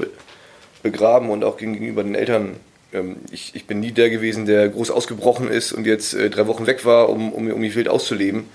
begraben 0.83 1.29
und 1.29 1.45
auch 1.45 1.59
gegenüber 1.59 2.03
den 2.03 2.15
Eltern. 2.15 2.57
Ähm, 2.95 3.17
ich, 3.31 3.55
ich 3.55 3.67
bin 3.67 3.81
nie 3.81 3.93
der 3.93 4.09
gewesen, 4.09 4.47
der 4.47 4.71
groß 4.71 4.91
ausgebrochen 4.91 5.49
ist 5.49 5.73
und 5.73 5.87
jetzt 5.87 6.15
äh, 6.15 6.31
drei 6.31 6.47
Wochen 6.47 6.67
weg 6.67 6.87
war, 6.87 7.11
um, 7.11 7.31
um, 7.31 7.51
um 7.53 7.61
die 7.61 7.75
Welt 7.75 7.91
auszuleben. 7.91 8.49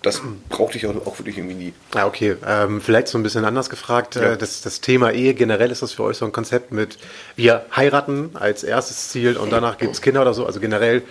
Das 0.00 0.22
brauchte 0.48 0.78
ich 0.78 0.86
auch, 0.86 0.94
auch 1.06 1.18
wirklich 1.18 1.36
irgendwie 1.36 1.56
nie. 1.56 1.72
Ja, 1.94 2.06
okay. 2.06 2.36
Ähm, 2.46 2.80
vielleicht 2.80 3.08
so 3.08 3.18
ein 3.18 3.22
bisschen 3.22 3.44
anders 3.44 3.68
gefragt. 3.68 4.14
Ja. 4.14 4.32
Äh, 4.32 4.38
das, 4.38 4.62
das 4.62 4.80
Thema 4.80 5.10
Ehe 5.10 5.34
generell 5.34 5.70
ist 5.70 5.82
das 5.82 5.92
für 5.92 6.04
euch 6.04 6.16
so 6.16 6.24
ein 6.24 6.32
Konzept 6.32 6.72
mit, 6.72 6.96
wir 7.36 7.66
heiraten 7.76 8.30
als 8.32 8.64
erstes 8.64 9.10
Ziel 9.10 9.36
und 9.36 9.52
danach 9.52 9.76
gibt 9.76 9.92
es 9.92 10.00
Kinder 10.00 10.22
oder 10.22 10.32
so. 10.32 10.46
Also 10.46 10.60
generell 10.60 11.02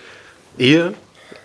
Ehe. 0.58 0.94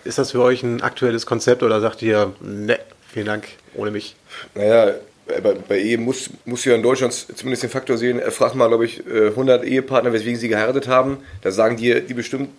Ist 0.02 0.18
das 0.18 0.32
für 0.32 0.42
euch 0.42 0.64
ein 0.64 0.82
aktuelles 0.82 1.26
Konzept 1.26 1.62
oder 1.62 1.80
sagt 1.80 2.02
ihr, 2.02 2.32
ne, 2.40 2.78
vielen 3.12 3.26
Dank, 3.26 3.48
ohne 3.74 3.90
mich? 3.90 4.16
Naja, 4.54 4.94
bei, 5.26 5.54
bei 5.54 5.78
Ehe 5.78 5.98
muss, 5.98 6.30
muss 6.44 6.64
ja 6.64 6.74
in 6.74 6.82
Deutschland 6.82 7.12
zumindest 7.12 7.64
den 7.64 7.70
Faktor 7.70 7.98
sehen, 7.98 8.20
fragt 8.30 8.54
mal, 8.54 8.68
glaube 8.68 8.84
ich, 8.84 9.04
äh, 9.06 9.28
100 9.28 9.64
Ehepartner, 9.64 10.12
weswegen 10.12 10.38
sie 10.38 10.48
geheiratet 10.48 10.88
haben. 10.88 11.18
Da 11.42 11.50
sagen 11.50 11.76
die, 11.76 12.00
die 12.00 12.14
bestimmt 12.14 12.50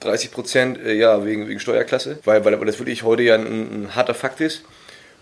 30 0.00 0.30
Prozent, 0.30 0.78
äh, 0.78 0.94
ja, 0.94 1.24
wegen, 1.24 1.48
wegen 1.48 1.60
Steuerklasse, 1.60 2.18
weil, 2.24 2.44
weil, 2.44 2.58
weil 2.58 2.66
das 2.66 2.78
wirklich 2.78 3.02
heute 3.02 3.22
ja 3.22 3.34
ein, 3.34 3.44
ein 3.44 3.94
harter 3.94 4.14
Fakt 4.14 4.40
ist. 4.40 4.62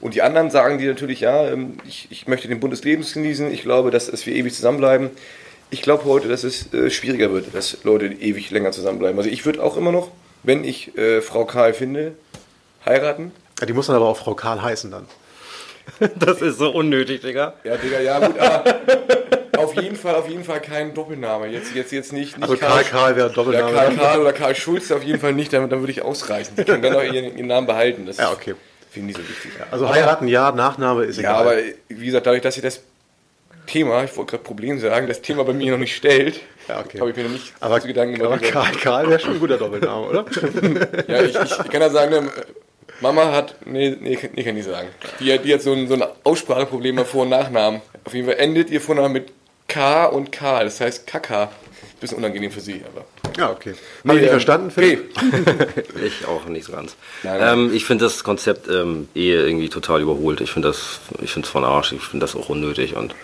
Und 0.01 0.15
die 0.15 0.23
anderen 0.23 0.51
sagen 0.51 0.79
die 0.79 0.87
natürlich, 0.87 1.21
ja, 1.21 1.49
ähm, 1.49 1.79
ich, 1.87 2.09
ich 2.11 2.27
möchte 2.27 2.49
den 2.49 2.61
Bund 2.61 2.73
des 2.73 2.85
Lebens 2.85 3.15
genießen, 3.15 3.53
ich 3.53 3.63
glaube, 3.63 3.91
dass, 3.91 4.11
dass 4.11 4.27
wir 4.27 4.35
ewig 4.35 4.53
zusammenbleiben. 4.53 5.11
Ich 5.71 5.83
glaube 5.83 6.05
heute, 6.05 6.29
dass 6.29 6.45
es 6.45 6.73
äh, 6.75 6.91
schwieriger 6.91 7.33
wird, 7.33 7.55
dass 7.55 7.85
Leute 7.85 8.07
ewig 8.07 8.51
länger 8.51 8.73
zusammenbleiben. 8.73 9.17
Also 9.19 9.31
ich 9.31 9.47
würde 9.47 9.63
auch 9.63 9.77
immer 9.77 9.93
noch, 9.93 10.11
wenn 10.43 10.65
ich 10.65 10.97
äh, 10.99 11.21
Frau 11.21 11.45
Karl 11.45 11.73
finde, 11.73 12.15
heiraten. 12.85 13.33
Ja, 13.61 13.67
die 13.67 13.73
muss 13.73 13.87
dann 13.87 13.97
aber 13.97 14.07
auch 14.07 14.17
Frau 14.17 14.35
Karl 14.35 14.63
heißen 14.63 14.91
dann. 14.91 15.07
Das 16.17 16.41
ist 16.41 16.59
so 16.59 16.71
unnötig, 16.71 17.21
Digga. 17.21 17.55
Ja, 17.63 17.77
Digga, 17.77 18.01
ja 18.01 18.19
gut, 18.27 18.39
aber 18.39 18.65
auf 19.59 19.75
jeden 19.75 19.97
Fall, 19.97 20.15
auf 20.15 20.29
jeden 20.29 20.43
Fall 20.45 20.61
kein 20.61 20.95
Doppelname. 20.95 21.47
Jetzt, 21.49 21.75
jetzt, 21.75 21.93
jetzt 21.93 22.13
nicht, 22.13 22.37
nicht 22.39 22.43
Also 22.43 22.57
Karl 22.57 22.83
Karl 22.85 23.17
wäre 23.17 23.29
ja, 23.29 23.35
Doppelname. 23.35 23.73
Karl 23.73 23.95
Karl 23.97 24.21
oder 24.21 24.33
Karl 24.33 24.55
Schulze 24.55 24.97
auf 24.97 25.03
jeden 25.03 25.21
Fall 25.21 25.35
nicht, 25.35 25.53
dann, 25.53 25.69
dann 25.69 25.81
würde 25.81 25.93
ich 25.93 26.03
ausreichen. 26.03 26.55
Die 26.57 26.65
können 26.65 26.83
dann 26.83 26.95
auch 26.97 27.03
ihren, 27.03 27.37
ihren 27.37 27.47
Namen 27.47 27.67
behalten. 27.67 28.07
Das 28.07 28.17
Ja, 28.17 28.33
okay. 28.33 28.55
finde 28.91 29.11
ich 29.13 29.19
nicht 29.19 29.27
so 29.29 29.33
wichtig. 29.35 29.53
Also 29.71 29.89
heiraten 29.89 30.27
ja, 30.27 30.51
Nachname 30.53 31.05
ist 31.05 31.17
Ja, 31.21 31.41
egal. 31.41 31.41
aber 31.43 31.57
wie 31.89 32.07
gesagt, 32.07 32.27
dadurch, 32.27 32.43
dass 32.43 32.55
sich 32.55 32.63
das 32.63 32.81
Thema, 33.67 34.05
ich 34.05 34.17
wollte 34.17 34.33
gerade 34.33 34.43
Problem 34.43 34.79
sagen, 34.81 35.07
das 35.07 35.21
Thema 35.23 35.45
bei 35.45 35.53
mir 35.53 35.73
noch 35.73 35.79
nicht 35.79 35.95
stellt, 35.97 36.41
Ja, 36.69 36.81
okay. 36.81 36.99
habe 37.01 37.11
ich 37.11 37.17
mir 37.17 37.25
noch 37.25 37.31
nicht 37.31 37.53
aber, 37.61 37.81
so 37.81 37.87
Gedanken 37.87 38.21
aber 38.23 38.39
gemacht. 38.39 38.53
Karl 38.53 38.73
Karl 38.73 39.09
wäre 39.11 39.21
schon 39.21 39.35
ein 39.35 39.41
guter 39.41 39.59
Doppelname, 39.59 40.07
oder? 40.09 40.25
Ja, 41.09 41.23
ich, 41.23 41.35
ich, 41.35 41.59
ich 41.61 41.71
kann 41.71 41.81
ja 41.83 41.91
sagen, 41.91 42.11
ne, 42.11 42.31
Mama 43.05 43.31
hat, 43.33 43.55
nee, 43.67 43.97
nee, 44.01 44.17
kann- 44.17 44.31
nee 44.35 44.43
kann 44.45 44.57
ich 44.57 44.65
sagen. 44.65 44.89
Die, 45.21 45.33
hat- 45.33 45.45
die 45.45 45.53
hat 45.55 45.63
so 45.63 45.73
ein, 45.73 45.87
so 45.89 45.95
ein 45.95 46.03
Ausspracheproblem 46.25 46.97
bei 46.97 47.05
Vor- 47.05 47.23
und 47.23 47.29
Nachnamen. 47.29 47.81
Auf 48.05 48.15
jeden 48.15 48.27
Fall 48.27 48.39
endet 48.39 48.71
ihr 48.71 48.81
Vorname 48.81 49.09
mit 49.11 49.29
K 49.69 50.07
und 50.07 50.33
K, 50.33 50.65
das 50.65 50.81
heißt 50.81 51.07
Kaka. 51.07 51.51
Bisschen 52.01 52.19
unangenehm 52.19 52.51
für 52.51 52.61
sie, 52.61 52.83
aber. 52.93 53.05
Ja, 53.39 53.51
okay. 53.51 53.75
Habe 54.05 54.17
ich 54.17 54.23
nicht 54.23 54.31
verstanden, 54.31 54.71
Philipp? 54.71 55.11
Ich 56.05 56.27
auch 56.27 56.45
nicht 56.47 56.65
so 56.67 56.73
ganz. 56.73 56.97
Nein, 57.23 57.39
nein. 57.41 57.59
Ähm, 57.59 57.71
ich 57.75 57.85
finde 57.85 58.05
das 58.05 58.25
Konzept 58.25 58.69
ähm, 58.69 59.09
Ehe 59.15 59.47
irgendwie 59.47 59.69
total 59.69 60.01
überholt. 60.03 60.41
Ich 60.41 60.51
finde 60.51 60.69
das, 60.69 61.01
ich 61.23 61.31
finde 61.33 61.47
es 61.47 61.53
von 61.53 61.65
Arsch. 61.65 61.93
Ich 61.93 62.03
finde 62.03 62.25
das 62.25 62.35
auch 62.37 62.49
unnötig 62.49 62.97
und 62.97 63.15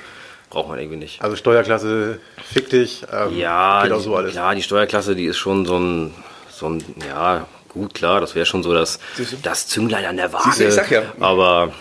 braucht 0.50 0.68
man 0.68 0.78
irgendwie 0.78 0.96
nicht. 0.98 1.20
Also 1.22 1.36
Steuerklasse, 1.36 2.20
fick 2.44 2.70
dich. 2.70 3.02
Ähm, 3.12 3.36
Ja, 3.36 3.82
geht 3.82 3.92
auch 3.92 3.98
die, 3.98 4.04
so 4.04 4.16
alles. 4.16 4.34
ja, 4.34 4.54
die 4.54 4.62
Steuerklasse, 4.62 5.14
die 5.14 5.26
ist 5.26 5.38
schon 5.38 5.66
so 5.66 5.76
ein, 5.78 6.14
so 6.50 6.68
ein 6.68 6.82
ja, 7.06 7.46
gut, 7.70 7.94
klar, 7.94 8.20
das 8.20 8.34
wäre 8.34 8.46
schon 8.46 8.62
so 8.62 8.74
das, 8.74 8.98
das 9.42 9.66
Zünglein 9.66 10.04
an 10.04 10.16
der 10.16 10.32
Waage. 10.32 10.64
Ich 10.64 10.74
sag 10.74 10.90
ja. 10.90 11.02
Aber 11.20 11.72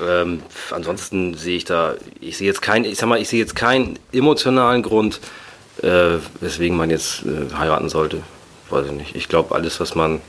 ähm, 0.00 0.42
ansonsten 0.70 1.34
sehe 1.34 1.56
ich 1.56 1.64
da, 1.64 1.94
ich 2.20 2.36
sehe 2.36 2.46
jetzt 2.46 2.62
keinen, 2.62 2.84
ich 2.84 2.98
sag 2.98 3.08
mal, 3.08 3.20
ich 3.20 3.28
sehe 3.28 3.40
jetzt 3.40 3.56
keinen 3.56 3.98
emotionalen 4.12 4.82
Grund, 4.82 5.20
äh, 5.82 6.18
weswegen 6.40 6.76
man 6.76 6.90
jetzt 6.90 7.22
äh, 7.24 7.54
heiraten 7.54 7.88
sollte. 7.88 8.22
Weiß 8.70 8.86
ich 8.86 8.92
nicht. 8.92 9.16
Ich 9.16 9.28
glaube, 9.28 9.54
alles, 9.54 9.80
was 9.80 9.94
man, 9.94 10.20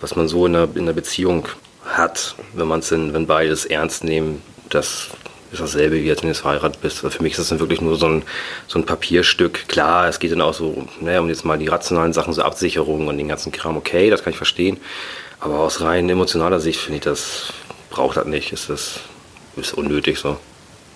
was 0.00 0.16
man 0.16 0.28
so 0.28 0.46
in 0.46 0.56
einer, 0.56 0.68
in 0.74 0.82
einer 0.82 0.92
Beziehung 0.92 1.46
hat, 1.84 2.34
wenn 2.54 2.68
man 2.68 2.80
es 2.80 2.90
wenn 2.90 3.26
beide 3.26 3.52
es 3.52 3.66
ernst 3.66 4.04
nehmen, 4.04 4.42
das 4.70 5.08
ist 5.52 5.60
dasselbe, 5.60 6.02
wie 6.02 6.10
als 6.10 6.22
wenn 6.22 6.28
du 6.28 6.32
jetzt 6.32 6.42
verheiratet 6.42 6.80
bist. 6.80 7.04
Also 7.04 7.16
für 7.16 7.22
mich 7.22 7.32
ist 7.32 7.40
das 7.40 7.48
dann 7.48 7.60
wirklich 7.60 7.80
nur 7.80 7.96
so 7.96 8.06
ein, 8.06 8.22
so 8.68 8.78
ein 8.78 8.86
Papierstück. 8.86 9.68
Klar, 9.68 10.08
es 10.08 10.18
geht 10.18 10.32
dann 10.32 10.40
auch 10.40 10.54
so, 10.54 10.86
naja, 11.00 11.20
um 11.20 11.28
jetzt 11.28 11.44
mal 11.44 11.58
die 11.58 11.66
rationalen 11.66 12.12
Sachen, 12.12 12.32
so 12.32 12.42
Absicherung 12.42 13.08
und 13.08 13.18
den 13.18 13.28
ganzen 13.28 13.52
Kram, 13.52 13.76
okay, 13.76 14.10
das 14.10 14.22
kann 14.22 14.32
ich 14.32 14.36
verstehen. 14.36 14.78
Aber 15.40 15.58
aus 15.58 15.80
rein 15.80 16.08
emotionaler 16.08 16.60
Sicht 16.60 16.80
finde 16.80 16.98
ich 16.98 17.04
das, 17.04 17.52
braucht 17.90 18.16
das 18.16 18.26
nicht. 18.26 18.52
Ist 18.52 18.68
das, 18.70 19.00
ist 19.56 19.74
unnötig 19.74 20.18
so. 20.18 20.38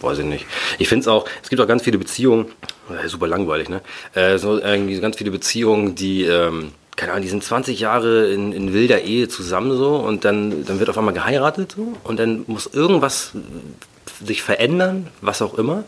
Weiß 0.00 0.18
ich 0.18 0.24
nicht. 0.26 0.46
Ich 0.78 0.88
finde 0.88 1.02
es 1.02 1.08
auch, 1.08 1.26
es 1.42 1.48
gibt 1.48 1.62
auch 1.62 1.66
ganz 1.66 1.82
viele 1.82 1.98
Beziehungen, 1.98 2.46
äh, 2.90 3.08
super 3.08 3.26
langweilig, 3.26 3.70
ne? 3.70 3.80
Äh, 4.12 4.38
so 4.38 4.58
irgendwie 4.58 5.00
ganz 5.00 5.16
viele 5.16 5.30
Beziehungen, 5.30 5.94
die, 5.94 6.24
ähm, 6.24 6.72
keine 6.94 7.12
Ahnung, 7.12 7.22
die 7.22 7.30
sind 7.30 7.42
20 7.42 7.80
Jahre 7.80 8.30
in, 8.30 8.52
in 8.52 8.74
wilder 8.74 9.00
Ehe 9.00 9.28
zusammen 9.28 9.76
so 9.76 9.96
und 9.96 10.24
dann, 10.24 10.66
dann 10.66 10.78
wird 10.78 10.90
auf 10.90 10.98
einmal 10.98 11.14
geheiratet 11.14 11.74
so 11.76 11.94
und 12.04 12.18
dann 12.18 12.44
muss 12.46 12.66
irgendwas 12.66 13.32
sich 14.24 14.42
verändern, 14.42 15.08
was 15.20 15.42
auch 15.42 15.54
immer. 15.54 15.84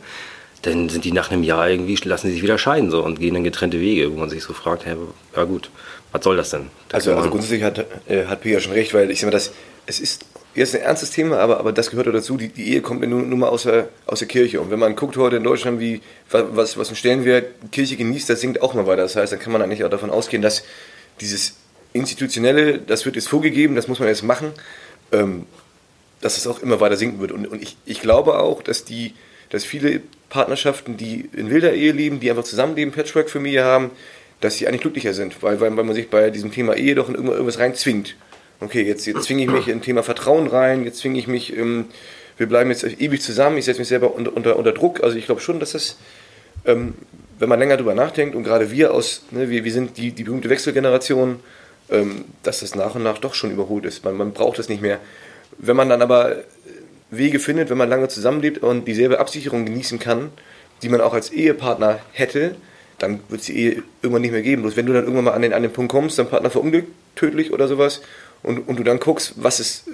Dann 0.63 0.89
sind 0.89 1.05
die 1.05 1.13
nach 1.13 1.31
einem 1.31 1.43
Jahr 1.43 1.69
irgendwie, 1.69 1.97
lassen 2.09 2.29
sie 2.29 2.35
sich 2.35 2.43
wieder 2.43 2.59
scheiden 2.59 2.91
so 2.91 3.05
und 3.05 3.21
gehen 3.21 3.35
dann 3.35 3.45
getrennte 3.45 3.81
Wege, 3.81 4.13
wo 4.13 4.19
man 4.19 4.31
sich 4.31 4.43
so 4.43 4.53
fragt, 4.53 4.87
hey, 4.87 4.97
ja 5.37 5.45
gut, 5.45 5.71
was 6.13 6.25
soll 6.25 6.37
das 6.37 6.51
denn? 6.51 6.71
Da 6.89 6.97
Also, 6.97 7.15
also 7.15 7.31
grundsätzlich 7.31 7.63
hat, 7.63 7.85
äh, 8.09 8.27
hat 8.27 8.41
Pia 8.41 8.59
schon 8.61 8.73
recht, 8.73 8.95
weil 8.95 9.11
ich 9.11 9.21
sag 9.21 9.27
mal, 9.27 9.33
das, 9.33 9.53
es 9.87 10.01
ist 10.01 10.25
jetzt 10.57 10.75
ein 10.75 10.81
ernstes 10.81 11.11
Thema, 11.11 11.39
aber, 11.39 11.59
aber 11.59 11.73
das 11.73 11.91
gehört 11.91 12.09
auch 12.09 12.13
dazu. 12.13 12.37
Die, 12.37 12.49
die 12.49 12.73
Ehe 12.73 12.81
kommt 12.81 13.07
nur, 13.07 13.23
nur 13.23 13.39
mal 13.39 13.49
aus 13.49 13.65
der, 13.65 13.89
aus 14.07 14.21
der 14.21 14.29
Kirche. 14.29 14.61
Und 14.61 14.71
wenn 14.71 14.79
man 14.79 14.97
guckt 14.97 15.17
heute 15.17 15.37
in 15.37 15.45
Deutschland, 15.45 15.79
wie, 15.79 16.01
was, 16.31 16.77
was 16.77 16.89
ein 16.89 16.97
Stellenwert 16.97 17.71
Kirche 17.71 17.97
genießt, 17.97 18.29
das 18.31 18.41
sinkt 18.41 18.63
auch 18.63 18.75
mal 18.75 18.87
weiter. 18.87 19.03
Das 19.03 19.17
heißt, 19.17 19.33
dann 19.33 19.39
kann 19.39 19.53
man 19.53 19.63
eigentlich 19.63 19.85
auch 19.85 19.91
davon 19.91 20.11
ausgehen, 20.11 20.43
dass 20.43 20.65
dieses 21.21 21.57
Institutionelle, 21.93 22.79
das 22.79 23.05
wird 23.05 23.17
jetzt 23.17 23.29
vorgegeben, 23.29 23.77
das 23.77 23.89
muss 23.89 23.99
man 23.99 24.09
jetzt 24.09 24.23
machen, 24.23 24.53
ähm, 25.13 25.47
dass 26.21 26.39
es 26.39 26.47
auch 26.47 26.63
immer 26.63 26.81
weiter 26.81 26.97
sinken 26.97 27.21
wird. 27.21 27.33
Und, 27.33 27.47
und 27.47 27.63
ich, 27.63 27.77
ich 27.85 28.01
glaube 28.01 28.39
auch, 28.39 28.63
dass 28.63 28.85
die, 28.85 29.15
dass 29.51 29.65
viele 29.65 30.01
Partnerschaften, 30.29 30.97
die 30.97 31.29
in 31.33 31.51
wilder 31.51 31.73
Ehe 31.73 31.93
leben, 31.93 32.21
die 32.21 32.31
einfach 32.31 32.45
zusammenleben, 32.45 32.93
Patchwork-Familie 32.93 33.65
haben, 33.65 33.91
dass 34.41 34.57
sie 34.57 34.67
eigentlich 34.67 34.83
glücklicher 34.83 35.15
sind, 35.15 35.43
weil, 35.43 35.61
weil, 35.61 35.77
weil 35.77 35.85
man 35.85 35.95
sich 35.95 36.11
bei 36.11 36.31
diesem 36.31 36.53
Thema 36.53 36.75
Ehe 36.75 36.95
doch 36.95 37.09
in 37.09 37.15
irgendwas 37.15 37.59
reinzwingt. 37.59 38.17
Okay, 38.61 38.83
jetzt, 38.83 39.07
jetzt 39.07 39.25
zwinge 39.25 39.43
ich 39.43 39.51
mich 39.51 39.69
in 39.69 39.83
Thema 39.83 40.03
Vertrauen 40.03 40.47
rein, 40.47 40.85
jetzt 40.85 40.99
zwinge 40.99 41.19
ich 41.19 41.27
mich, 41.27 41.57
ähm, 41.57 41.87
wir 42.39 42.47
bleiben 42.47 42.71
jetzt 42.71 42.85
ewig 42.85 43.21
zusammen, 43.21 43.59
ich 43.59 43.65
setze 43.65 43.81
mich 43.81 43.89
selber 43.89 44.15
unter, 44.15 44.35
unter, 44.35 44.57
unter 44.57 44.73
Druck. 44.73 45.03
Also 45.03 45.17
ich 45.17 45.27
glaube 45.27 45.41
schon, 45.41 45.61
dass 45.61 45.73
das, 45.73 45.97
ähm, 46.65 46.95
wenn 47.39 47.49
man 47.49 47.59
länger 47.59 47.77
drüber 47.77 47.95
nachdenkt 47.95 48.35
und 48.35 48.45
gerade 48.45 48.71
wir 48.71 48.95
aus, 48.95 49.25
ne, 49.31 49.51
wir, 49.51 49.65
wir 49.65 49.73
sind 49.73 49.97
die, 49.99 50.13
die 50.13 50.25
berühmte 50.25 50.49
Wechselgeneration, 50.49 51.41
ähm, 51.91 52.25
dass 52.43 52.61
das 52.61 52.75
nach 52.75 52.95
und 52.95 53.03
nach 53.03 53.19
doch 53.19 53.35
schon 53.35 53.51
überholt 53.51 53.85
ist. 53.85 54.05
Man, 54.05 54.17
man 54.17 54.33
braucht 54.33 54.59
das 54.59 54.69
nicht 54.69 54.83
mehr. 54.83 55.01
Wenn 55.59 55.77
man 55.77 55.89
dann 55.89 56.03
aber 56.03 56.37
Wege 57.11 57.39
findet, 57.39 57.71
wenn 57.71 57.79
man 57.79 57.89
lange 57.89 58.09
zusammenlebt 58.09 58.63
und 58.63 58.87
dieselbe 58.87 59.21
Absicherung 59.21 59.65
genießen 59.65 59.99
kann, 59.99 60.31
die 60.83 60.89
man 60.89 61.01
auch 61.01 61.15
als 61.15 61.31
Ehepartner 61.31 62.01
hätte, 62.13 62.57
dann 62.99 63.21
wird 63.29 63.41
es 63.41 63.47
die 63.47 63.59
Ehe 63.59 63.83
irgendwann 64.03 64.23
nicht 64.23 64.33
mehr 64.33 64.43
geben. 64.43 64.63
Bloß 64.63 64.77
wenn 64.77 64.87
du 64.87 64.93
dann 64.93 65.05
irgendwann 65.05 65.25
mal 65.25 65.33
an 65.33 65.43
den, 65.43 65.53
an 65.53 65.63
den 65.63 65.73
Punkt 65.73 65.93
kommst, 65.93 66.19
dein 66.19 66.29
Partner 66.29 66.51
verunglückt, 66.51 66.89
tödlich 67.15 67.53
oder 67.53 67.69
sowas, 67.69 68.01
und, 68.43 68.69
und 68.69 68.79
du 68.79 68.85
dann 68.85 69.01
guckst, 69.01 69.35
was, 69.37 69.61
ist, 69.61 69.85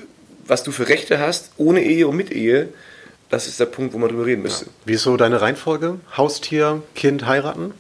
was 0.47 0.63
du 0.63 0.73
für 0.73 0.89
Rechte 0.89 1.19
hast, 1.19 1.53
ohne 1.57 1.83
Ehe 1.83 2.07
und 2.07 2.17
mit 2.17 2.31
Ehe, 2.33 2.69
das 3.31 3.47
ist 3.47 3.59
der 3.61 3.67
Punkt, 3.67 3.95
wo 3.95 3.99
man 3.99 4.11
drüber 4.11 4.27
reden 4.27 4.43
müsste. 4.43 4.67
Wie 4.85 4.93
ist 4.93 5.05
so 5.05 5.17
deine 5.17 5.41
Reihenfolge? 5.41 6.01
Haustier, 6.17 6.83
Kind, 6.95 7.27
heiraten? 7.27 7.73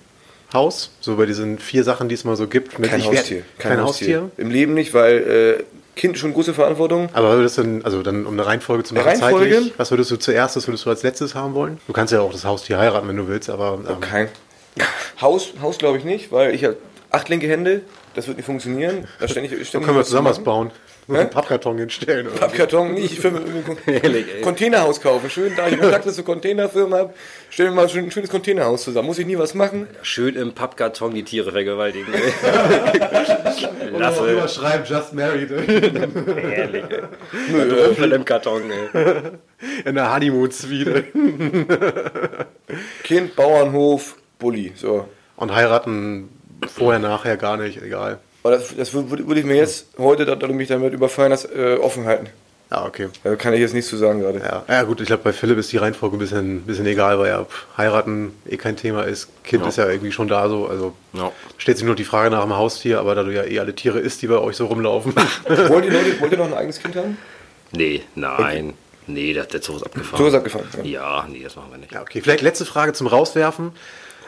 Haus? 0.52 0.90
So 1.00 1.16
bei 1.16 1.26
diesen 1.26 1.58
vier 1.58 1.84
Sachen, 1.84 2.08
die 2.08 2.14
es 2.14 2.24
mal 2.24 2.36
so 2.36 2.46
gibt. 2.46 2.78
Mit 2.78 2.90
Kein 2.90 3.04
Haustier. 3.04 3.42
Kein, 3.58 3.80
Haustier. 3.80 4.30
Im 4.36 4.50
Leben 4.50 4.74
nicht, 4.74 4.94
weil 4.94 5.58
äh, 5.60 5.64
Kind 5.94 6.18
schon 6.18 6.32
große 6.32 6.54
Verantwortung. 6.54 7.10
Aber 7.12 7.36
würdest 7.36 7.58
du 7.58 7.62
denn, 7.62 7.84
also 7.84 8.02
dann 8.02 8.24
um 8.26 8.32
eine 8.32 8.46
Reihenfolge 8.46 8.84
zu 8.84 8.94
machen, 8.94 9.08
Reihenfolge? 9.08 9.54
zeitlich, 9.54 9.74
was 9.76 9.90
würdest 9.90 10.10
du 10.10 10.16
zuerst, 10.16 10.56
was 10.56 10.66
würdest 10.66 10.86
du 10.86 10.90
als 10.90 11.02
letztes 11.02 11.34
haben 11.34 11.54
wollen? 11.54 11.78
Du 11.86 11.92
kannst 11.92 12.12
ja 12.12 12.20
auch 12.20 12.32
das 12.32 12.44
Haustier 12.44 12.78
heiraten, 12.78 13.08
wenn 13.08 13.16
du 13.16 13.28
willst, 13.28 13.50
aber 13.50 13.78
ähm, 13.88 14.00
Kein. 14.00 14.28
Haus, 15.20 15.52
Haus 15.60 15.76
glaube 15.78 15.98
ich 15.98 16.04
nicht, 16.04 16.32
weil 16.32 16.54
ich 16.54 16.64
habe 16.64 16.78
acht 17.10 17.28
linke 17.28 17.46
Hände, 17.46 17.82
das 18.14 18.26
wird 18.26 18.38
nicht 18.38 18.46
funktionieren. 18.46 19.06
Da 19.20 19.28
ständig, 19.28 19.52
dann 19.52 19.64
ständig 19.64 19.86
können 19.86 19.98
wir 19.98 20.04
zusammen 20.04 20.28
was 20.28 20.40
machen. 20.40 20.70
Bauen. 21.12 21.20
Einen 21.20 21.30
Pappkarton 21.30 21.78
hinstellen. 21.78 22.26
Oder? 22.28 22.36
Pappkarton 22.38 22.94
nicht, 22.94 23.18
für 23.18 23.28
ein 23.28 23.42
Containerhaus 24.42 25.00
kaufen. 25.00 25.30
Schön, 25.30 25.52
da 25.56 25.68
ich 25.68 25.78
Kontakte 25.80 26.12
zur 26.12 26.24
Containerfirma 26.24 26.98
habe, 26.98 27.14
stellen 27.50 27.70
wir 27.70 27.82
mal 27.82 27.88
schön, 27.88 28.04
ein 28.04 28.10
schönes 28.10 28.30
Containerhaus 28.30 28.82
zusammen. 28.82 29.06
Muss 29.08 29.18
ich 29.18 29.26
nie 29.26 29.38
was 29.38 29.54
machen. 29.54 29.86
Schön 30.02 30.34
im 30.36 30.52
Pappkarton 30.52 31.14
die 31.14 31.22
Tiere 31.22 31.52
vergewaltigen. 31.52 32.12
Oder 33.94 33.98
Lasse. 33.98 34.32
überschreiben, 34.32 34.86
just 34.86 35.12
married. 35.12 35.50
Ehrlich, 35.50 36.84
ey. 36.88 37.84
Rumpel 37.84 38.12
im 38.12 38.24
Karton, 38.24 38.62
ey. 38.70 39.32
In 39.84 39.94
der 39.94 40.12
Honeymoon-Suite. 40.14 41.04
Kind, 43.04 43.36
Bauernhof, 43.36 44.16
Bulli. 44.38 44.72
So. 44.74 45.08
Und 45.36 45.54
heiraten 45.54 46.30
vorher, 46.66 47.00
nachher 47.00 47.36
gar 47.36 47.56
nicht, 47.56 47.82
egal. 47.82 48.18
Aber 48.42 48.56
das, 48.56 48.74
das 48.76 48.92
würde 48.92 49.26
würde 49.26 49.40
ich 49.40 49.46
mir 49.46 49.56
jetzt 49.56 49.86
heute, 49.98 50.24
da, 50.24 50.34
da 50.34 50.46
du 50.46 50.54
mich 50.54 50.68
damit 50.68 50.92
überfallen 50.92 51.32
hast, 51.32 51.44
äh, 51.54 51.76
offen 51.80 52.06
halten. 52.06 52.28
Ja, 52.70 52.86
okay. 52.86 53.08
Da 53.22 53.36
kann 53.36 53.52
ich 53.52 53.60
jetzt 53.60 53.74
nichts 53.74 53.90
zu 53.90 53.98
sagen 53.98 54.20
gerade. 54.20 54.38
Ja, 54.38 54.64
ja 54.66 54.82
gut, 54.84 55.00
ich 55.02 55.06
glaube, 55.06 55.22
bei 55.24 55.32
Philipp 55.34 55.58
ist 55.58 55.70
die 55.72 55.76
Reihenfolge 55.76 56.16
ein 56.16 56.18
bisschen, 56.18 56.62
bisschen 56.62 56.86
egal, 56.86 57.18
weil 57.18 57.28
ja 57.28 57.46
heiraten 57.76 58.34
eh 58.48 58.56
kein 58.56 58.76
Thema 58.76 59.02
ist. 59.02 59.28
Kind 59.44 59.62
Ja. 59.62 59.68
ist 59.68 59.76
ja 59.76 59.88
irgendwie 59.90 60.10
schon 60.10 60.26
da 60.26 60.48
so. 60.48 60.66
Also 60.68 60.94
Ja. 61.12 61.30
stellt 61.58 61.76
sich 61.76 61.86
nur 61.86 61.94
die 61.94 62.04
Frage 62.04 62.30
nach 62.30 62.42
dem 62.42 62.56
Haustier, 62.56 62.98
aber 62.98 63.14
da 63.14 63.24
du 63.24 63.30
ja 63.34 63.44
eh 63.44 63.58
alle 63.60 63.74
Tiere 63.74 63.98
isst, 64.00 64.22
die 64.22 64.26
bei 64.26 64.38
euch 64.38 64.56
so 64.56 64.66
rumlaufen. 64.66 65.14
wollt, 65.46 65.84
ihr 65.84 65.92
Leute, 65.92 66.18
wollt 66.20 66.32
ihr 66.32 66.38
noch 66.38 66.46
ein 66.46 66.54
eigenes 66.54 66.80
Kind 66.80 66.96
haben? 66.96 67.18
Nee, 67.72 68.02
nein. 68.14 68.72
Nee, 69.06 69.34
der, 69.34 69.44
der 69.44 69.60
Zug 69.60 69.76
ist 69.76 69.82
abgefahren. 69.82 70.18
So 70.22 70.28
ist 70.28 70.34
abgefahren. 70.34 70.66
Ja. 70.82 70.84
Ja, 71.22 71.26
nee, 71.30 71.42
das 71.44 71.56
machen 71.56 71.72
wir 71.72 71.78
nicht. 71.78 71.92
ja, 71.92 72.00
okay. 72.00 72.22
Vielleicht 72.22 72.42
letzte 72.42 72.64
Frage 72.64 72.94
zum 72.94 73.06
Rauswerfen. 73.06 73.72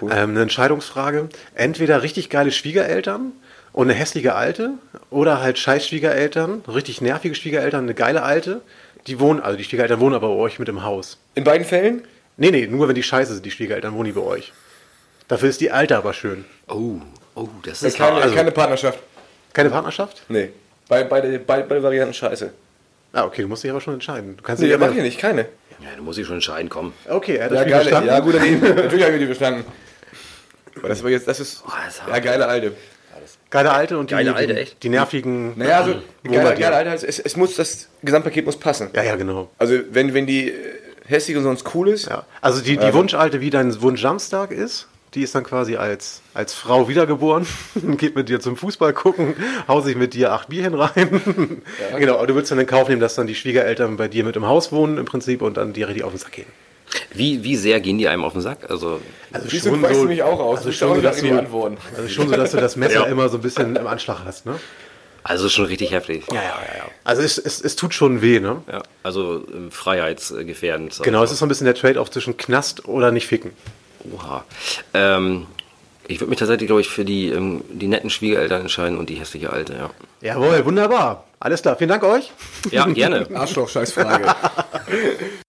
Ähm, 0.02 0.30
eine 0.30 0.42
Entscheidungsfrage. 0.42 1.28
Entweder 1.54 2.02
richtig 2.02 2.28
geile 2.28 2.52
Schwiegereltern 2.52 3.32
und 3.74 3.90
eine 3.90 3.98
hässliche 3.98 4.34
Alte 4.34 4.70
oder 5.10 5.42
halt 5.42 5.58
scheiß 5.58 5.86
Schwiegereltern, 5.88 6.62
richtig 6.66 7.00
nervige 7.02 7.34
Schwiegereltern, 7.34 7.84
eine 7.84 7.94
geile 7.94 8.22
Alte. 8.22 8.62
Die 9.06 9.20
wohnen, 9.20 9.40
also 9.40 9.58
die 9.58 9.64
Schwiegereltern 9.64 10.00
wohnen 10.00 10.14
aber 10.14 10.28
bei 10.28 10.34
euch 10.34 10.58
mit 10.58 10.68
im 10.70 10.82
Haus. 10.82 11.18
In 11.34 11.44
beiden 11.44 11.66
Fällen? 11.66 12.04
Nee, 12.38 12.50
nee, 12.50 12.66
nur 12.66 12.88
wenn 12.88 12.94
die 12.94 13.02
scheiße 13.02 13.34
sind, 13.34 13.44
die 13.44 13.50
Schwiegereltern 13.50 13.92
wohnen 13.92 14.06
die 14.06 14.12
bei 14.12 14.22
euch. 14.22 14.52
Dafür 15.28 15.50
ist 15.50 15.60
die 15.60 15.70
Alte 15.70 15.96
aber 15.98 16.14
schön. 16.14 16.44
Oh, 16.68 16.96
oh, 17.34 17.48
das 17.64 17.82
ist 17.82 17.98
Keine, 17.98 18.22
hart. 18.22 18.34
keine 18.34 18.50
Partnerschaft. 18.52 18.98
Keine 19.52 19.70
Partnerschaft? 19.70 20.22
Nee. 20.28 20.50
Bei, 20.88 21.04
beide, 21.04 21.38
beide, 21.38 21.64
beide 21.68 21.82
Varianten 21.82 22.14
scheiße. 22.14 22.52
Ah, 23.12 23.24
okay, 23.24 23.42
du 23.42 23.48
musst 23.48 23.62
dich 23.62 23.70
aber 23.70 23.80
schon 23.80 23.94
entscheiden. 23.94 24.36
Du 24.36 24.42
kannst 24.42 24.62
Nee, 24.62 24.68
nicht 24.68 24.78
mach 24.80 24.90
ich 24.90 24.96
nicht, 25.02 25.18
keine. 25.18 25.42
Ja, 25.80 25.88
da 25.96 26.02
muss 26.02 26.18
ich 26.18 26.26
schon 26.26 26.36
entscheiden, 26.36 26.68
komm. 26.68 26.92
Okay, 27.08 27.36
er 27.36 27.44
hat 27.44 27.52
das 27.52 27.58
Ja, 27.58 27.62
Spiel 27.62 27.72
geile, 27.72 27.88
verstanden. 27.90 28.08
ja 28.08 28.20
gut. 28.20 28.74
Natürlich 28.84 29.04
habe 29.04 29.14
ich 29.14 29.20
die 29.20 29.26
verstanden. 29.26 29.64
Aber 30.76 30.88
das 30.88 31.02
war 31.02 31.10
jetzt, 31.10 31.28
das 31.28 31.40
ist, 31.40 31.62
Oh, 31.66 31.70
das 31.84 32.02
ja, 32.08 32.18
geile 32.18 32.46
Alte. 32.46 32.72
Geile 33.54 33.70
Alte 33.70 33.98
und 33.98 34.10
die, 34.10 34.14
Geile 34.16 34.34
Alte, 34.34 34.52
die, 34.52 34.60
echt? 34.60 34.82
die 34.82 34.88
nervigen. 34.88 35.52
Naja, 35.54 35.78
also, 35.78 35.94
geile, 36.24 36.56
geile 36.56 36.74
Alte 36.74 36.90
heißt, 36.90 37.04
es, 37.04 37.20
es 37.20 37.36
muss, 37.36 37.54
das 37.54 37.88
Gesamtpaket 38.02 38.44
muss 38.44 38.56
passen. 38.56 38.88
Ja, 38.96 39.04
ja, 39.04 39.14
genau. 39.14 39.48
Also, 39.58 39.76
wenn, 39.92 40.12
wenn 40.12 40.26
die 40.26 40.48
äh, 40.48 40.54
hässlich 41.06 41.36
und 41.36 41.44
sonst 41.44 41.72
cool 41.72 41.88
ist, 41.88 42.08
Ja. 42.08 42.26
Also 42.40 42.60
die, 42.60 42.76
die 42.76 42.92
Wunschalte, 42.92 43.40
wie 43.40 43.50
dein 43.50 43.80
Wunsch 43.80 44.02
Samstag 44.02 44.50
ist, 44.50 44.88
die 45.14 45.22
ist 45.22 45.36
dann 45.36 45.44
quasi 45.44 45.76
als, 45.76 46.20
als 46.34 46.52
Frau 46.52 46.88
wiedergeboren, 46.88 47.46
geht 47.96 48.16
mit 48.16 48.28
dir 48.28 48.40
zum 48.40 48.56
Fußball 48.56 48.92
gucken, 48.92 49.36
haut 49.68 49.84
sich 49.84 49.94
mit 49.94 50.14
dir 50.14 50.32
acht 50.32 50.48
Bierchen 50.48 50.74
rein. 50.74 51.62
Genau, 51.96 52.16
aber 52.16 52.26
du 52.26 52.34
würdest 52.34 52.50
dann 52.50 52.58
in 52.58 52.66
Kauf 52.66 52.88
nehmen, 52.88 53.00
dass 53.00 53.14
dann 53.14 53.28
die 53.28 53.36
Schwiegereltern 53.36 53.96
bei 53.96 54.08
dir 54.08 54.24
mit 54.24 54.34
im 54.34 54.46
Haus 54.46 54.72
wohnen 54.72 54.98
im 54.98 55.04
Prinzip 55.04 55.42
und 55.42 55.58
dann 55.58 55.72
dir 55.72 55.86
richtig 55.86 56.02
auf 56.02 56.10
den 56.10 56.18
Sack 56.18 56.32
gehen. 56.32 56.46
Wie, 57.12 57.42
wie 57.44 57.56
sehr 57.56 57.80
gehen 57.80 57.98
die 57.98 58.08
einem 58.08 58.24
auf 58.24 58.32
den 58.32 58.42
Sack? 58.42 58.70
Also, 58.70 59.00
Also 59.32 59.48
du, 59.48 59.82
weißt 59.82 59.96
du 60.02 60.04
mich 60.04 60.22
auch 60.22 60.38
aus. 60.40 60.58
Also 60.58 60.70
Du 60.70 60.74
schon, 60.76 60.94
so, 60.96 61.00
dass 61.00 61.20
du, 61.20 61.38
Antworten. 61.38 61.76
also 61.96 62.08
schon 62.08 62.28
so, 62.28 62.36
dass 62.36 62.50
du 62.52 62.56
das 62.58 62.76
Messer 62.76 63.00
Ja. 63.00 63.04
immer 63.06 63.28
so 63.28 63.38
ein 63.38 63.42
bisschen 63.42 63.76
im 63.76 63.86
Anschlag 63.86 64.18
hast, 64.24 64.46
ne? 64.46 64.58
also 65.26 65.48
schon 65.48 65.64
richtig 65.64 65.90
heftig. 65.92 66.24
Ja, 66.30 66.34
ja, 66.34 66.42
ja. 66.42 66.76
ja. 66.78 66.84
Also 67.02 67.22
es, 67.22 67.38
es, 67.38 67.60
es 67.62 67.76
tut 67.76 67.94
schon 67.94 68.20
weh, 68.20 68.40
ne? 68.40 68.62
Ja, 68.70 68.82
also 69.02 69.42
ähm, 69.52 69.70
freiheitsgefährdend. 69.70 71.00
Genau, 71.02 71.20
ich 71.20 71.24
es 71.24 71.32
ist 71.32 71.38
so 71.38 71.46
ein 71.46 71.48
bisschen 71.48 71.64
der 71.64 71.74
Trade-off 71.74 72.10
zwischen 72.10 72.36
Knast 72.36 72.86
oder 72.86 73.10
nicht 73.10 73.26
ficken. 73.26 73.52
Oha. 74.12 74.44
Ähm, 74.92 75.46
ich 76.06 76.20
würde 76.20 76.28
mich 76.28 76.38
tatsächlich, 76.38 76.66
glaube 76.66 76.82
ich, 76.82 76.88
für 76.90 77.06
die, 77.06 77.30
ähm, 77.30 77.62
die 77.70 77.86
netten 77.86 78.10
Schwiegereltern 78.10 78.60
entscheiden 78.60 78.98
und 78.98 79.08
die 79.08 79.14
hässliche 79.14 79.50
Alte, 79.50 79.72
ja. 79.72 79.90
Jawohl, 80.20 80.62
wunderbar. 80.66 81.24
Alles 81.40 81.62
klar, 81.62 81.76
vielen 81.76 81.88
Dank 81.88 82.02
euch. 82.04 82.30
Ja, 82.70 82.84
gerne. 82.86 83.26
Arschloch, 83.34 83.68
scheiß 83.70 83.92
Frage. 83.92 84.26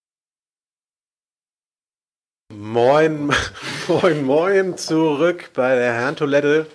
Moin, 2.58 3.34
moin, 3.90 4.24
moin, 4.24 4.78
zurück 4.78 5.50
bei 5.54 5.76
der 5.76 5.92
Herrentoilette. 5.94 6.68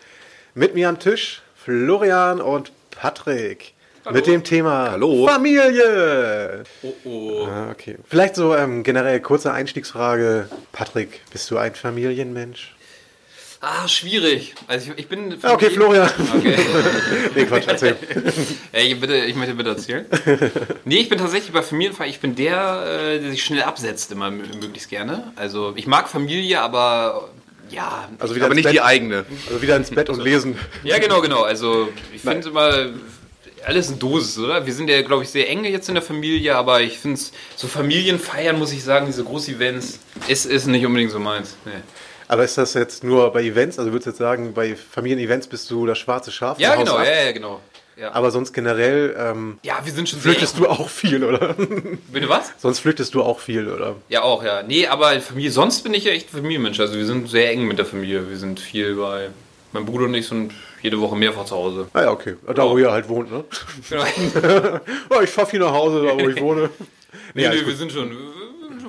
Mit 0.55 0.74
mir 0.74 0.91
am 0.91 0.99
Tisch 0.99 1.41
Florian 1.57 2.43
und 2.43 2.70
Patrick. 2.91 3.72
Mit 4.11 4.26
dem 4.26 4.45
Thema 4.45 4.91
Hallo. 4.91 5.26
Familie. 5.26 6.64
Oh, 6.83 6.93
oh. 7.05 7.47
Ah, 7.47 7.70
okay. 7.70 7.97
Vielleicht 8.07 8.35
so 8.35 8.55
ähm, 8.55 8.83
generell 8.83 9.20
kurze 9.20 9.53
Einstiegsfrage. 9.53 10.51
Patrick, 10.72 11.22
bist 11.33 11.51
du 11.51 11.57
ein 11.57 11.74
Familienmensch? 11.74 12.74
Ah, 13.62 13.86
schwierig. 13.86 14.54
Also 14.68 14.92
ich, 14.92 15.00
ich 15.00 15.08
bin. 15.08 15.38
Ja, 15.42 15.52
okay, 15.52 15.68
Florian. 15.68 16.08
Okay. 16.36 16.56
Nee, 17.34 17.44
Quatsch, 17.44 17.68
erzähl. 17.68 17.94
Ey, 18.72 18.94
bitte, 18.94 19.16
ich 19.16 19.36
möchte 19.36 19.54
bitte 19.54 19.70
erzählen. 19.70 20.06
Nee, 20.84 20.96
ich 20.96 21.08
bin 21.08 21.18
tatsächlich 21.18 21.52
bei 21.52 21.62
Familienfeiern, 21.62 22.11
ich 22.11 22.20
bin 22.20 22.34
der, 22.34 22.84
äh, 22.86 23.20
der 23.20 23.30
sich 23.30 23.44
schnell 23.44 23.62
absetzt, 23.62 24.11
immer 24.12 24.30
möglichst 24.30 24.88
gerne. 24.88 25.32
Also 25.36 25.74
ich 25.76 25.86
mag 25.86 26.08
Familie, 26.08 26.61
aber 26.61 27.28
ja. 27.70 28.08
Also 28.18 28.34
wieder 28.34 28.46
Aber 28.46 28.54
nicht 28.54 28.64
Bett, 28.64 28.72
die 28.72 28.80
eigene. 28.80 29.26
Also 29.46 29.62
wieder 29.62 29.76
ins 29.76 29.90
Bett 29.90 30.08
und 30.08 30.22
lesen. 30.22 30.58
Ja, 30.82 30.98
genau, 30.98 31.20
genau. 31.20 31.42
Also 31.42 31.90
ich 32.14 32.22
finde 32.22 32.48
immer 32.48 32.86
alles 33.66 33.90
in 33.90 33.98
Dosis, 33.98 34.38
oder? 34.38 34.64
Wir 34.66 34.72
sind 34.72 34.88
ja, 34.88 35.02
glaube 35.02 35.22
ich, 35.22 35.28
sehr 35.28 35.48
eng 35.50 35.64
jetzt 35.64 35.88
in 35.88 35.94
der 35.94 36.02
Familie, 36.02 36.56
aber 36.56 36.80
ich 36.80 36.98
finde 36.98 37.16
es, 37.16 37.32
so 37.56 37.68
Familienfeiern, 37.68 38.58
muss 38.58 38.72
ich 38.72 38.82
sagen, 38.82 39.06
diese 39.06 39.22
Groß-Events, 39.22 40.00
ist, 40.28 40.46
ist 40.46 40.66
nicht 40.66 40.86
unbedingt 40.86 41.11
so 41.12 41.18
meins. 41.18 41.56
Nee. 41.66 41.72
Aber 42.31 42.45
ist 42.45 42.57
das 42.57 42.74
jetzt 42.74 43.03
nur 43.03 43.33
bei 43.33 43.43
Events? 43.43 43.76
Also 43.81 43.91
würdest 43.91 44.07
du 44.07 44.11
jetzt 44.11 44.18
sagen, 44.18 44.55
bei 44.55 44.76
Familienevents 44.76 45.49
bist 45.49 45.68
du 45.68 45.85
das 45.85 45.99
schwarze 45.99 46.31
Schaf? 46.31 46.61
Ja, 46.61 46.76
genau, 46.76 47.01
ja, 47.01 47.24
ja, 47.24 47.33
genau. 47.33 47.61
Ja. 47.97 48.12
Aber 48.12 48.31
sonst 48.31 48.53
generell 48.53 49.16
ähm, 49.18 49.59
ja, 49.64 49.81
wir 49.83 49.93
sind 49.93 50.09
schon 50.09 50.20
flüchtest 50.20 50.57
du 50.57 50.68
auch 50.68 50.89
viel, 50.89 51.24
oder? 51.24 51.57
Bitte 52.12 52.28
was? 52.28 52.53
sonst 52.57 52.78
flüchtest 52.78 53.14
du 53.14 53.24
auch 53.24 53.41
viel, 53.41 53.68
oder? 53.68 53.97
Ja, 54.09 54.22
auch, 54.22 54.45
ja. 54.45 54.62
Nee, 54.62 54.87
aber 54.87 55.20
Familie, 55.20 55.51
sonst 55.51 55.83
bin 55.83 55.93
ich 55.93 56.05
ja 56.05 56.12
echt 56.12 56.31
Familienmensch. 56.31 56.78
Also 56.78 56.95
wir 56.95 57.05
sind 57.05 57.28
sehr 57.28 57.51
eng 57.51 57.66
mit 57.66 57.78
der 57.78 57.85
Familie. 57.85 58.31
Wir 58.31 58.39
sind 58.39 58.61
viel 58.61 58.95
bei, 58.95 59.31
mein 59.72 59.85
Bruder 59.85 60.05
und 60.05 60.14
ich 60.14 60.28
sind 60.28 60.53
jede 60.83 61.01
Woche 61.01 61.16
mehrfach 61.16 61.47
zu 61.47 61.57
Hause. 61.57 61.89
Ah 61.95 62.03
ja, 62.03 62.11
okay. 62.12 62.37
Da, 62.47 62.62
wo 62.62 62.78
ihr 62.78 62.93
halt 62.93 63.09
wohnt, 63.09 63.33
ne? 63.33 63.43
Genau. 63.89 64.05
Oh, 65.11 65.20
ich 65.20 65.31
fahr 65.31 65.47
viel 65.47 65.59
nach 65.59 65.72
Hause, 65.72 66.05
da 66.07 66.14
wo 66.14 66.28
ich 66.28 66.41
wohne. 66.41 66.70
nee, 67.35 67.45
alles 67.45 67.62
nee, 67.62 67.66
wir 67.66 67.72
gut. 67.72 67.76
sind 67.76 67.91
schon, 67.91 68.16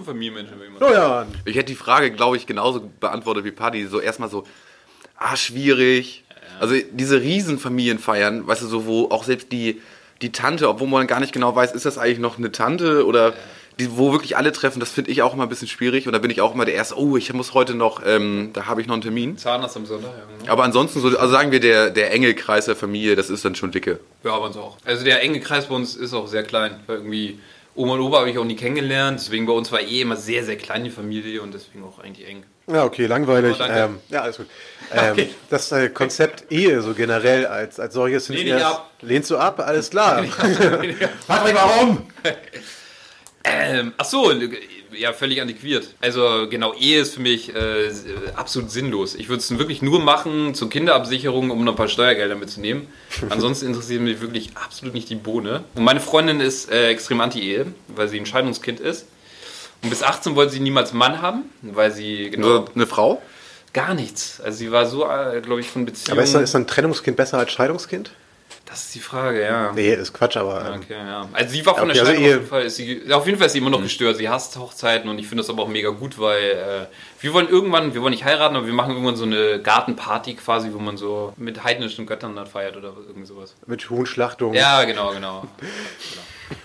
schon 0.01 0.13
Familienmenschen, 0.13 0.57
würde 0.57 0.67
ich 0.67 0.79
mal 0.79 0.79
sagen. 0.79 0.93
ja, 0.93 1.39
Ich 1.45 1.55
hätte 1.55 1.67
die 1.67 1.75
Frage, 1.75 2.11
glaube 2.11 2.37
ich, 2.37 2.45
genauso 2.45 2.89
beantwortet 2.99 3.45
wie 3.45 3.51
Paddy. 3.51 3.87
So 3.87 3.99
erstmal 3.99 4.29
so, 4.29 4.45
ah, 5.17 5.35
schwierig. 5.35 6.23
Also 6.59 6.75
diese 6.91 7.21
Riesenfamilienfeiern, 7.21 8.45
weißt 8.45 8.63
du, 8.63 8.67
so 8.67 8.85
wo 8.85 9.09
auch 9.09 9.23
selbst 9.23 9.51
die, 9.51 9.81
die 10.21 10.31
Tante, 10.31 10.69
obwohl 10.69 10.87
man 10.87 11.07
gar 11.07 11.19
nicht 11.19 11.33
genau 11.33 11.55
weiß, 11.55 11.73
ist 11.73 11.85
das 11.85 11.97
eigentlich 11.97 12.19
noch 12.19 12.37
eine 12.37 12.51
Tante 12.51 13.05
oder 13.05 13.33
die, 13.79 13.97
wo 13.97 14.11
wirklich 14.11 14.37
alle 14.37 14.51
treffen, 14.51 14.79
das 14.79 14.91
finde 14.91 15.09
ich 15.11 15.21
auch 15.21 15.33
immer 15.33 15.43
ein 15.43 15.49
bisschen 15.49 15.67
schwierig. 15.67 16.05
Und 16.05 16.13
da 16.13 16.19
bin 16.19 16.29
ich 16.29 16.41
auch 16.41 16.53
immer 16.53 16.65
der 16.65 16.75
Erste, 16.75 16.99
oh, 16.99 17.17
ich 17.17 17.33
muss 17.33 17.53
heute 17.53 17.73
noch, 17.73 18.01
ähm, 18.05 18.51
da 18.53 18.67
habe 18.67 18.81
ich 18.81 18.87
noch 18.87 18.93
einen 18.93 19.01
Termin. 19.01 19.37
Zahnarzt 19.37 19.77
am 19.77 19.85
Sonntag, 19.85 20.11
ja. 20.11 20.37
genau. 20.39 20.51
Aber 20.51 20.63
ansonsten, 20.63 20.99
so, 20.99 21.07
also 21.07 21.31
sagen 21.31 21.51
wir, 21.51 21.61
der, 21.61 21.89
der 21.89 22.11
enge 22.11 22.33
Kreis 22.35 22.65
der 22.65 22.75
Familie, 22.75 23.15
das 23.15 23.29
ist 23.29 23.43
dann 23.45 23.55
schon 23.55 23.71
dicke. 23.71 23.99
Ja, 24.23 24.37
bei 24.37 24.45
uns 24.45 24.57
auch. 24.57 24.77
Also 24.85 25.03
der 25.03 25.23
enge 25.23 25.39
Kreis 25.39 25.67
bei 25.67 25.75
uns 25.75 25.95
ist 25.95 26.13
auch 26.13 26.27
sehr 26.27 26.43
klein. 26.43 26.81
Weil 26.85 26.97
irgendwie 26.97 27.39
Oma 27.75 27.93
und 27.93 28.01
Opa 28.01 28.19
habe 28.19 28.29
ich 28.29 28.37
auch 28.37 28.43
nie 28.43 28.55
kennengelernt. 28.55 29.19
Deswegen 29.19 29.45
bei 29.45 29.53
uns 29.53 29.71
war 29.71 29.81
eh 29.81 30.01
immer 30.01 30.17
sehr, 30.17 30.43
sehr 30.43 30.57
klein 30.57 30.83
die 30.83 30.89
Familie 30.89 31.41
und 31.41 31.53
deswegen 31.53 31.83
auch 31.83 31.99
eigentlich 31.99 32.27
eng. 32.27 32.43
Ja, 32.67 32.83
okay, 32.83 33.05
langweilig. 33.05 33.57
Oh, 33.59 33.63
ähm, 33.63 33.99
ja, 34.09 34.21
alles 34.21 34.37
gut. 34.37 34.47
Ähm, 34.93 35.11
Okay. 35.13 35.29
Das 35.49 35.71
äh, 35.71 35.87
Konzept 35.87 36.51
Ehe 36.51 36.81
so 36.81 36.93
generell 36.93 37.45
als, 37.45 37.79
als 37.79 37.93
solches 37.93 38.27
Lehne 38.27 38.57
ich 38.57 38.65
ab. 38.65 38.91
Lehnst 38.99 39.31
du 39.31 39.37
ab? 39.37 39.61
Alles 39.65 39.89
klar. 39.89 40.21
Patrick, 41.27 41.55
warum? 41.55 42.07
Ähm, 43.45 43.93
ach 43.97 44.03
so, 44.03 44.33
ja, 44.97 45.13
völlig 45.13 45.41
antiquiert. 45.41 45.95
Also 45.99 46.47
genau, 46.49 46.73
Ehe 46.73 47.01
ist 47.01 47.15
für 47.15 47.21
mich 47.21 47.53
äh, 47.55 47.91
absolut 48.35 48.71
sinnlos. 48.71 49.15
Ich 49.15 49.29
würde 49.29 49.39
es 49.39 49.57
wirklich 49.57 49.81
nur 49.81 49.99
machen 49.99 50.53
zur 50.53 50.69
Kinderabsicherung, 50.69 51.51
um 51.51 51.63
noch 51.63 51.73
ein 51.73 51.77
paar 51.77 51.87
Steuergelder 51.87 52.35
mitzunehmen. 52.35 52.87
Ansonsten 53.29 53.67
interessiert 53.67 54.01
mich 54.01 54.21
wirklich 54.21 54.51
absolut 54.55 54.93
nicht 54.93 55.09
die 55.09 55.15
Bohne. 55.15 55.63
Und 55.75 55.83
meine 55.83 55.99
Freundin 55.99 56.39
ist 56.39 56.71
äh, 56.71 56.87
extrem 56.89 57.21
anti-Ehe, 57.21 57.67
weil 57.87 58.07
sie 58.07 58.19
ein 58.19 58.25
Scheidungskind 58.25 58.79
ist. 58.79 59.07
Und 59.83 59.89
bis 59.89 60.03
18 60.03 60.35
wollte 60.35 60.53
sie 60.53 60.59
niemals 60.59 60.93
Mann 60.93 61.21
haben, 61.21 61.43
weil 61.61 61.91
sie 61.91 62.29
genau 62.29 62.47
So 62.47 62.65
eine 62.75 62.87
Frau? 62.87 63.21
gar 63.73 63.93
nichts. 63.93 64.41
Also 64.41 64.57
sie 64.57 64.71
war 64.71 64.85
so, 64.85 65.07
äh, 65.09 65.41
glaube 65.41 65.61
ich, 65.61 65.69
von 65.69 65.85
Beziehungen. 65.85 66.19
Aber 66.19 66.23
ist, 66.23 66.35
ist 66.35 66.55
ein 66.55 66.67
Trennungskind 66.67 67.17
besser 67.17 67.37
als 67.37 67.51
Scheidungskind? 67.51 68.11
Das 68.71 68.85
ist 68.85 68.95
die 68.95 68.99
Frage, 68.99 69.41
ja. 69.43 69.71
Nee, 69.73 69.93
ist 69.93 70.13
Quatsch, 70.13 70.37
aber. 70.37 70.65
ähm, 70.73 70.81
Okay, 70.81 70.93
ja. 70.97 71.27
Also 71.33 71.51
sie 71.51 71.63
war 71.65 71.75
von 71.75 71.83
Okay, 71.89 71.93
der 71.93 72.01
also 72.01 72.11
Scheidung 72.13 72.25
ihr- 72.25 72.29
auf 72.35 72.39
jeden 72.41 72.47
Fall, 72.49 72.61
ist 72.63 72.75
sie, 72.77 73.13
auf 73.13 73.25
jeden 73.27 73.37
Fall 73.37 73.45
ist 73.47 73.53
sie 73.53 73.59
immer 73.59 73.69
noch 73.69 73.81
gestört. 73.83 74.17
Sie 74.17 74.27
hasst 74.29 74.57
Hochzeiten 74.57 75.09
und 75.09 75.19
ich 75.19 75.27
finde 75.27 75.43
das 75.43 75.49
aber 75.49 75.61
auch 75.63 75.67
mega 75.67 75.89
gut, 75.89 76.17
weil 76.19 76.41
äh, 76.41 76.85
wir 77.21 77.33
wollen 77.33 77.47
irgendwann, 77.49 77.93
wir 77.93 78.01
wollen 78.01 78.11
nicht 78.11 78.23
heiraten, 78.25 78.55
aber 78.55 78.65
wir 78.65 78.73
machen 78.73 78.91
irgendwann 78.93 79.15
so 79.17 79.25
eine 79.25 79.61
Gartenparty 79.61 80.35
quasi, 80.35 80.69
wo 80.73 80.79
man 80.79 80.97
so 80.97 81.33
mit 81.37 81.63
heidnischen 81.63 82.05
Göttern 82.07 82.35
dann 82.35 82.47
feiert 82.47 82.75
oder 82.77 82.93
irgendwie 83.07 83.27
sowas. 83.27 83.53
Mit 83.67 83.89
Huhnschlachtung. 83.89 84.53
Ja, 84.53 84.83
genau, 84.85 85.11
genau. 85.11 85.41
genau. 85.41 85.47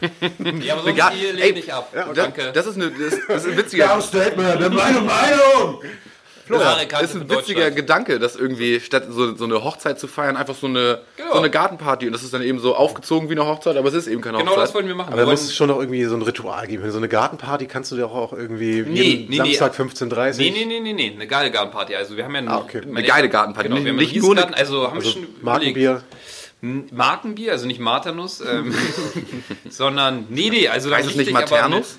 Ja, 0.62 0.74
aber 0.74 0.82
sonst 0.82 0.96
Gar- 0.96 1.12
Ey, 1.12 1.30
lehne 1.32 1.59
ich 1.61 1.72
ab. 1.72 1.90
Das, 1.92 2.12
Danke. 2.14 2.50
das, 2.52 2.66
ist 2.66 2.74
eine, 2.76 2.90
das, 2.90 3.14
das 3.28 3.44
ist 3.44 3.50
ein 3.52 3.57
witziger, 3.57 4.00
Statement, 4.00 4.57
eine 4.57 4.68
Meinung, 4.70 5.07
Meinung! 5.07 5.80
Kante 6.49 6.86
das 6.90 7.03
ist 7.03 7.14
ein 7.16 7.28
witziger. 7.30 7.70
Gedanke, 7.70 8.18
dass 8.18 8.36
irgendwie 8.36 8.80
statt 8.80 9.05
so, 9.11 9.34
so 9.36 9.44
eine 9.44 9.62
Hochzeit 9.64 9.99
zu 9.99 10.07
feiern, 10.09 10.36
einfach 10.36 10.55
so 10.55 10.66
eine, 10.66 11.01
Genau. 11.16 11.32
so 11.32 11.38
eine 11.38 11.51
Gartenparty 11.51 12.07
und 12.07 12.12
das 12.12 12.22
ist 12.22 12.32
dann 12.32 12.42
eben 12.42 12.59
so 12.59 12.74
aufgezogen 12.76 13.28
wie 13.28 13.32
eine 13.32 13.47
Hochzeit, 13.47 13.76
aber 13.76 13.88
es 13.88 13.94
ist 13.94 14.07
eben 14.07 14.20
keine 14.20 14.38
Genau 14.38 14.53
das 14.53 14.61
Hochzeit. 14.61 14.74
wollten 14.74 14.88
wir 14.88 14.94
machen. 14.94 15.12
Aber 15.12 15.22
da 15.22 15.30
muss 15.30 15.40
wollen- 15.40 15.49
es 15.51 15.55
schon 15.57 15.68
noch 15.68 15.78
irgendwie 15.80 16.05
so 16.05 16.14
ein 16.16 16.22
Ritual 16.22 16.66
geben. 16.66 16.90
So 16.90 16.99
eine 16.99 17.09
Gartenparty 17.09 17.66
kannst 17.66 17.92
du 17.92 17.97
dir 17.97 18.07
auch 18.07 18.32
irgendwie 18.32 18.82
Nee, 18.82 19.03
jeden 19.03 19.30
nee, 19.30 19.38
nee. 19.40 19.55
Samstag 19.55 19.74
15.30 19.74 20.38
Nee, 20.38 20.51
nee, 20.51 20.64
nee, 20.64 20.80
nee, 20.80 20.92
nee, 20.92 21.12
eine 21.14 21.26
geile 21.26 21.51
Gartenparty. 21.51 21.94
Also 21.97 22.16
wir 22.16 22.24
haben 22.24 22.32
ja 22.32 22.38
eine, 22.38 22.51
Ah, 22.51 22.59
okay. 22.59 22.80
Eine 22.82 23.03
geile 23.03 23.28
Gartenparty. 23.28 23.68
Genau, 23.68 23.82
wir 23.84 23.90
haben 23.90 23.97
Nicht 23.99 24.16
nur 24.16 24.36
eine- 24.36 24.57
also 24.57 24.84
haben 24.86 24.92
wir 25.01 25.07
Also 25.07 25.11
schon. 25.11 25.26
Markenbier. 25.42 26.03
N- 26.62 26.88
Markenbier, 26.92 27.53
also 27.53 27.66
nicht 27.66 27.80
Marternus, 27.80 28.40
ähm, 28.40 28.74
sondern, 29.68 30.26
nee, 30.30 30.49
nee, 30.51 30.68
also 30.68 30.90
Heißt 30.90 31.09
es 31.11 31.16
nicht 31.16 31.30
Maternus? 31.32 31.99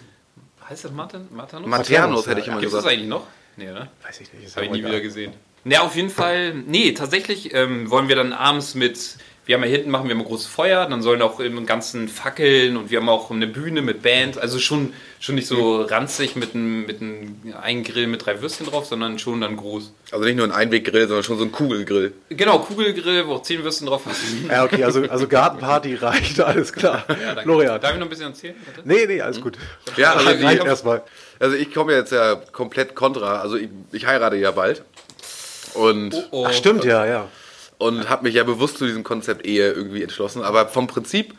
Heißt 0.70 0.84
das 0.86 0.92
Martin, 0.92 1.28
Maternus? 1.32 1.70
Maternus, 1.70 2.28
hätte 2.28 2.38
ja. 2.40 2.42
ich 2.44 2.48
immer 2.48 2.60
Gibt 2.60 2.68
es 2.68 2.74
das 2.74 2.84
gesagt. 2.84 2.94
eigentlich 2.98 3.10
noch? 3.10 3.24
Nee, 3.58 3.72
oder? 3.72 3.90
Weiß 4.04 4.22
ich 4.22 4.32
nicht. 4.34 4.56
Habe 4.56 4.68
ich 4.68 4.72
nie 4.72 4.86
wieder 4.86 5.02
gesehen. 5.02 5.34
Ne, 5.64 5.82
auf 5.82 5.96
jeden 5.96 6.10
Fall, 6.10 6.54
nee, 6.54 6.94
tatsächlich 6.94 7.54
ähm, 7.54 7.90
wollen 7.90 8.08
wir 8.08 8.16
dann 8.16 8.32
abends 8.32 8.74
mit, 8.74 9.18
wir 9.46 9.56
haben 9.56 9.64
ja 9.64 9.70
hinten, 9.70 9.90
machen 9.90 10.06
wir 10.08 10.16
immer 10.16 10.24
großes 10.24 10.48
Feuer, 10.48 10.86
dann 10.86 11.02
sollen 11.02 11.22
auch 11.22 11.42
im 11.42 11.66
ganzen 11.66 12.08
Fackeln 12.08 12.78
und 12.78 12.90
wir 12.90 13.00
haben 13.00 13.10
auch 13.10 13.32
eine 13.32 13.48
Bühne 13.48 13.82
mit 13.82 14.02
Band, 14.02 14.38
also 14.38 14.60
schon, 14.60 14.94
schon 15.20 15.36
nicht 15.36 15.48
so 15.48 15.82
ranzig 15.82 16.38
mit 16.38 16.56
einem 16.56 16.86
mit 16.86 17.02
einem 17.02 17.42
einen 17.60 17.84
Grill 17.84 18.08
mit 18.08 18.26
drei 18.26 18.42
Würstchen 18.42 18.68
drauf, 18.68 18.86
sondern 18.86 19.20
schon 19.20 19.42
dann 19.42 19.58
groß. 19.58 19.92
Also 20.12 20.24
nicht 20.24 20.38
nur 20.38 20.46
ein 20.46 20.54
Einweggrill, 20.54 21.08
sondern 21.08 21.24
schon 21.26 21.38
so 21.38 21.44
ein 21.44 21.52
Kugelgrill. 21.52 22.14
Genau, 22.30 22.60
Kugelgrill, 22.60 23.28
wo 23.28 23.34
auch 23.34 23.42
zehn 23.42 23.62
Würstchen 23.64 23.88
drauf 23.88 24.04
sind. 24.06 24.50
Ja, 24.50 24.64
okay, 24.64 24.86
also, 24.86 25.02
also 25.02 25.28
Gartenparty 25.28 25.96
reicht, 25.96 26.40
alles 26.40 26.72
klar. 26.72 27.04
Ja, 27.10 27.16
danke. 27.36 27.42
Florian. 27.42 27.82
Darf 27.82 27.92
ich 27.92 27.98
noch 27.98 28.06
ein 28.06 28.10
bisschen 28.10 28.28
erzählen? 28.28 28.56
Bitte? 28.66 28.88
Nee, 28.88 29.06
nee, 29.06 29.22
alles 29.22 29.42
gut. 29.42 29.58
Ja, 29.98 30.14
also 30.14 30.30
reicht 30.30 30.62
ich, 30.62 30.66
erstmal. 30.66 31.04
Also 31.40 31.56
ich 31.56 31.74
komme 31.74 31.94
jetzt 31.94 32.12
ja 32.12 32.36
komplett 32.36 32.96
kontra. 32.96 33.42
Also 33.42 33.58
ich, 33.58 33.70
ich 33.92 34.06
heirate 34.06 34.38
ja 34.38 34.52
bald. 34.52 34.84
Und, 35.74 36.28
Oh, 36.32 36.46
Ach, 36.48 36.54
stimmt, 36.54 36.84
ja, 36.86 37.06
ja. 37.06 37.28
und 37.78 38.10
habe 38.10 38.24
mich 38.24 38.36
ja 38.36 38.44
bewusst 38.44 38.78
zu 38.78 38.86
diesem 38.86 39.04
Konzept 39.04 39.46
Ehe 39.46 39.72
irgendwie 39.72 40.02
entschlossen. 40.02 40.42
Aber 40.42 40.68
vom 40.68 40.88
Prinzip 40.88 41.34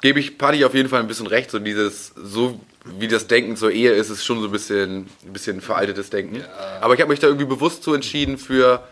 gebe 0.00 0.18
ich 0.18 0.38
Party 0.38 0.64
auf 0.64 0.74
jeden 0.74 0.88
Fall 0.88 1.00
ein 1.00 1.06
bisschen 1.06 1.26
recht. 1.26 1.50
So 1.50 1.58
dieses, 1.58 2.12
so 2.16 2.60
wie 2.84 3.08
das 3.08 3.26
Denken 3.28 3.56
zur 3.56 3.70
Ehe 3.70 3.92
ist, 3.92 4.10
ist 4.10 4.24
schon 4.24 4.40
so 4.40 4.46
ein 4.46 4.52
bisschen, 4.52 5.06
ein 5.24 5.32
bisschen 5.32 5.60
veraltetes 5.60 6.10
Denken. 6.10 6.42
Aber 6.80 6.94
ich 6.94 7.00
habe 7.00 7.10
mich 7.10 7.20
da 7.20 7.28
irgendwie 7.28 7.46
bewusst 7.46 7.82
so 7.84 7.94
entschieden 7.94 8.36
für, 8.36 8.82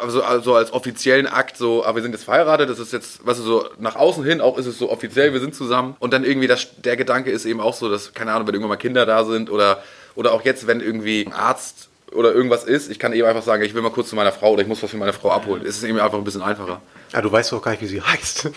also, 0.00 0.22
also 0.22 0.54
als 0.54 0.72
offiziellen 0.72 1.26
Akt, 1.26 1.56
so, 1.58 1.84
aber 1.84 1.96
wir 1.96 2.02
sind 2.02 2.12
jetzt 2.12 2.24
verheiratet, 2.24 2.70
das 2.70 2.78
ist 2.78 2.92
jetzt, 2.92 3.20
was 3.26 3.38
weißt 3.38 3.40
du, 3.40 3.44
so 3.44 3.68
nach 3.78 3.96
außen 3.96 4.24
hin 4.24 4.40
auch 4.40 4.56
ist 4.56 4.66
es 4.66 4.78
so 4.78 4.90
offiziell, 4.90 5.32
wir 5.32 5.40
sind 5.40 5.54
zusammen. 5.54 5.96
Und 5.98 6.12
dann 6.14 6.24
irgendwie 6.24 6.46
das, 6.46 6.68
der 6.78 6.96
Gedanke 6.96 7.30
ist 7.30 7.44
eben 7.44 7.60
auch 7.60 7.74
so, 7.74 7.90
dass, 7.90 8.14
keine 8.14 8.32
Ahnung, 8.32 8.46
wenn 8.46 8.54
irgendwann 8.54 8.70
mal 8.70 8.76
Kinder 8.76 9.04
da 9.04 9.24
sind 9.24 9.50
oder, 9.50 9.82
oder 10.14 10.32
auch 10.32 10.42
jetzt, 10.42 10.66
wenn 10.66 10.80
irgendwie 10.80 11.24
ein 11.26 11.32
Arzt 11.32 11.88
oder 12.12 12.32
irgendwas 12.32 12.64
ist, 12.64 12.90
ich 12.90 12.98
kann 12.98 13.12
eben 13.12 13.26
einfach 13.26 13.42
sagen, 13.42 13.62
ich 13.62 13.74
will 13.74 13.82
mal 13.82 13.90
kurz 13.90 14.08
zu 14.10 14.16
meiner 14.16 14.32
Frau 14.32 14.52
oder 14.52 14.62
ich 14.62 14.68
muss 14.68 14.82
was 14.82 14.90
für 14.90 14.96
meine 14.96 15.12
Frau 15.12 15.30
abholen. 15.30 15.64
Es 15.66 15.76
ist 15.76 15.84
eben 15.84 15.98
einfach 15.98 16.18
ein 16.18 16.24
bisschen 16.24 16.42
einfacher. 16.42 16.82
Ah, 17.12 17.20
du 17.20 17.30
weißt 17.30 17.52
doch 17.52 17.62
gar 17.62 17.72
nicht, 17.72 17.82
wie 17.82 17.86
sie 17.86 18.00
heißt. 18.00 18.44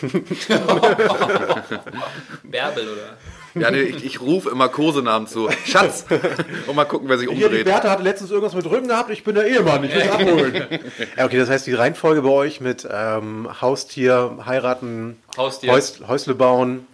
Bärbel, 2.43 2.88
oder? 2.89 3.18
Ja, 3.56 3.72
nee, 3.72 3.82
ich, 3.82 4.06
ich 4.06 4.22
rufe 4.22 4.49
immer 4.49 4.68
Kosenamen 4.70 5.28
zu. 5.28 5.49
Schatz! 5.66 6.06
Und 6.68 6.76
mal 6.76 6.86
gucken, 6.86 7.08
wer 7.08 7.18
sich 7.18 7.30
Hier, 7.30 7.38
die 7.38 7.43
umdreht. 7.45 7.66
Bertha 7.66 7.89
hatte 7.89 8.03
letztens 8.03 8.32
irgendwas 8.32 8.53
mit 8.53 8.66
Rücken 8.66 8.89
gehabt, 8.89 9.10
ich 9.10 9.24
bin 9.24 9.36
der 9.36 9.47
Ehemann, 9.47 9.84
ich 9.84 9.93
will 9.93 10.01
sie 10.03 10.10
abholen. 10.10 10.53
ja, 11.18 11.26
okay, 11.26 11.38
das 11.38 11.49
heißt, 11.49 11.66
die 11.68 11.74
Reihenfolge 11.74 12.22
bei 12.22 12.30
euch 12.30 12.60
mit 12.60 12.88
ähm, 12.89 13.49
Haustier, 13.62 14.39
heiraten, 14.45 15.18
Haustier. 15.38 15.72
Häus, 15.72 16.01
Häusle 16.06 16.36
bauen, 16.36 16.86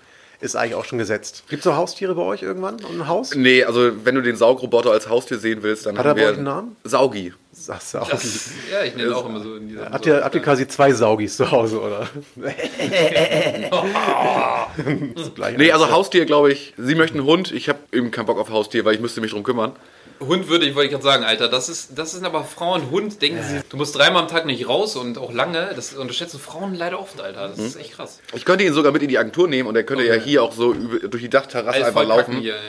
ist 0.42 0.56
eigentlich 0.56 0.76
auch 0.76 0.86
schon 0.86 0.98
gesetzt. 0.98 1.44
Gibt 1.50 1.62
es 1.62 1.66
noch 1.66 1.76
Haustiere 1.76 2.16
bei 2.16 2.24
euch 2.24 2.42
irgendwann 2.42 2.76
und 2.76 3.02
ein 3.02 3.08
Haus? 3.08 3.36
Nee, 3.36 3.64
also 3.64 3.92
wenn 4.04 4.16
du 4.16 4.22
den 4.22 4.36
Saugroboter 4.36 4.92
als 4.92 5.08
Haustier 5.08 5.38
sehen 5.38 5.60
willst, 5.62 5.86
dann 5.86 5.98
Hat 5.98 6.06
haben 6.06 6.12
er 6.12 6.16
bei 6.16 6.22
wir 6.22 6.28
euch 6.30 6.36
einen 6.36 6.46
Namen? 6.46 6.76
Saugi. 6.84 7.34
Sagst 7.54 7.94
du 7.94 8.00
auch. 8.00 8.10
Das, 8.10 8.50
ja, 8.72 8.84
ich 8.84 8.96
nenne 8.96 9.16
auch 9.16 9.26
immer 9.26 9.42
so 9.42 9.56
in 9.56 9.68
dieser. 9.68 9.92
Habt 9.92 10.06
ihr, 10.06 10.24
habt 10.24 10.36
ihr 10.36 10.42
quasi 10.42 10.68
zwei 10.68 10.94
Saugis 10.94 11.38
zu 11.38 11.52
Hause, 11.52 11.82
oder? 11.82 12.08
Nee, 15.58 15.72
also 15.72 15.92
Haustier, 15.92 16.26
glaube 16.26 16.52
ich. 16.52 16.74
Sie 16.78 16.96
möchten 16.96 17.20
einen 17.20 17.28
Hund. 17.28 17.52
Ich 17.52 17.70
habe 17.70 17.80
eben 17.92 18.12
keinen 18.12 18.26
Bock 18.26 18.40
auf 18.40 18.50
Haustier, 18.50 18.86
weil 18.86 18.96
ich 18.96 19.02
müsste 19.02 19.22
mich 19.22 19.32
drum 19.32 19.44
kümmern. 19.44 19.74
Hund 20.22 20.48
würde 20.48 20.66
ich, 20.66 20.76
wollte 20.76 20.86
ich 20.88 20.92
gerade 20.92 21.04
sagen, 21.04 21.24
Alter. 21.24 21.50
Das 21.50 21.68
ist, 21.70 21.98
das 21.98 22.12
sind 22.12 22.26
aber 22.26 22.44
Frauen, 22.44 22.90
Hund, 22.92 23.22
denken 23.22 23.42
sie, 23.44 23.62
du 23.70 23.78
musst 23.78 23.96
dreimal 23.96 24.22
am 24.24 24.28
Tag 24.28 24.46
nicht 24.46 24.68
raus 24.68 24.96
und 24.96 25.18
auch 25.18 25.34
lange. 25.34 25.72
Das 25.76 25.94
unterschätzen 25.94 26.40
Frauen 26.40 26.76
leider 26.76 27.00
oft, 27.00 27.20
Alter. 27.20 27.50
Das 27.50 27.58
ist 27.60 27.76
echt 27.76 27.94
krass. 27.94 28.20
Ich 28.34 28.46
könnte 28.46 28.64
ihn 28.64 28.74
sogar 28.74 28.92
mit 28.92 29.02
in 29.02 29.10
die 29.10 29.18
Agentur 29.18 29.48
nehmen 29.48 29.68
und 29.68 29.76
er 29.76 29.84
könnte 29.84 30.06
ja 30.06 30.14
Okay. 30.16 30.24
hier 30.24 30.44
auch 30.44 30.54
so 30.54 30.74
über, 30.74 31.08
durch 31.08 31.24
die 31.24 31.30
Dachterrasse 31.30 31.76
Alles 31.76 31.88
einfach 31.88 32.06
laufen. 32.08 32.38
hier, 32.38 32.54
ja. 32.56 32.60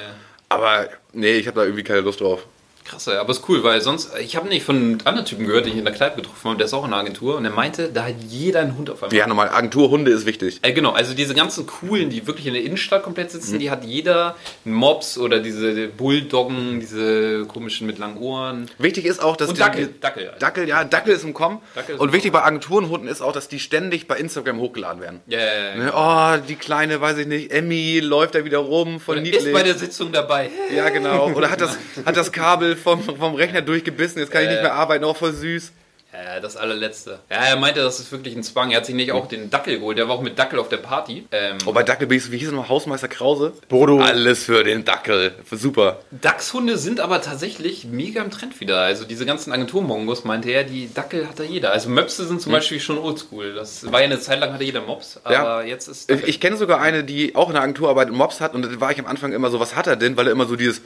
Aber 0.49 0.89
nee, 1.13 1.33
ich 1.35 1.47
habe 1.47 1.57
da 1.61 1.65
irgendwie 1.65 1.85
keine 1.85 2.01
Lust 2.01 2.21
drauf. 2.21 2.47
Krass, 2.85 3.07
aber 3.09 3.31
ist 3.31 3.49
cool, 3.49 3.63
weil 3.63 3.81
sonst, 3.81 4.11
ich 4.21 4.35
habe 4.37 4.49
nicht 4.49 4.65
von 4.65 4.77
einem 4.77 4.99
anderen 5.05 5.25
Typen 5.25 5.47
gehört, 5.47 5.67
den 5.67 5.73
ich 5.73 5.79
in 5.79 5.85
der 5.85 5.95
Kneipe 5.95 6.17
getroffen 6.17 6.45
habe, 6.51 6.57
der 6.57 6.67
ist 6.67 6.75
auch 6.75 6.85
in 6.85 6.91
der 6.91 6.99
Agentur 6.99 7.37
und 7.37 7.45
der 7.45 7.53
meinte, 7.53 7.89
da 7.93 8.05
hat 8.07 8.17
jeder 8.29 8.61
einen 8.61 8.77
Hund 8.77 8.91
auf 8.91 9.03
einmal. 9.03 9.17
Ja, 9.17 9.27
nochmal, 9.29 9.49
Agenturhunde 9.51 10.11
ist 10.11 10.27
wichtig. 10.27 10.59
Äh, 10.63 10.73
genau, 10.73 10.91
also 10.91 11.15
diese 11.15 11.35
ganzen 11.35 11.67
coolen, 11.67 12.11
die 12.11 12.27
wirklich 12.27 12.47
in 12.47 12.55
der 12.55 12.63
Innenstadt 12.65 13.03
komplett 13.05 13.31
sitzen, 13.31 13.59
die 13.61 13.71
hat 13.71 13.85
jeder 13.85 14.35
Mops 14.65 15.17
oder 15.17 15.39
diese 15.39 15.87
Bulldoggen, 15.89 16.81
diese 16.81 17.47
komischen 17.47 17.87
mit 17.87 17.99
langen 17.99 18.17
Ohren. 18.19 18.69
Wichtig 18.79 19.05
ist 19.07 19.23
auch, 19.23 19.37
dass 19.37 19.49
Und 19.51 19.57
die- 19.59 19.61
Dackel, 19.63 19.87
die- 19.87 20.01
Dackel, 20.01 20.27
Alter. 20.27 20.39
Dackel, 20.39 20.69
ja, 20.69 20.85
Dackel 20.85 21.15
ist 21.15 21.25
im 21.25 21.35
Kommen. 21.35 21.61
Ist 21.77 21.99
und 22.01 22.09
im 22.09 22.13
wichtig 22.13 22.33
bei 22.33 22.43
Agenturenhunden 22.43 23.09
ist 23.09 23.23
auch, 23.23 23.33
dass 23.33 23.49
die 23.49 23.61
ständig 23.61 24.09
bei 24.09 24.17
Instagram 24.17 24.59
hochgeladen 24.59 25.01
werden. 25.01 25.21
Ja, 25.29 25.39
ja. 25.39 25.77
Ne, 25.77 25.93
Oh, 25.95 26.43
die 26.49 26.57
kleine, 26.57 27.01
weiß 27.01 27.19
ich 27.19 27.27
nicht, 27.27 27.53
Emmy 27.53 28.01
läuft 28.01 28.35
da 28.35 28.45
wieder 28.45 28.59
rum, 28.59 28.99
voll 29.01 29.17
Oder 29.17 29.23
niedlich. 29.23 29.45
Ist 29.47 29.53
bei 29.53 29.63
der 29.63 29.77
Sitzung 29.79 30.11
dabei. 30.13 30.51
ja, 30.75 30.89
genau. 30.89 31.31
Oder 31.33 31.51
hat 31.51 31.61
das, 31.61 31.79
hat 32.05 32.17
das 32.17 32.33
Kabel 32.33 32.72
vom, 32.77 33.03
vom 33.03 33.35
Rechner 33.35 33.63
durchgebissen, 33.63 34.19
jetzt 34.21 34.31
kann 34.31 34.43
ich 34.43 34.49
nicht 34.51 34.63
mehr 34.63 34.75
arbeiten, 34.75 35.05
auch 35.05 35.17
voll 35.17 35.33
süß. 35.33 35.73
Ja, 36.15 36.41
das 36.41 36.59
allerletzte. 36.59 37.21
Ja, 37.31 37.39
er 37.39 37.57
meinte, 37.57 37.81
das 37.81 37.99
ist 37.99 38.13
wirklich 38.13 38.37
ein 38.37 38.43
Zwang. 38.43 38.71
Er 38.71 38.77
hat 38.77 38.85
sich 38.87 38.95
nicht 38.95 39.13
auch 39.13 39.29
den 39.29 39.49
Dackel 39.49 39.79
geholt. 39.79 39.97
Der 39.97 40.09
war 40.09 40.17
auch 40.17 40.21
mit 40.21 40.39
Dackel 40.39 40.59
auf 40.59 40.69
der 40.69 40.77
Party. 40.77 41.27
Ähm, 41.33 41.57
Oh, 41.65 41.73
bei 41.73 41.83
Dackel 41.83 42.07
bin 42.07 42.19
ich 42.19 42.25
so, 42.25 42.33
wie 42.33 42.37
hieß 42.37 42.49
es 42.49 42.53
noch, 42.53 42.69
Hausmeister 42.69 43.09
Krause? 43.09 43.55
Bodo. 43.71 43.99
Alles 43.99 44.45
für 44.45 44.63
den 44.63 44.85
Dackel. 44.85 45.33
Super. 45.51 46.01
Dachshunde 46.11 46.77
sind 46.77 47.01
aber 47.01 47.23
tatsächlich 47.23 47.87
mega 47.87 48.21
im 48.23 48.31
Trend 48.31 48.61
wieder. 48.61 48.81
Also 48.83 49.07
diese 49.07 49.25
ganzen 49.25 49.55
Agenturmongos, 49.55 50.25
meinte 50.25 50.51
er, 50.51 50.65
die 50.65 50.93
Dackel 50.93 51.27
hat 51.27 51.39
da 51.39 51.45
jeder. 51.45 51.73
Also 51.73 51.89
Möpse 51.89 52.27
sind 52.27 52.43
zum 52.43 52.53
Beispiel 52.53 52.79
schon 52.79 52.99
oldschool. 52.99 53.55
Das 53.55 53.91
war 53.91 54.01
ja 54.01 54.05
eine 54.05 54.21
Zeit 54.21 54.39
lang 54.39 54.53
hatte 54.53 54.65
jeder 54.65 54.83
Mops, 54.83 55.19
aber 55.25 55.33
Ja. 55.35 55.63
jetzt 55.63 55.89
ist 55.89 56.11
Ich, 56.11 56.25
ich 56.25 56.41
kenne 56.41 56.59
sogar 56.59 56.83
eine, 56.83 57.05
die 57.05 57.35
auch 57.35 57.49
in 57.49 57.55
der 57.55 57.63
Agentur 57.63 57.89
arbeitet 57.89 58.13
Mops 58.13 58.43
hat 58.43 58.55
und 58.55 58.67
da 58.67 58.81
war 58.81 58.91
ich 58.93 58.99
am 58.99 59.07
Anfang 59.07 59.33
immer 59.33 59.49
so, 59.49 59.61
was 59.61 59.77
hat 59.77 59.87
er 59.87 59.97
denn? 59.97 60.15
Weil 60.19 60.27
er 60.27 60.33
immer 60.33 60.45
so 60.45 60.57
dieses, 60.57 60.83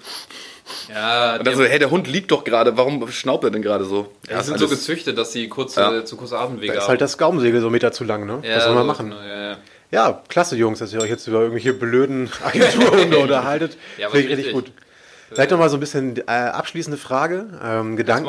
ja, 0.93 1.37
und 1.37 1.47
dann 1.47 1.55
so, 1.57 1.65
hey, 1.65 1.79
der 1.79 1.91
Hund 1.91 2.07
liegt 2.09 2.31
doch 2.31 2.45
gerade, 2.45 2.77
warum 2.77 3.07
schnaubt 3.11 3.45
er 3.45 3.51
denn 3.51 3.63
gerade 3.63 3.85
so? 3.85 4.13
die 4.29 4.33
ist 4.33 4.47
sind 4.47 4.59
so 4.59 4.67
alles- 4.67 4.79
gezüchtet, 4.81 5.17
dass 5.19 5.33
sie 5.33 5.49
kurze, 5.49 5.81
Ja. 5.81 6.05
zu 6.05 6.17
kurze 6.17 6.39
Atemwege 6.39 6.69
Da 6.69 6.73
ist 6.79 6.81
haben. 6.85 6.89
halt 6.91 7.01
das 7.01 7.19
Gaumensegel 7.19 7.61
so 7.61 7.71
Meter 7.71 7.93
zu 7.93 8.05
lang, 8.05 8.27
ne? 8.27 8.41
ja, 8.43 8.57
Was 8.57 8.65
soll 8.65 8.75
man 8.75 8.83
so, 8.83 8.87
machen? 8.89 9.11
genau, 9.11 9.23
Ja, 9.23 9.51
ja. 9.51 9.57
Ja, 9.93 10.23
klasse, 10.29 10.57
Jungs, 10.57 10.81
dass 10.81 10.93
ihr 10.93 11.01
euch 11.01 11.09
jetzt 11.11 11.27
über 11.29 11.39
irgendwelche 11.39 11.73
blöden 11.73 12.29
Agenturhunde 12.45 13.19
unterhaltet. 13.19 13.77
Ja, 13.99 14.11
Finde 14.11 14.27
ich 14.29 14.37
richtig. 14.39 14.53
gut. 14.53 14.73
Vielleicht 15.31 15.51
nochmal 15.53 15.69
so 15.71 15.77
ein 15.77 15.81
bisschen 15.81 16.17
äh, 16.19 16.23
abschließende 16.31 16.97
Frage. 16.99 17.47
Ähm, 17.65 17.97
Gedanken. 17.97 18.29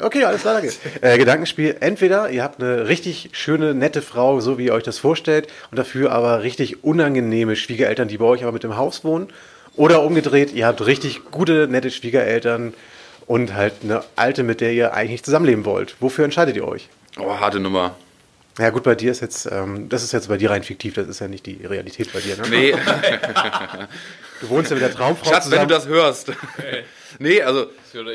Okay, 0.00 0.24
alles 0.24 0.42
klar, 0.42 0.54
danke. 0.54 0.72
äh, 1.00 1.16
Gedankenspiel. 1.18 1.76
Entweder 1.80 2.30
ihr 2.30 2.42
habt 2.42 2.60
eine 2.60 2.88
richtig 2.88 3.30
schöne, 3.32 3.72
nette 3.74 4.02
Frau, 4.02 4.40
so 4.40 4.58
wie 4.58 4.66
ihr 4.66 4.74
euch 4.74 4.82
das 4.84 4.98
vorstellt, 4.98 5.46
und 5.70 5.78
dafür 5.78 6.12
aber 6.12 6.42
richtig 6.42 6.84
unangenehme 6.84 7.54
Schwiegereltern, 7.56 8.08
die 8.08 8.18
bei 8.18 8.24
euch 8.26 8.42
aber 8.42 8.52
mit 8.52 8.64
im 8.64 8.76
Haus 8.76 9.04
wohnen. 9.04 9.28
Oder 9.76 10.02
umgedreht, 10.02 10.52
ihr 10.52 10.66
habt 10.66 10.84
richtig 10.84 11.30
gute, 11.30 11.68
nette 11.68 11.90
Schwiegereltern 11.90 12.74
und 13.26 13.54
halt 13.54 13.74
eine 13.82 14.02
alte, 14.16 14.42
mit 14.42 14.60
der 14.60 14.72
ihr 14.72 14.94
eigentlich 14.94 15.22
zusammenleben 15.22 15.64
wollt. 15.64 15.96
Wofür 16.00 16.24
entscheidet 16.24 16.56
ihr 16.56 16.66
euch? 16.66 16.88
Oh, 17.18 17.38
harte 17.38 17.60
Nummer. 17.60 17.96
Ja 18.58 18.70
gut, 18.70 18.84
bei 18.84 18.94
dir 18.94 19.10
ist 19.10 19.20
jetzt, 19.20 19.46
ähm, 19.52 19.90
das 19.90 20.02
ist 20.02 20.12
jetzt 20.12 20.28
bei 20.28 20.38
dir 20.38 20.50
rein 20.50 20.62
fiktiv, 20.62 20.94
das 20.94 21.08
ist 21.08 21.20
ja 21.20 21.28
nicht 21.28 21.44
die 21.44 21.66
Realität 21.66 22.10
bei 22.12 22.20
dir. 22.20 22.36
Ne? 22.36 22.44
Nee, 22.48 22.74
Du 24.40 24.48
wohnst 24.50 24.70
ja 24.70 24.74
mit 24.76 24.82
der 24.84 24.92
Traumfrau 24.92 25.24
Schatz, 25.30 25.44
wenn 25.50 25.52
zusammen. 25.52 25.68
du 25.68 25.74
das 25.74 25.86
hörst. 25.86 26.32
nee, 27.18 27.40
also, 27.42 27.66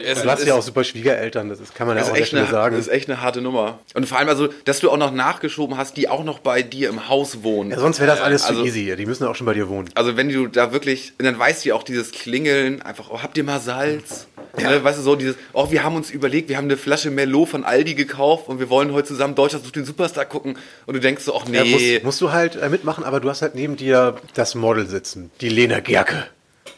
es 0.03 0.22
du 0.22 0.30
hast 0.30 0.41
ist- 0.41 0.47
ja 0.47 0.53
auch 0.55 0.61
super 0.61 0.84
Schwiegereltern, 0.84 1.49
das 1.49 1.59
ist, 1.59 1.74
kann 1.74 1.88
man 1.88 1.97
ja 1.97 2.03
auch 2.03 2.15
Stelle 2.15 2.41
eine, 2.43 2.51
sagen. 2.51 2.76
das 2.76 2.88
ist 2.88 2.93
echt 2.93 3.09
eine 3.09 3.22
harte 3.22 3.41
Nummer. 3.41 3.80
Und 3.95 4.07
vor 4.07 4.17
allem 4.19 4.30
also, 4.30 4.47
dass 4.65 4.80
du 4.80 4.91
auch 4.91 4.97
noch 4.97 5.11
nachgeschoben 5.11 5.78
hast, 5.78 5.97
die 5.97 6.07
auch 6.09 6.24
noch 6.24 6.39
bei 6.39 6.61
dir 6.61 6.89
im 6.89 7.09
Haus 7.09 7.43
wohnen. 7.43 7.72
Ja, 7.72 7.80
sonst 7.80 7.99
wäre 7.99 8.11
das 8.11 8.22
alles 8.22 8.43
also- 8.45 8.61
zu 8.61 8.67
easy. 8.67 8.95
Die 8.95 9.05
müssen 9.05 9.24
ja 9.24 9.30
auch 9.30 9.36
schon 9.36 9.45
bei 9.47 9.53
dir 9.55 9.67
wohnen. 9.69 9.89
Also 9.95 10.17
wenn 10.17 10.30
du 10.30 10.47
da 10.47 10.72
wirklich, 10.72 11.13
und 11.17 11.26
dann 11.26 11.38
weißt 11.39 11.65
du 11.65 11.69
ja 11.69 11.76
auch 11.76 11.84
dieses 11.84 12.11
Klingeln, 12.11 12.82
einfach, 12.84 13.09
oh, 13.09 13.22
habt 13.24 13.38
ihr 13.38 13.43
mal 13.43 13.59
Salz? 13.59 14.28
Ne, 14.58 14.84
weißt 14.84 14.99
du, 14.99 15.04
so 15.04 15.16
dieses, 15.16 15.36
oh, 15.54 15.72
wir 15.72 15.84
haben 15.84 15.95
uns 15.95 16.10
überlegt, 16.12 16.49
wir 16.49 16.58
haben 16.58 16.66
eine 16.66 16.76
Flasche 16.78 17.10
Merlot 17.10 17.49
von 17.49 17.64
Aldi 17.64 17.93
gekauft 17.95 18.49
und 18.49 18.60
wir 18.60 18.70
wollen 18.70 18.91
heute 18.91 19.08
zusammen 19.08 19.34
Deutschland 19.36 19.64
sucht 19.64 19.76
den 19.78 19.86
Superstar 19.86 20.26
gucken 20.26 20.58
und 20.86 20.93
du 20.93 20.99
denkst 20.99 21.24
so, 21.24 21.36
ach 21.36 21.47
Ja, 21.47 21.64
nee. 21.64 21.72
musst, 21.93 22.04
musst 22.04 22.22
du 22.22 22.32
halt 22.32 22.56
äh, 22.58 22.68
mitmachen, 22.70 23.04
aber 23.06 23.20
du 23.22 23.30
hast 23.30 23.41
halt 23.41 23.56
neben 23.56 23.78
dir 23.78 24.16
das 24.34 24.56
Model 24.56 24.88
sitzen, 24.88 25.32
die 25.39 25.49
Lena 25.49 25.80
Gerke. 25.80 26.26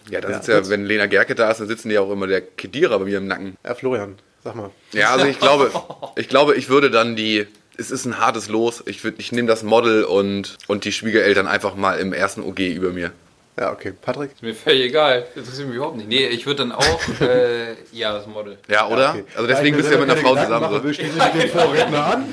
Ja, 0.10 0.22
da 0.22 0.30
Ja, 0.30 0.36
sitzt 0.36 0.50
ja, 0.50 0.70
wenn 0.70 0.86
Lena 0.86 1.08
Gerke 1.08 1.34
da 1.34 1.50
ist, 1.50 1.60
dann 1.62 1.68
sitzen 1.68 1.90
die 1.90 1.98
auch 1.98 2.12
immer 2.12 2.28
der 2.28 2.42
Kedierer 2.42 3.00
bei 3.00 3.06
mir 3.06 3.18
im 3.18 3.28
Nacken. 3.28 3.56
Ja, 3.66 3.74
Florian, 3.74 4.16
sag 4.44 4.56
mal. 4.56 4.70
Ja, 4.92 5.12
also 5.12 5.26
ich 5.26 5.40
glaube, 5.40 5.72
ich 6.16 6.30
glaube, 6.30 6.56
ich 6.56 6.70
würde 6.70 6.92
dann 6.92 7.16
die, 7.16 7.48
es 7.78 7.90
ist 7.90 8.06
ein 8.06 8.20
hartes 8.20 8.50
Los, 8.50 8.84
ich, 8.86 9.00
würd- 9.00 9.16
ich 9.18 9.32
nehme 9.32 9.48
das 9.48 9.64
Model 9.64 10.04
und, 10.04 10.58
und 10.68 10.86
die 10.86 10.92
Schwiegereltern 10.92 11.48
einfach 11.48 11.76
mal 11.76 11.98
im 12.00 12.14
ersten 12.14 12.42
OG 12.44 12.60
über 12.60 12.92
mir. 12.92 13.12
Ja, 13.60 13.72
okay. 13.72 13.94
Patrick? 14.02 14.32
Ist 14.32 14.42
mir 14.42 14.56
völlig 14.56 14.86
egal. 14.86 15.28
Interessiert 15.36 15.68
mich 15.68 15.78
überhaupt 15.78 15.98
nicht. 15.98 16.10
Nee, 16.10 16.26
ich 16.28 16.46
würde 16.46 16.64
dann 16.64 16.72
auch, 16.72 17.00
äh, 17.22 17.76
ja, 17.92 18.14
das 18.14 18.26
Model. 18.26 18.58
Ja, 18.68 18.88
oder? 18.88 19.12
Okay. 19.12 19.26
Also 19.36 19.48
deswegen 19.48 19.78
bist 19.78 19.90
du 19.90 19.94
ja 19.94 20.00
mit 20.00 20.10
einer 20.10 20.20
Frau 20.20 20.36
zusammen. 20.36 20.70
So. 20.72 20.84
Wir 20.84 20.94
schließen 20.94 21.18
mit 21.18 21.44
dem 21.44 21.50
Vorredner 21.50 22.06
an. 22.06 22.26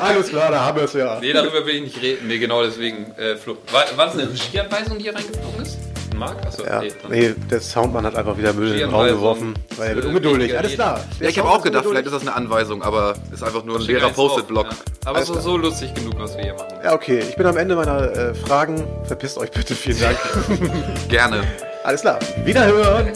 Alles 0.00 0.28
klar, 0.28 0.50
da 0.52 0.64
haben 0.64 0.76
wir 0.76 0.84
es 0.84 0.92
ja. 0.92 1.18
Nee, 1.20 1.32
darüber 1.32 1.66
will 1.66 1.74
ich 1.76 1.82
nicht 1.82 2.02
reden. 2.02 2.28
Nee, 2.28 2.38
genau 2.38 2.62
deswegen, 2.62 3.10
äh, 3.12 3.36
Flo. 3.36 3.56
War, 3.72 3.84
war 3.96 4.06
das 4.06 4.14
eine 4.14 4.30
Regieanweisung, 4.30 4.98
die 4.98 5.04
hier 5.04 5.14
reingeflogen 5.14 5.62
ist? 5.62 5.91
Marc? 6.26 6.46
Achso, 6.46 6.64
Ja, 6.64 6.80
nee, 6.80 6.90
nee, 7.08 7.34
der 7.50 7.60
Soundmann 7.60 8.04
hat 8.06 8.14
einfach 8.16 8.36
wieder 8.36 8.52
Müll 8.52 8.72
in 8.72 8.78
den 8.78 8.90
Raum 8.90 9.06
geworfen, 9.06 9.54
weil 9.76 9.88
er 9.90 9.94
wird 9.96 10.04
Äh, 10.04 10.08
ungeduldig. 10.08 10.56
Alles 10.58 10.74
klar. 10.74 11.00
Ja, 11.20 11.28
ich 11.28 11.38
habe 11.38 11.48
auch 11.50 11.62
gedacht, 11.62 11.84
vielleicht 11.88 12.06
ist 12.06 12.12
das 12.14 12.22
eine 12.22 12.34
Anweisung, 12.34 12.82
aber 12.82 13.14
ist 13.32 13.42
einfach 13.42 13.64
nur 13.64 13.76
ein 13.78 13.82
leerer 13.82 14.10
Post-it-Block. 14.10 14.66
Ja. 14.66 14.76
Aber 15.04 15.22
so, 15.24 15.38
so 15.40 15.56
lustig 15.56 15.94
genug, 15.94 16.14
was 16.18 16.36
wir 16.36 16.44
hier 16.44 16.54
machen. 16.54 16.74
Ja, 16.84 16.92
okay. 16.94 17.20
Ich 17.28 17.36
bin 17.36 17.46
am 17.46 17.56
Ende 17.56 17.74
meiner 17.76 18.10
äh, 18.12 18.34
Fragen. 18.34 18.84
Verpisst 19.04 19.38
euch 19.38 19.50
bitte. 19.50 19.74
Vielen 19.74 19.98
Dank. 20.00 20.16
Gerne. 21.08 21.42
Alles 21.84 22.02
klar. 22.02 22.18
Wiederhören. 22.44 23.10